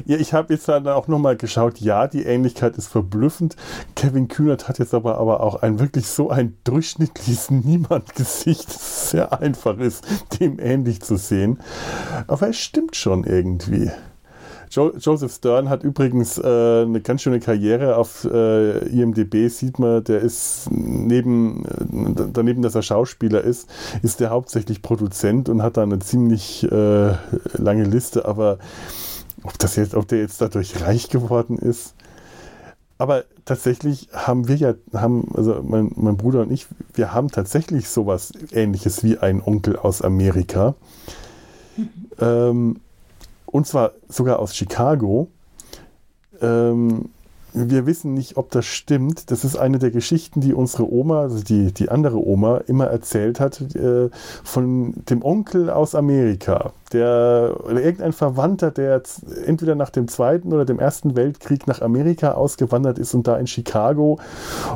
[0.06, 1.78] Ja, ich habe jetzt dann auch nochmal geschaut.
[1.81, 3.56] Ja, die Ähnlichkeit ist verblüffend.
[3.94, 9.40] Kevin Kühnert hat jetzt aber, aber auch ein wirklich so ein durchschnittliches Niemand-Gesicht, das sehr
[9.40, 10.05] einfach ist,
[10.40, 11.60] dem ähnlich zu sehen.
[12.26, 13.90] Aber es stimmt schon irgendwie.
[14.74, 20.02] Jo Joseph Stern hat übrigens äh, eine ganz schöne Karriere auf äh, IMDb, sieht man,
[20.02, 23.68] der ist neben, äh, daneben, dass er Schauspieler ist,
[24.02, 27.12] ist der hauptsächlich Produzent und hat da eine ziemlich äh,
[27.52, 28.59] lange Liste, aber
[29.44, 31.94] ob das jetzt, ob der jetzt dadurch reich geworden ist.
[32.98, 37.88] Aber tatsächlich haben wir ja, haben, also mein, mein Bruder und ich, wir haben tatsächlich
[37.88, 40.74] sowas ähnliches wie einen Onkel aus Amerika.
[42.20, 42.80] Ähm,
[43.55, 45.28] und zwar sogar aus Chicago.
[46.40, 47.10] Ähm,
[47.55, 49.31] wir wissen nicht, ob das stimmt.
[49.31, 53.39] Das ist eine der Geschichten, die unsere Oma, also die, die andere Oma, immer erzählt
[53.39, 54.10] hat, äh,
[54.43, 59.02] von dem Onkel aus Amerika, der oder irgendein Verwandter, der
[59.47, 63.47] entweder nach dem Zweiten oder dem Ersten Weltkrieg nach Amerika ausgewandert ist und da in
[63.47, 64.18] Chicago.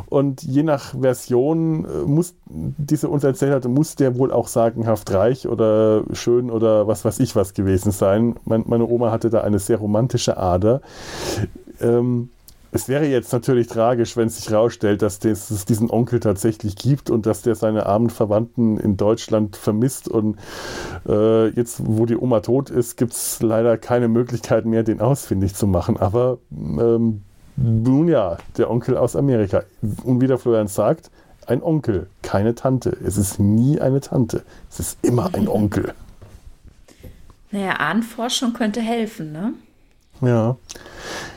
[0.08, 5.12] Und je nach Version äh, muss diese uns erzählt hat, muss der wohl auch sagenhaft
[5.12, 8.36] reich oder schön oder was weiß ich was gewesen sein.
[8.44, 10.80] Mein, meine Oma hatte da eine sehr romantische Ader.
[11.80, 12.30] Ähm,
[12.70, 17.08] es wäre jetzt natürlich tragisch, wenn es sich herausstellt, dass es diesen Onkel tatsächlich gibt
[17.08, 20.08] und dass der seine armen Verwandten in Deutschland vermisst.
[20.08, 20.36] Und
[21.08, 25.54] äh, jetzt, wo die Oma tot ist, gibt es leider keine Möglichkeit mehr, den ausfindig
[25.54, 25.96] zu machen.
[25.96, 27.22] Aber ähm,
[27.56, 29.62] nun ja, der Onkel aus Amerika.
[30.04, 31.10] Und wie der Florian sagt,
[31.46, 32.90] ein Onkel, keine Tante.
[33.02, 34.42] Es ist nie eine Tante.
[34.70, 35.94] Es ist immer ein Onkel.
[37.50, 39.54] Naja, Ahnenforschung könnte helfen, ne?
[40.20, 40.56] Ja.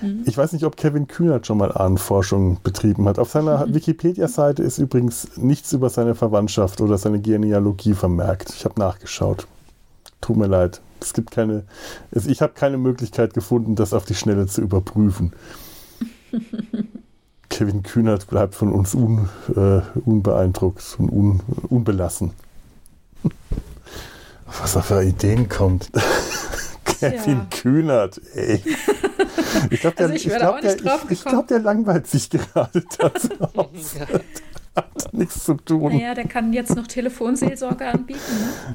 [0.02, 0.24] Mhm.
[0.26, 3.20] Ich weiß nicht, ob Kevin Kühnert schon mal Ahnenforschung betrieben hat.
[3.20, 3.74] Auf seiner mhm.
[3.74, 8.52] Wikipedia-Seite ist übrigens nichts über seine Verwandtschaft oder seine Genealogie vermerkt.
[8.56, 9.48] Ich habe nachgeschaut.
[10.20, 10.82] Tut mir leid.
[11.00, 11.64] Es gibt keine,
[12.12, 15.34] ich habe keine Möglichkeit gefunden, das auf die Schnelle zu überprüfen.
[17.50, 22.32] Kevin Kühnert bleibt von uns un, äh, unbeeindruckt und un, unbelassen.
[24.62, 25.92] Was er für Ideen kommt.
[27.10, 27.48] Kevin ja.
[27.50, 28.62] Kühnert, ey.
[29.70, 32.84] Ich glaube, der, also ich ich glaub, der, ich, ich glaub, der langweilt sich gerade.
[32.98, 33.96] Das
[34.76, 35.92] hat nichts zu tun.
[35.92, 38.20] Naja, der kann jetzt noch Telefonseelsorge anbieten.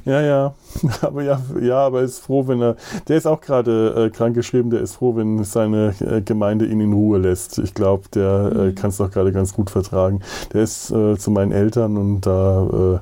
[0.05, 0.13] Ne?
[0.13, 0.55] Ja, ja.
[1.01, 2.75] Aber ja, ja, aber ist froh, wenn er.
[3.07, 6.93] Der ist auch gerade äh, krankgeschrieben, der ist froh, wenn seine äh, Gemeinde ihn in
[6.93, 7.57] Ruhe lässt.
[7.57, 8.69] Ich glaube, der äh, mhm.
[8.69, 10.21] äh, kann es doch gerade ganz gut vertragen.
[10.53, 12.99] Der ist äh, zu meinen Eltern und da äh,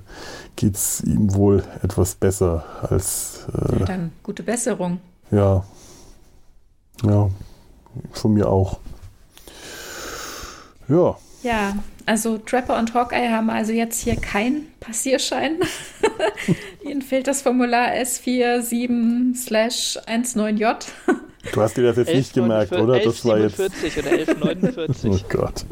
[0.55, 3.45] geht es ihm wohl etwas besser als.
[3.53, 4.99] Äh, ja, dann gute Besserung.
[5.31, 5.63] Ja.
[7.03, 7.29] Ja,
[8.11, 8.79] von mir auch.
[10.87, 11.17] Ja.
[11.43, 11.75] Ja,
[12.05, 15.57] also Trapper und Hawkeye haben also jetzt hier keinen Passierschein.
[16.83, 20.85] Ihnen fehlt das Formular S47-19J.
[21.53, 22.99] Du hast dir das jetzt nicht gemerkt, oder?
[22.99, 23.59] Das war jetzt.
[23.59, 25.11] oder 1149.
[25.11, 25.65] oh Gott.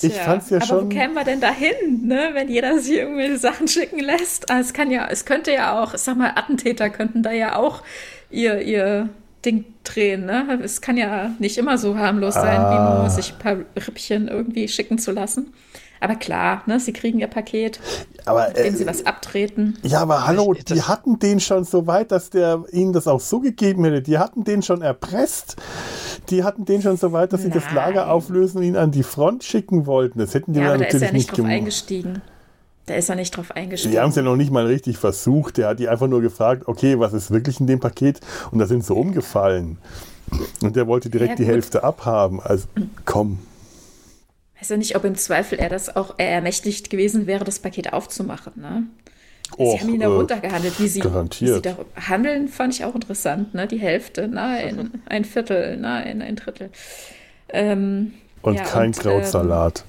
[0.00, 0.84] Ich fand es ja aber schon.
[0.86, 2.30] wo kämen wir denn dahin, ne?
[2.32, 4.50] wenn jeder sich irgendwelche Sachen schicken lässt?
[4.50, 7.56] Ah, es kann ja, es könnte ja auch, ich sag mal, Attentäter könnten da ja
[7.56, 7.82] auch
[8.30, 9.08] ihr, ihr
[9.44, 10.26] Ding drehen.
[10.26, 10.60] Ne?
[10.62, 12.70] Es kann ja nicht immer so harmlos sein, ah.
[12.70, 15.52] wie nur sich ein paar Rippchen irgendwie schicken zu lassen.
[16.00, 17.80] Aber klar, ne, sie kriegen ihr Paket,
[18.24, 19.78] aber, äh, sie was abtreten.
[19.82, 23.40] Ja, aber hallo, die hatten den schon so weit, dass der ihnen das auch so
[23.40, 24.02] gegeben hätte.
[24.02, 25.56] Die hatten den schon erpresst.
[26.30, 27.52] Die hatten den schon so weit, dass Nein.
[27.52, 30.18] sie das Lager auflösen und ihn an die Front schicken wollten.
[30.18, 32.22] Das hätten die ja, aber natürlich ist ja nicht, nicht drauf eingestiegen.
[32.86, 33.92] Da ist er nicht drauf eingestiegen.
[33.92, 35.56] Die haben es ja noch nicht mal richtig versucht.
[35.56, 38.20] Der hat die einfach nur gefragt, okay, was ist wirklich in dem Paket?
[38.52, 39.78] Und da sind sie umgefallen.
[40.62, 42.40] Und der wollte direkt ja, die Hälfte abhaben.
[42.40, 42.66] Also
[43.04, 43.38] komm.
[44.58, 48.52] Weiß ja nicht, ob im Zweifel er das auch ermächtigt gewesen wäre, das Paket aufzumachen.
[48.56, 48.84] Ne?
[49.58, 50.80] Och, sie haben ihn da äh, runtergehandelt.
[50.80, 51.76] Wie sie, wie sie da
[52.08, 53.54] handeln, fand ich auch interessant.
[53.54, 53.66] Ne?
[53.66, 56.70] Die Hälfte, nein, ein Viertel, nein, ein Drittel.
[57.50, 59.84] Ähm, und ja, kein und, Krautsalat.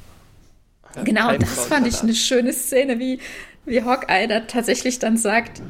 [0.95, 1.67] Ähm, genau, das Krautsalat.
[1.69, 3.19] fand ich eine schöne Szene, wie,
[3.65, 5.61] wie Hawkeye da tatsächlich dann sagt,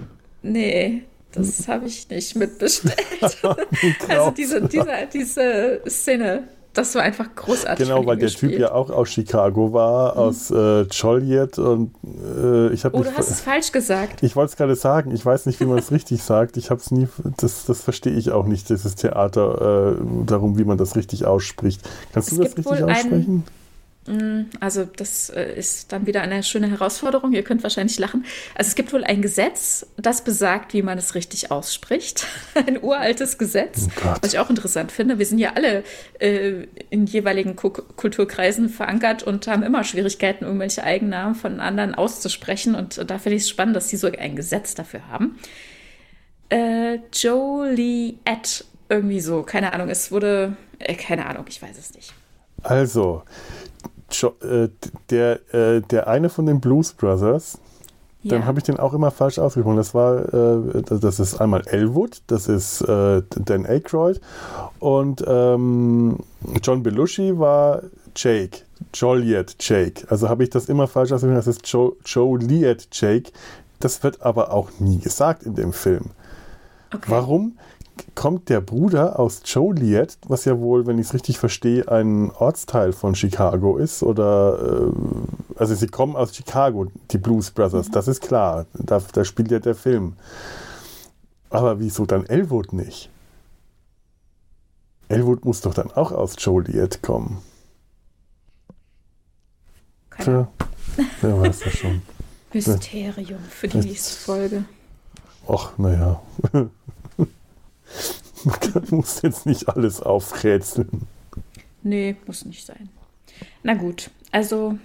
[0.41, 1.03] nee,
[1.33, 2.97] das habe ich nicht mitbestellt.
[4.07, 6.47] also diese, diese, diese Szene
[6.77, 7.87] das war einfach großartig.
[7.87, 8.53] Genau, weil der gespielt.
[8.53, 10.19] Typ ja auch aus Chicago war, mhm.
[10.19, 12.95] aus äh, Joliet und äh, ich habe.
[12.97, 14.21] Oh, du hast es falsch gesagt.
[14.21, 15.11] Ich wollte es gerade sagen.
[15.11, 16.55] Ich weiß nicht, wie man es richtig sagt.
[16.57, 17.07] Ich habe es nie.
[17.37, 18.69] Das, das verstehe ich auch nicht.
[18.69, 21.81] Dieses Theater äh, darum, wie man das richtig ausspricht.
[22.13, 23.37] Kannst es du das richtig aussprechen?
[23.37, 23.43] Mm,
[24.59, 27.33] also das äh, ist dann wieder eine schöne Herausforderung.
[27.33, 28.25] Ihr könnt wahrscheinlich lachen.
[28.55, 32.25] Also es gibt wohl ein Gesetz, das besagt, wie man es richtig ausspricht.
[32.53, 35.19] Ein uraltes Gesetz, oh was ich auch interessant finde.
[35.19, 35.83] Wir sind ja alle
[36.19, 42.75] äh, in jeweiligen Ku Kulturkreisen verankert und haben immer Schwierigkeiten, irgendwelche Eigennamen von anderen auszusprechen.
[42.75, 45.37] Und da finde ich es spannend, dass sie so ein Gesetz dafür haben.
[46.49, 49.89] Äh, Joliet, irgendwie so, keine Ahnung.
[49.89, 52.13] Es wurde, äh, keine Ahnung, ich weiß es nicht.
[52.63, 53.23] Also,
[54.41, 54.69] äh,
[55.09, 57.59] der, äh, der eine von den Blues Brothers,
[58.23, 58.31] ja.
[58.31, 59.77] dann habe ich den auch immer falsch ausgesprochen.
[59.77, 64.21] Das war, äh, das ist einmal Elwood, das ist äh, Dan Aykroyd
[64.79, 66.17] und ähm,
[66.63, 67.83] John Belushi war
[68.15, 68.59] Jake,
[68.93, 70.05] Joliet Jake.
[70.09, 73.31] Also habe ich das immer falsch ausgesprochen, das ist jo Joliet Jake.
[73.79, 76.05] Das wird aber auch nie gesagt in dem Film.
[76.93, 77.05] Okay.
[77.07, 77.57] Warum?
[78.15, 82.93] Kommt der Bruder aus Joliet, was ja wohl, wenn ich es richtig verstehe, ein Ortsteil
[82.93, 84.03] von Chicago ist.
[84.03, 84.91] Oder äh,
[85.55, 88.65] also sie kommen aus Chicago, die Blues Brothers, das ist klar.
[88.73, 90.13] Da, da spielt ja der Film.
[91.49, 93.09] Aber wieso dann Elwood nicht?
[95.09, 97.41] Elwood muss doch dann auch aus Joliet kommen.
[100.19, 100.47] Tja,
[101.21, 102.01] wer weiß das schon.
[102.53, 104.65] Mysterium für die nächste Folge.
[105.47, 106.21] Ach, naja.
[108.73, 111.07] Man muss jetzt nicht alles aufrätseln.
[111.83, 112.89] Nee, muss nicht sein.
[113.63, 114.77] Na gut, also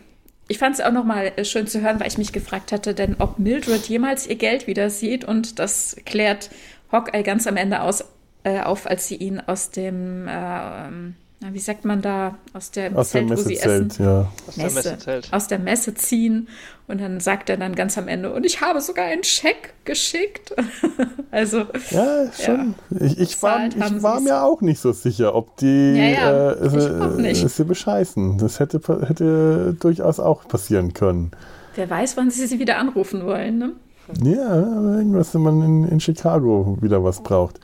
[0.49, 3.39] ich fand es auch nochmal schön zu hören, weil ich mich gefragt hatte, denn ob
[3.39, 6.51] Mildred jemals ihr Geld wieder sieht und das klärt
[6.91, 8.05] Hawkeye ganz am Ende aus,
[8.45, 11.13] äh, auf, als sie ihn aus dem äh,
[11.51, 13.91] wie sagt man da, aus der aus Zelt, wo sie essen.
[13.99, 14.31] Ja.
[14.47, 15.29] Aus Messe, der Messezelt.
[15.33, 16.49] Aus der Messe ziehen.
[16.87, 20.55] Und dann sagt er dann ganz am Ende, und ich habe sogar einen Scheck geschickt.
[21.31, 21.67] also.
[21.91, 22.75] Ja, schon.
[22.91, 23.07] Ja.
[23.07, 27.31] Ich, ich war, ich war mir auch nicht so sicher, ob die ja, ja, äh,
[27.31, 28.39] äh, sie bescheißen.
[28.39, 31.33] Das hätte, hätte durchaus auch passieren können.
[31.75, 33.73] Wer weiß, wann sie sie wieder anrufen wollen, ne?
[34.23, 37.61] Ja, irgendwas, wenn man in, in Chicago wieder was braucht.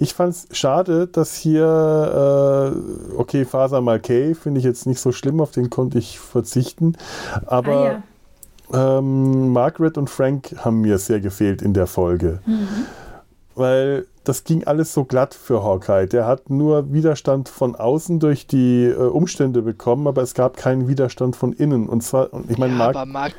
[0.00, 5.12] Ich fand es schade, dass hier, äh, okay, Faser Malkay finde ich jetzt nicht so
[5.12, 6.96] schlimm, auf den konnte ich verzichten.
[7.46, 8.02] Aber
[8.72, 8.98] ah, ja.
[8.98, 12.40] ähm, Margaret und Frank haben mir sehr gefehlt in der Folge.
[12.46, 12.68] Mhm.
[13.54, 16.06] Weil das ging alles so glatt für Hawkeye.
[16.06, 20.88] Der hat nur Widerstand von außen durch die äh, Umstände bekommen, aber es gab keinen
[20.88, 21.88] Widerstand von innen.
[21.88, 23.30] Und zwar, ich meine, ja, Mar Mar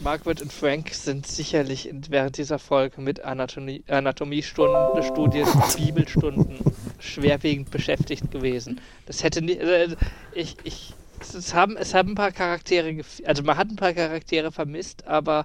[0.00, 6.58] Margaret und Frank sind sicherlich während dieser Folge mit Anatomie, Anatomiestunden, Studien, Bibelstunden
[6.98, 8.80] schwerwiegend beschäftigt gewesen.
[9.06, 9.96] Das hätte nicht, also
[10.32, 14.52] ich, ich, es haben, es haben ein paar Charaktere, also man hat ein paar Charaktere
[14.52, 15.44] vermisst, aber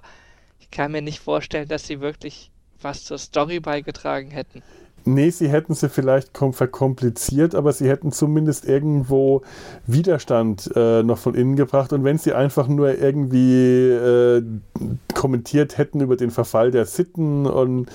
[0.60, 2.50] ich kann mir nicht vorstellen, dass sie wirklich
[2.80, 4.62] was zur Story beigetragen hätten.
[5.04, 9.42] Nee, sie hätten sie vielleicht verkompliziert, aber sie hätten zumindest irgendwo
[9.86, 11.92] Widerstand äh, noch von innen gebracht.
[11.92, 14.42] Und wenn sie einfach nur irgendwie äh,
[15.14, 17.88] kommentiert hätten über den Verfall der Sitten und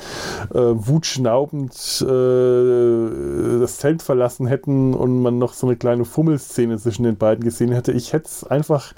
[0.54, 7.04] äh, wutschnaubend äh, das Zelt verlassen hätten und man noch so eine kleine Fummelszene zwischen
[7.04, 8.94] den beiden gesehen hätte, ich hätte es einfach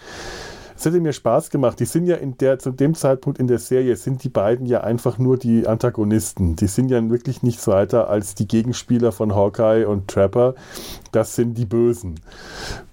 [0.79, 1.77] es hätte mir Spaß gemacht.
[1.81, 4.79] Die sind ja in der, zu dem Zeitpunkt in der Serie sind die beiden ja
[4.79, 6.55] einfach nur die Antagonisten.
[6.55, 10.55] Die sind ja wirklich nichts weiter als die Gegenspieler von Hawkeye und Trapper.
[11.11, 12.21] Das sind die Bösen.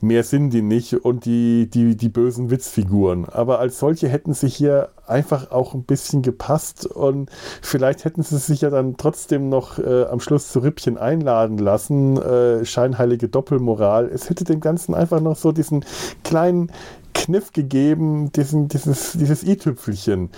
[0.01, 3.25] Mehr sind die nicht und die, die, die bösen Witzfiguren.
[3.29, 7.31] Aber als solche hätten sie hier einfach auch ein bisschen gepasst und
[7.63, 12.17] vielleicht hätten sie sich ja dann trotzdem noch äh, am Schluss zu Rippchen einladen lassen.
[12.17, 14.07] Äh, scheinheilige Doppelmoral.
[14.07, 15.85] Es hätte dem Ganzen einfach noch so diesen
[16.25, 16.73] kleinen
[17.17, 20.31] Kniff gegeben, diesen, dieses, i-Tüpfelchen.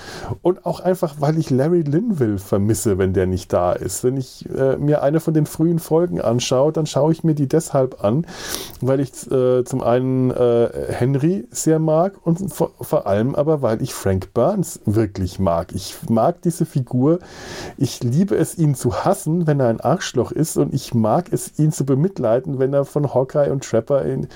[0.42, 4.04] Und auch einfach, weil ich Larry Linville vermisse, wenn der nicht da ist.
[4.04, 7.48] Wenn ich äh, mir eine von den frühen Folgen anschaue, dann schaue ich mir die
[7.48, 8.26] deshalb an,
[8.80, 13.82] weil ich äh, zum einen äh, Henry sehr mag und vor, vor allem aber, weil
[13.82, 15.74] ich Frank Burns wirklich mag.
[15.74, 17.18] Ich mag diese Figur.
[17.76, 21.58] Ich liebe es, ihn zu hassen, wenn er ein Arschloch ist und ich mag es,
[21.58, 24.28] ihn zu bemitleiden, wenn er von Hawkeye und Trapper in,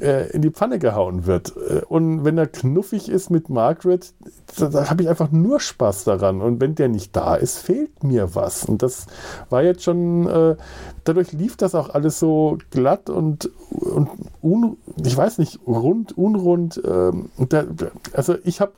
[0.00, 1.52] äh, in die Pfanne gehauen wird
[1.82, 4.12] und wenn er knuffig ist mit Margaret,
[4.58, 6.40] da, da habe ich einfach nur Spaß daran.
[6.40, 8.64] Und wenn der nicht da ist, fehlt mir was.
[8.64, 9.06] Und das
[9.50, 10.56] war jetzt schon, äh,
[11.04, 14.08] dadurch lief das auch alles so glatt und, und
[14.42, 16.80] un, ich weiß nicht, rund, unrund.
[16.84, 17.64] Ähm, da,
[18.12, 18.72] also ich habe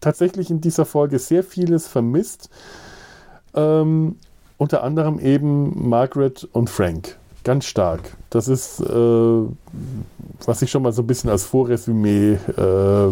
[0.00, 2.50] tatsächlich in dieser Folge sehr vieles vermisst.
[3.54, 4.16] Ähm,
[4.58, 7.16] unter anderem eben Margaret und Frank.
[7.48, 8.14] Ganz stark.
[8.28, 9.42] Das ist, äh,
[10.44, 13.08] was ich schon mal so ein bisschen als Vorresümee äh,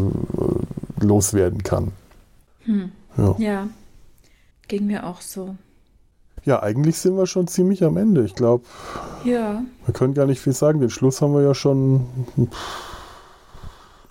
[1.01, 1.93] loswerden kann.
[2.67, 2.93] Hm.
[3.17, 3.35] Ja.
[3.39, 3.69] ja,
[4.69, 5.57] ging mir auch so.
[6.45, 8.27] Ja, eigentlich sind wir schon ziemlich am Ende.
[8.27, 8.65] Ich glaube,
[9.25, 9.63] ja.
[9.87, 10.81] wir können gar nicht viel sagen.
[10.81, 12.05] Den Schluss haben wir ja schon,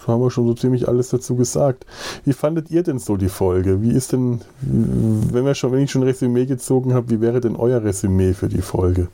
[0.07, 1.85] haben wir schon so ziemlich alles dazu gesagt.
[2.23, 3.83] Wie fandet ihr denn so die Folge?
[3.83, 7.55] Wie ist denn, wenn wir schon, wenn ich schon Resümee gezogen habe, wie wäre denn
[7.55, 9.07] euer Resümee für die Folge?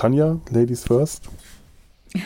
[0.00, 1.28] Tanja, Ladies First.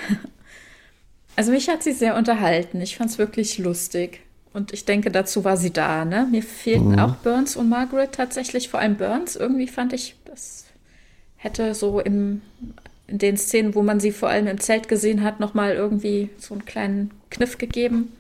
[1.37, 2.81] Also mich hat sie sehr unterhalten.
[2.81, 4.21] Ich fand es wirklich lustig.
[4.53, 6.05] Und ich denke, dazu war sie da.
[6.05, 6.29] Ne?
[6.31, 6.99] Mir fehlten mhm.
[7.01, 8.69] auch Burns und Margaret tatsächlich.
[8.69, 9.35] Vor allem Burns.
[9.35, 10.67] Irgendwie fand ich, das
[11.35, 12.41] hätte so im,
[13.09, 16.55] in den Szenen, wo man sie vor allem im Zelt gesehen hat, nochmal irgendwie so
[16.55, 18.13] einen kleinen Kniff gegeben.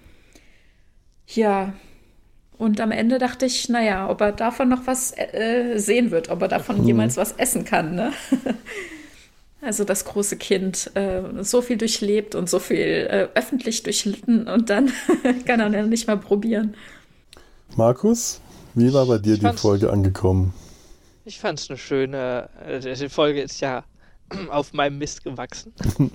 [1.28, 1.72] Ja.
[2.58, 6.42] Und am Ende dachte ich, naja, ob er davon noch was äh, sehen wird, ob
[6.42, 6.86] er davon mhm.
[6.88, 7.94] jemals was essen kann.
[7.94, 8.12] Ne?
[9.64, 14.70] Also das große Kind, äh, so viel durchlebt und so viel äh, öffentlich durchlitten und
[14.70, 14.92] dann
[15.46, 16.74] kann er dann nicht mal probieren.
[17.76, 18.40] Markus,
[18.74, 20.52] wie war bei dir ich die Folge angekommen?
[21.24, 23.84] Ich fand es eine schöne, also die Folge ist ja
[24.50, 25.72] auf meinem Mist gewachsen.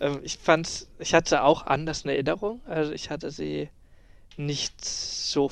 [0.00, 3.68] ähm, ich fand, ich hatte auch anders eine Erinnerung, also ich hatte sie
[4.36, 5.48] nicht so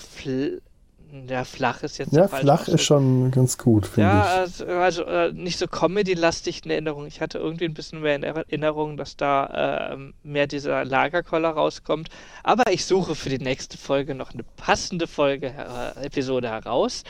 [1.28, 2.12] ja, flach ist jetzt.
[2.12, 4.60] Ja, flach ist schon ganz gut, finde ja, ich.
[4.60, 7.06] Ja, also, also äh, nicht so Comedy-lastig in Erinnerung.
[7.06, 12.08] Ich hatte irgendwie ein bisschen mehr in Erinnerung, dass da äh, mehr dieser Lagerkoller rauskommt.
[12.42, 17.04] Aber ich suche für die nächste Folge noch eine passende Folge, äh, Episode heraus.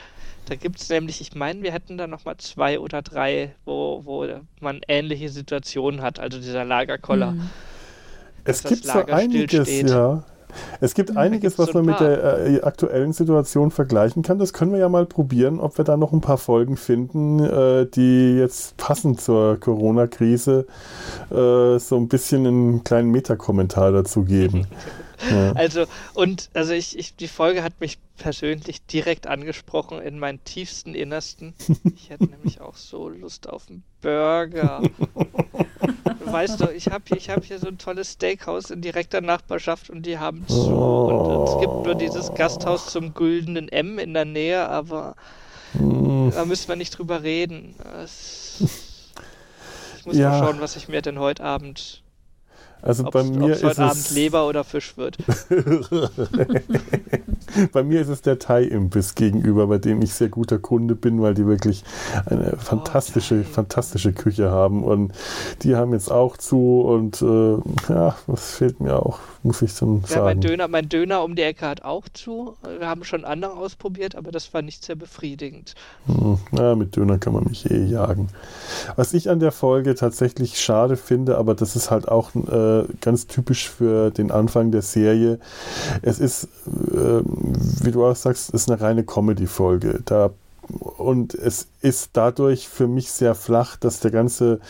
[0.46, 4.26] Da gibt es nämlich, ich meine, wir hätten da nochmal zwei oder drei, wo, wo
[4.60, 7.32] man ähnliche Situationen hat, also dieser Lagerkoller.
[7.32, 7.50] Mhm.
[8.44, 10.24] Es gibt so einiges, ja.
[10.80, 14.38] Es gibt hm, einiges, was man mit der äh, aktuellen Situation vergleichen kann.
[14.38, 17.86] Das können wir ja mal probieren, ob wir da noch ein paar Folgen finden, äh,
[17.86, 20.66] die jetzt passend zur Corona-Krise
[21.30, 24.66] äh, so ein bisschen einen kleinen Metakommentar dazu geben.
[25.30, 25.52] Ja.
[25.54, 30.94] Also, und also ich, ich, die Folge hat mich persönlich direkt angesprochen in meinen tiefsten
[30.94, 31.54] Innersten.
[31.94, 34.82] Ich hätte nämlich auch so Lust auf einen Burger.
[36.24, 40.04] weißt du, ich habe hier, hab hier so ein tolles Steakhouse in direkter Nachbarschaft und
[40.04, 40.72] die haben zu.
[40.72, 41.08] Oh.
[41.08, 45.16] Und es gibt nur dieses Gasthaus zum güldenen M in der Nähe, aber
[45.74, 46.30] mm.
[46.30, 47.74] da müssen wir nicht drüber reden.
[48.02, 48.62] Es,
[49.98, 50.30] ich muss ja.
[50.30, 52.02] mal schauen, was ich mir denn heute Abend
[52.82, 55.18] also ob's, bei mir ist heute es Abend Leber oder Fisch wird.
[57.72, 61.34] bei mir ist es der Thai-Imbiss gegenüber, bei dem ich sehr guter Kunde bin, weil
[61.34, 61.84] die wirklich
[62.26, 64.84] eine oh, fantastische, oh, fantastische Küche haben.
[64.84, 65.12] Und
[65.62, 67.56] die haben jetzt auch zu und äh,
[67.88, 70.24] ja, das fehlt mir auch, muss ich dann ja, sagen.
[70.24, 72.56] Mein Döner, mein Döner um die Ecke hat auch zu.
[72.78, 75.74] Wir haben schon andere ausprobiert, aber das war nicht sehr befriedigend.
[76.06, 78.28] Hm, ja, mit Döner kann man mich eh jagen.
[78.96, 83.26] Was ich an der Folge tatsächlich schade finde, aber das ist halt auch äh, ganz
[83.26, 85.38] typisch für den Anfang der Serie.
[86.02, 90.00] Es ist, äh, wie du auch sagst, ist eine reine Comedy-Folge.
[90.04, 90.30] Da
[90.70, 94.60] und es ist dadurch für mich sehr flach, dass der ganze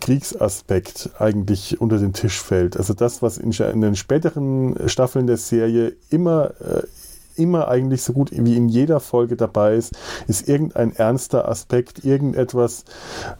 [0.00, 2.76] Kriegsaspekt eigentlich unter den Tisch fällt.
[2.76, 6.82] Also das, was in, in den späteren Staffeln der Serie immer äh,
[7.36, 9.94] immer eigentlich so gut wie in jeder Folge dabei ist,
[10.28, 12.84] ist irgendein ernster Aspekt, irgendetwas,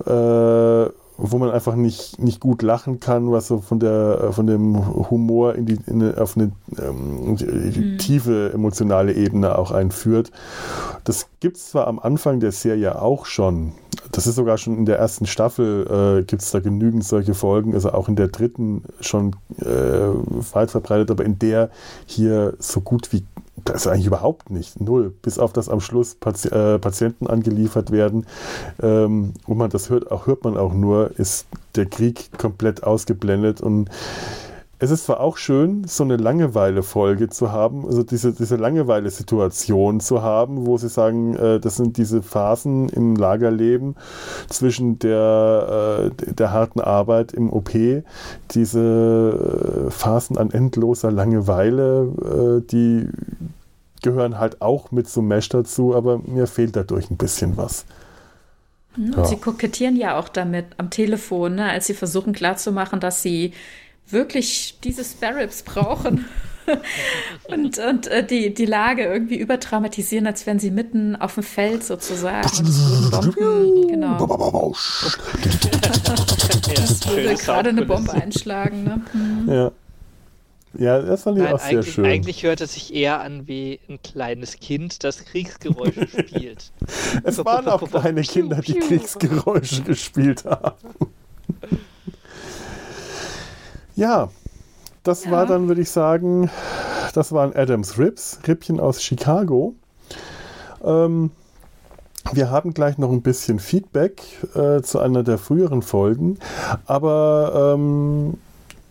[0.06, 5.10] äh, wo man einfach nicht, nicht gut lachen kann, was so von der von dem
[5.10, 7.98] Humor in die, in, auf eine ähm, mhm.
[7.98, 10.30] tiefe emotionale Ebene auch einführt.
[11.04, 13.72] Das gibt es zwar am Anfang der Serie auch schon.
[14.10, 17.74] Das ist sogar schon in der ersten Staffel äh, gibt es da genügend solche Folgen,
[17.74, 19.64] also auch in der dritten schon äh,
[20.52, 21.70] weit verbreitet, aber in der
[22.06, 23.24] hier so gut wie
[23.64, 27.90] das ist eigentlich überhaupt nicht, null, bis auf das am Schluss Pati äh, Patienten angeliefert
[27.90, 28.26] werden.
[28.82, 33.60] Ähm, und man das hört, auch hört man auch nur, ist der Krieg komplett ausgeblendet
[33.60, 33.88] und
[34.82, 40.22] es ist zwar auch schön, so eine Langeweile-Folge zu haben, also diese, diese Langeweile-Situation zu
[40.22, 43.94] haben, wo sie sagen, äh, das sind diese Phasen im Lagerleben
[44.48, 47.70] zwischen der, äh, der harten Arbeit im OP,
[48.50, 53.06] diese äh, Phasen an endloser Langeweile, äh, die
[54.02, 57.84] gehören halt auch mit zum Mesh dazu, aber mir fehlt dadurch ein bisschen was.
[58.94, 59.24] Hm, ja.
[59.26, 63.52] Sie kokettieren ja auch damit am Telefon, ne, als sie versuchen klarzumachen, dass sie
[64.12, 66.26] wirklich diese Sparrows brauchen.
[67.48, 71.82] und und äh, die, die Lage irgendwie überdramatisieren, als wären sie mitten auf dem Feld
[71.82, 72.48] sozusagen.
[72.58, 74.72] Und Bomben, genau.
[74.72, 75.18] es
[77.08, 78.84] würde gerade eine Bombe einschlagen.
[78.84, 79.00] Ne?
[79.12, 79.52] Mhm.
[79.52, 79.72] Ja.
[80.78, 82.06] Ja, das fand ich Nein, auch sehr schön.
[82.06, 86.72] Eigentlich hört es sich eher an wie ein kleines Kind, das Kriegsgeräusche spielt.
[87.24, 90.76] Es waren auch kleine Kinder, die Kriegsgeräusche gespielt haben.
[93.94, 94.30] Ja,
[95.02, 95.30] das ja.
[95.30, 96.50] war dann, würde ich sagen,
[97.14, 99.74] das waren Adams Ribs, Rippchen aus Chicago.
[100.82, 101.30] Ähm,
[102.32, 104.22] wir haben gleich noch ein bisschen Feedback
[104.54, 106.38] äh, zu einer der früheren Folgen,
[106.86, 108.38] aber ähm,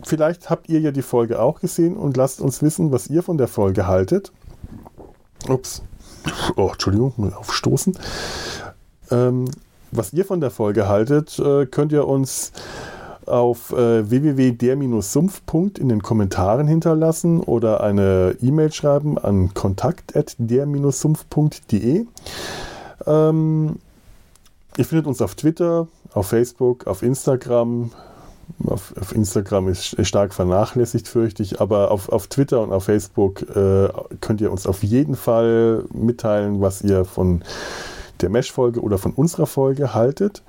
[0.02, 3.38] vielleicht habt ihr ja die Folge auch gesehen und lasst uns wissen, was ihr von
[3.38, 4.32] der Folge haltet.
[5.48, 5.82] Ups.
[6.56, 7.98] Oh, Entschuldigung, mal aufstoßen.
[9.10, 9.46] Ähm,
[9.90, 12.52] was ihr von der Folge haltet, äh, könnt ihr uns
[13.26, 15.42] auf äh, www.der-sumpf.
[15.78, 22.06] in den Kommentaren hinterlassen oder eine E-Mail schreiben an kontakt.der-sumpf.de.
[23.06, 23.76] Ähm,
[24.76, 27.90] ihr findet uns auf Twitter, auf Facebook, auf Instagram,
[28.66, 33.42] auf, auf, Instagram ist stark vernachlässigt, fürchte ich, aber auf, auf Twitter und auf Facebook
[33.42, 33.88] äh,
[34.20, 37.42] könnt ihr uns auf jeden Fall mitteilen, was ihr von
[38.20, 40.42] der Mesh-Folge oder von unserer Folge haltet.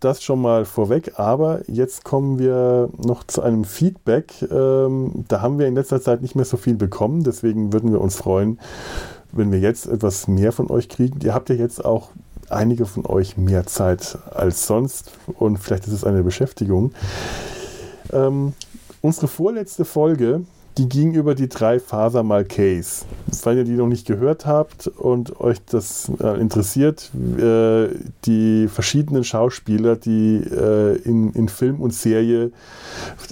[0.00, 4.32] Das schon mal vorweg, aber jetzt kommen wir noch zu einem Feedback.
[4.50, 8.00] Ähm, da haben wir in letzter Zeit nicht mehr so viel bekommen, deswegen würden wir
[8.00, 8.58] uns freuen,
[9.30, 11.20] wenn wir jetzt etwas mehr von euch kriegen.
[11.22, 12.08] Ihr habt ja jetzt auch
[12.48, 16.92] einige von euch mehr Zeit als sonst und vielleicht ist es eine Beschäftigung.
[18.10, 18.54] Ähm,
[19.02, 20.46] unsere vorletzte Folge,
[20.80, 23.04] die ging über die drei Faser Malkays.
[23.30, 27.88] Falls ihr die noch nicht gehört habt und euch das äh, interessiert, äh,
[28.24, 32.50] die verschiedenen Schauspieler, die äh, in, in Film und Serie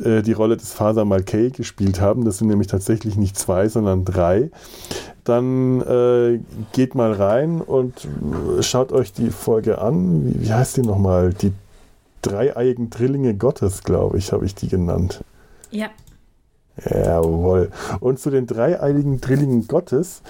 [0.04, 4.04] äh, die Rolle des Faser Malkay gespielt haben, das sind nämlich tatsächlich nicht zwei, sondern
[4.04, 4.50] drei,
[5.24, 6.40] dann äh,
[6.72, 8.06] geht mal rein und
[8.60, 10.26] schaut euch die Folge an.
[10.26, 11.32] Wie, wie heißt die nochmal?
[11.32, 11.52] Die
[12.20, 15.24] dreieigen Drillinge Gottes, glaube ich, habe ich die genannt.
[15.70, 15.86] Ja.
[16.84, 17.70] Jawohl.
[18.00, 20.22] Und zu den dreieiligen Drillingen Gottes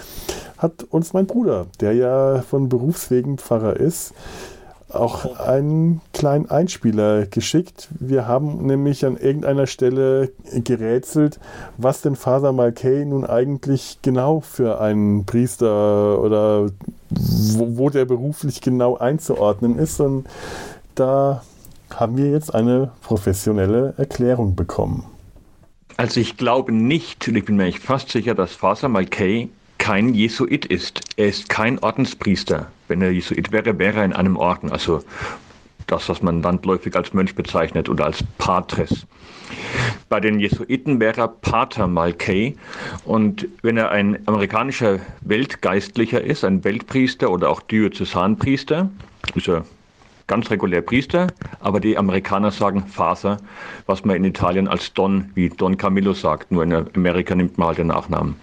[0.57, 4.13] hat uns mein Bruder, der ja von Berufswegen Pfarrer ist,
[4.91, 7.89] auch einen kleinen Einspieler geschickt.
[8.01, 11.39] Wir haben nämlich an irgendeiner Stelle gerätselt,
[11.77, 16.71] was denn Father Malkay nun eigentlich genau für einen Priester oder
[17.11, 20.01] wo, wo der beruflich genau einzuordnen ist.
[20.01, 20.27] Und
[20.95, 21.43] da
[21.95, 25.05] haben wir jetzt eine professionelle Erklärung bekommen.
[25.99, 29.49] Also ich glaube nicht, und ich bin mir echt fast sicher, dass Father Malkay
[29.79, 31.01] kein Jesuit ist.
[31.17, 32.71] Er ist kein Ordenspriester.
[32.87, 35.03] Wenn er Jesuit wäre, wäre er in einem Orden, also
[35.89, 39.09] das, was man landläufig als Mönch bezeichnet oder als Patres.
[40.09, 42.57] Bei den Jesuiten wäre er Pater Malkay
[43.05, 48.89] und wenn er ein amerikanischer Weltgeistlicher ist, ein Weltpriester oder auch Diözesanpriester,
[49.35, 49.65] ist er
[50.29, 51.27] ganz regulär Priester,
[51.59, 53.39] aber die Amerikaner sagen Faser,
[53.87, 57.69] was man in Italien als Don, wie Don Camillo sagt, nur in Amerika nimmt man
[57.69, 58.37] halt den Nachnamen.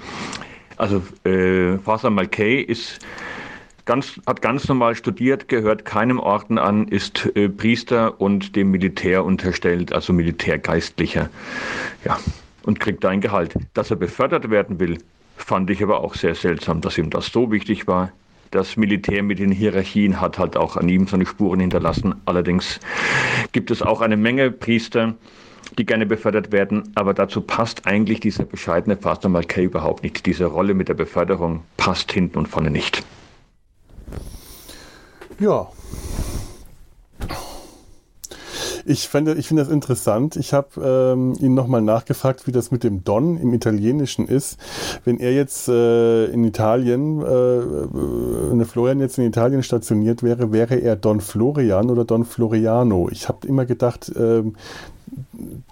[0.77, 2.99] Also äh, Faser Malkay ist
[3.85, 9.23] ganz, hat ganz normal studiert, gehört keinem Orden an, ist äh, Priester und dem Militär
[9.23, 11.29] unterstellt, also Militärgeistlicher.
[12.03, 12.19] Ja,
[12.63, 13.53] und kriegt da ein Gehalt.
[13.73, 14.97] Dass er befördert werden will,
[15.37, 18.11] fand ich aber auch sehr seltsam, dass ihm das so wichtig war.
[18.51, 22.15] Das Militär mit den Hierarchien hat halt auch an ihm seine Spuren hinterlassen.
[22.25, 22.79] Allerdings
[23.51, 25.15] gibt es auch eine Menge Priester,
[25.77, 30.25] die gerne befördert werden, aber dazu passt eigentlich dieser bescheidene Pastor Malkay überhaupt nicht.
[30.25, 33.03] Diese Rolle mit der Beförderung passt hinten und vorne nicht.
[35.39, 35.67] Ja.
[38.87, 40.35] Ich finde ich find das interessant.
[40.35, 44.59] Ich habe ähm, ihn nochmal nachgefragt, wie das mit dem Don im Italienischen ist.
[45.03, 50.75] Wenn er jetzt äh, in Italien, äh, der Florian jetzt in Italien stationiert wäre, wäre
[50.75, 53.09] er Don Florian oder Don Floriano.
[53.11, 54.43] Ich habe immer gedacht, äh,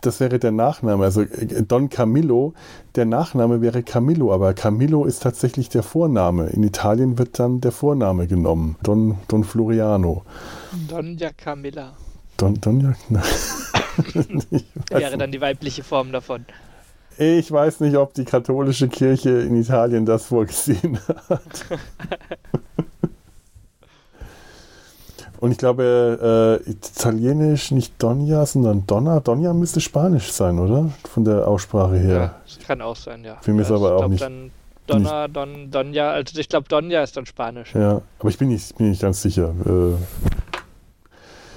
[0.02, 1.04] das wäre der Nachname.
[1.04, 2.54] Also äh, Don Camillo,
[2.96, 6.48] der Nachname wäre Camillo, aber Camillo ist tatsächlich der Vorname.
[6.48, 8.76] In Italien wird dann der Vorname genommen.
[8.84, 10.24] Don, Don Floriano.
[10.90, 11.94] Donja Camilla.
[12.38, 12.96] Don, Donja?
[14.90, 16.46] Wäre dann die weibliche Form davon.
[17.18, 21.42] Ich weiß nicht, ob die katholische Kirche in Italien das vorgesehen hat.
[25.40, 29.20] Und ich glaube, äh, italienisch nicht Donja, sondern Donna.
[29.20, 30.90] Donja müsste Spanisch sein, oder?
[31.04, 32.16] Von der Aussprache her.
[32.16, 33.36] Ja, das kann auch sein, ja.
[33.42, 34.22] Für mich ja, ist aber auch nicht.
[34.22, 34.52] Dann
[34.88, 37.76] Donna, Don, Donja, also ich glaube, Donja ist dann Spanisch.
[37.76, 39.54] Ja, aber ich bin nicht, bin nicht ganz sicher.
[39.66, 39.96] Äh,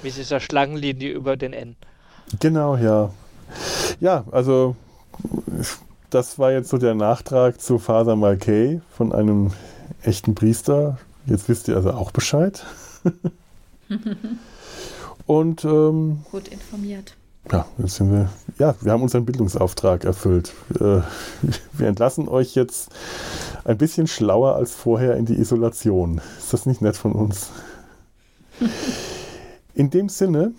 [0.07, 1.75] Ist dieser Schlangenlinie über den N?
[2.39, 3.11] Genau, ja.
[3.99, 4.77] Ja, also
[6.09, 9.51] das war jetzt so der Nachtrag zu Father Malkay von einem
[10.03, 10.97] echten Priester.
[11.25, 12.65] Jetzt wisst ihr also auch Bescheid.
[15.25, 17.17] Und ähm, Gut informiert.
[17.51, 18.29] ja, jetzt sind wir,
[18.59, 20.53] ja, wir haben unseren Bildungsauftrag erfüllt.
[20.75, 21.01] Äh,
[21.73, 22.91] wir entlassen euch jetzt
[23.65, 26.21] ein bisschen schlauer als vorher in die Isolation.
[26.37, 27.49] Ist das nicht nett von uns?
[29.77, 30.53] In dem Sinne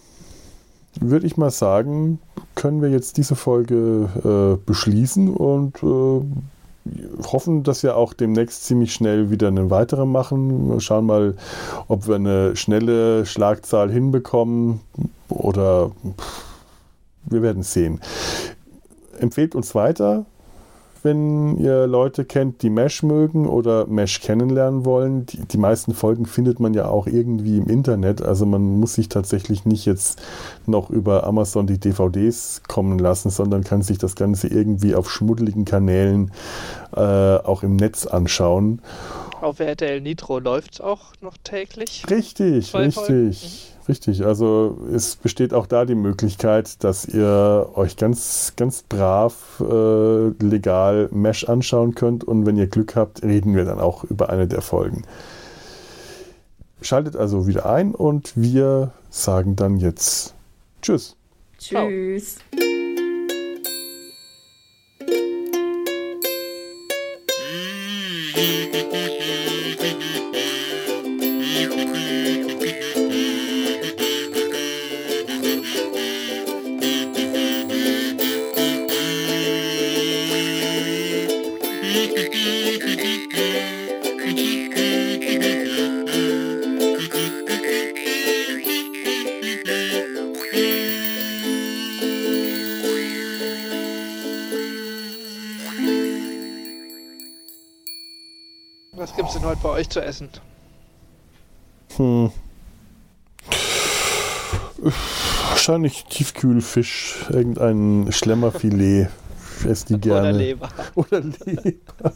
[1.00, 2.20] würde ich mal sagen,
[2.54, 8.94] können wir jetzt diese Folge äh, beschließen und äh, hoffen, dass wir auch demnächst ziemlich
[8.94, 10.70] schnell wieder eine weitere machen.
[10.70, 11.34] Wir schauen mal,
[11.88, 14.82] ob wir eine schnelle Schlagzahl hinbekommen
[15.28, 16.44] oder pff,
[17.24, 18.00] wir werden sehen.
[19.18, 20.26] Empfehlt uns weiter,
[21.02, 25.26] wenn ihr Leute kennt, die Mesh mögen oder Mesh kennenlernen wollen.
[25.26, 28.22] Die, die meisten Folgen findet man ja auch irgendwie im Internet.
[28.22, 30.20] Also man muss sich tatsächlich nicht jetzt
[30.66, 35.64] noch über Amazon die DVDs kommen lassen, sondern kann sich das Ganze irgendwie auf schmuddeligen
[35.64, 36.32] Kanälen
[36.94, 38.80] äh, auch im Netz anschauen.
[39.40, 42.04] Auf RTL Nitro läuft es auch noch täglich.
[42.10, 43.36] Richtig, Zwei Folgen.
[43.88, 44.24] Richtig.
[44.24, 51.08] Also es besteht auch da die Möglichkeit, dass ihr euch ganz, ganz brav äh, legal
[51.10, 54.62] Mesh anschauen könnt und wenn ihr Glück habt, reden wir dann auch über eine der
[54.62, 55.02] Folgen.
[56.80, 60.34] Schaltet also wieder ein und wir sagen dann jetzt
[60.80, 61.16] Tschüss.
[61.58, 61.88] Ciao.
[61.88, 62.36] Tschüss.
[68.34, 68.92] Was
[99.18, 100.28] gibt's denn heute bei euch zu essen?
[101.96, 102.30] Hm.
[105.48, 109.08] Wahrscheinlich Tiefkühlfisch, irgendein Schlemmerfilet.
[109.58, 110.28] Ich esse die gerne.
[110.30, 110.68] Oder Leber.
[110.94, 112.12] Oder Leber.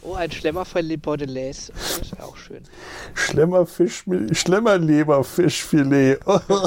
[0.00, 1.70] Oh, ein Schlemmerfilet Bordelaise.
[1.74, 2.62] Das ist auch schön.
[3.12, 6.20] Schlemmerfisch, Schlemmerleberfischfilet.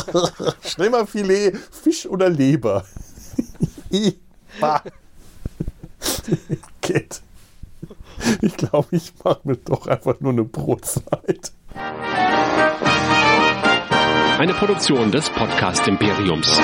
[0.63, 2.85] Schlemmerfilet, Fisch oder Leber.
[6.81, 7.21] Geht.
[8.41, 11.51] Ich glaube, ich mache mir doch einfach nur eine Brotzeit.
[14.37, 16.59] Eine Produktion des Podcast Imperiums.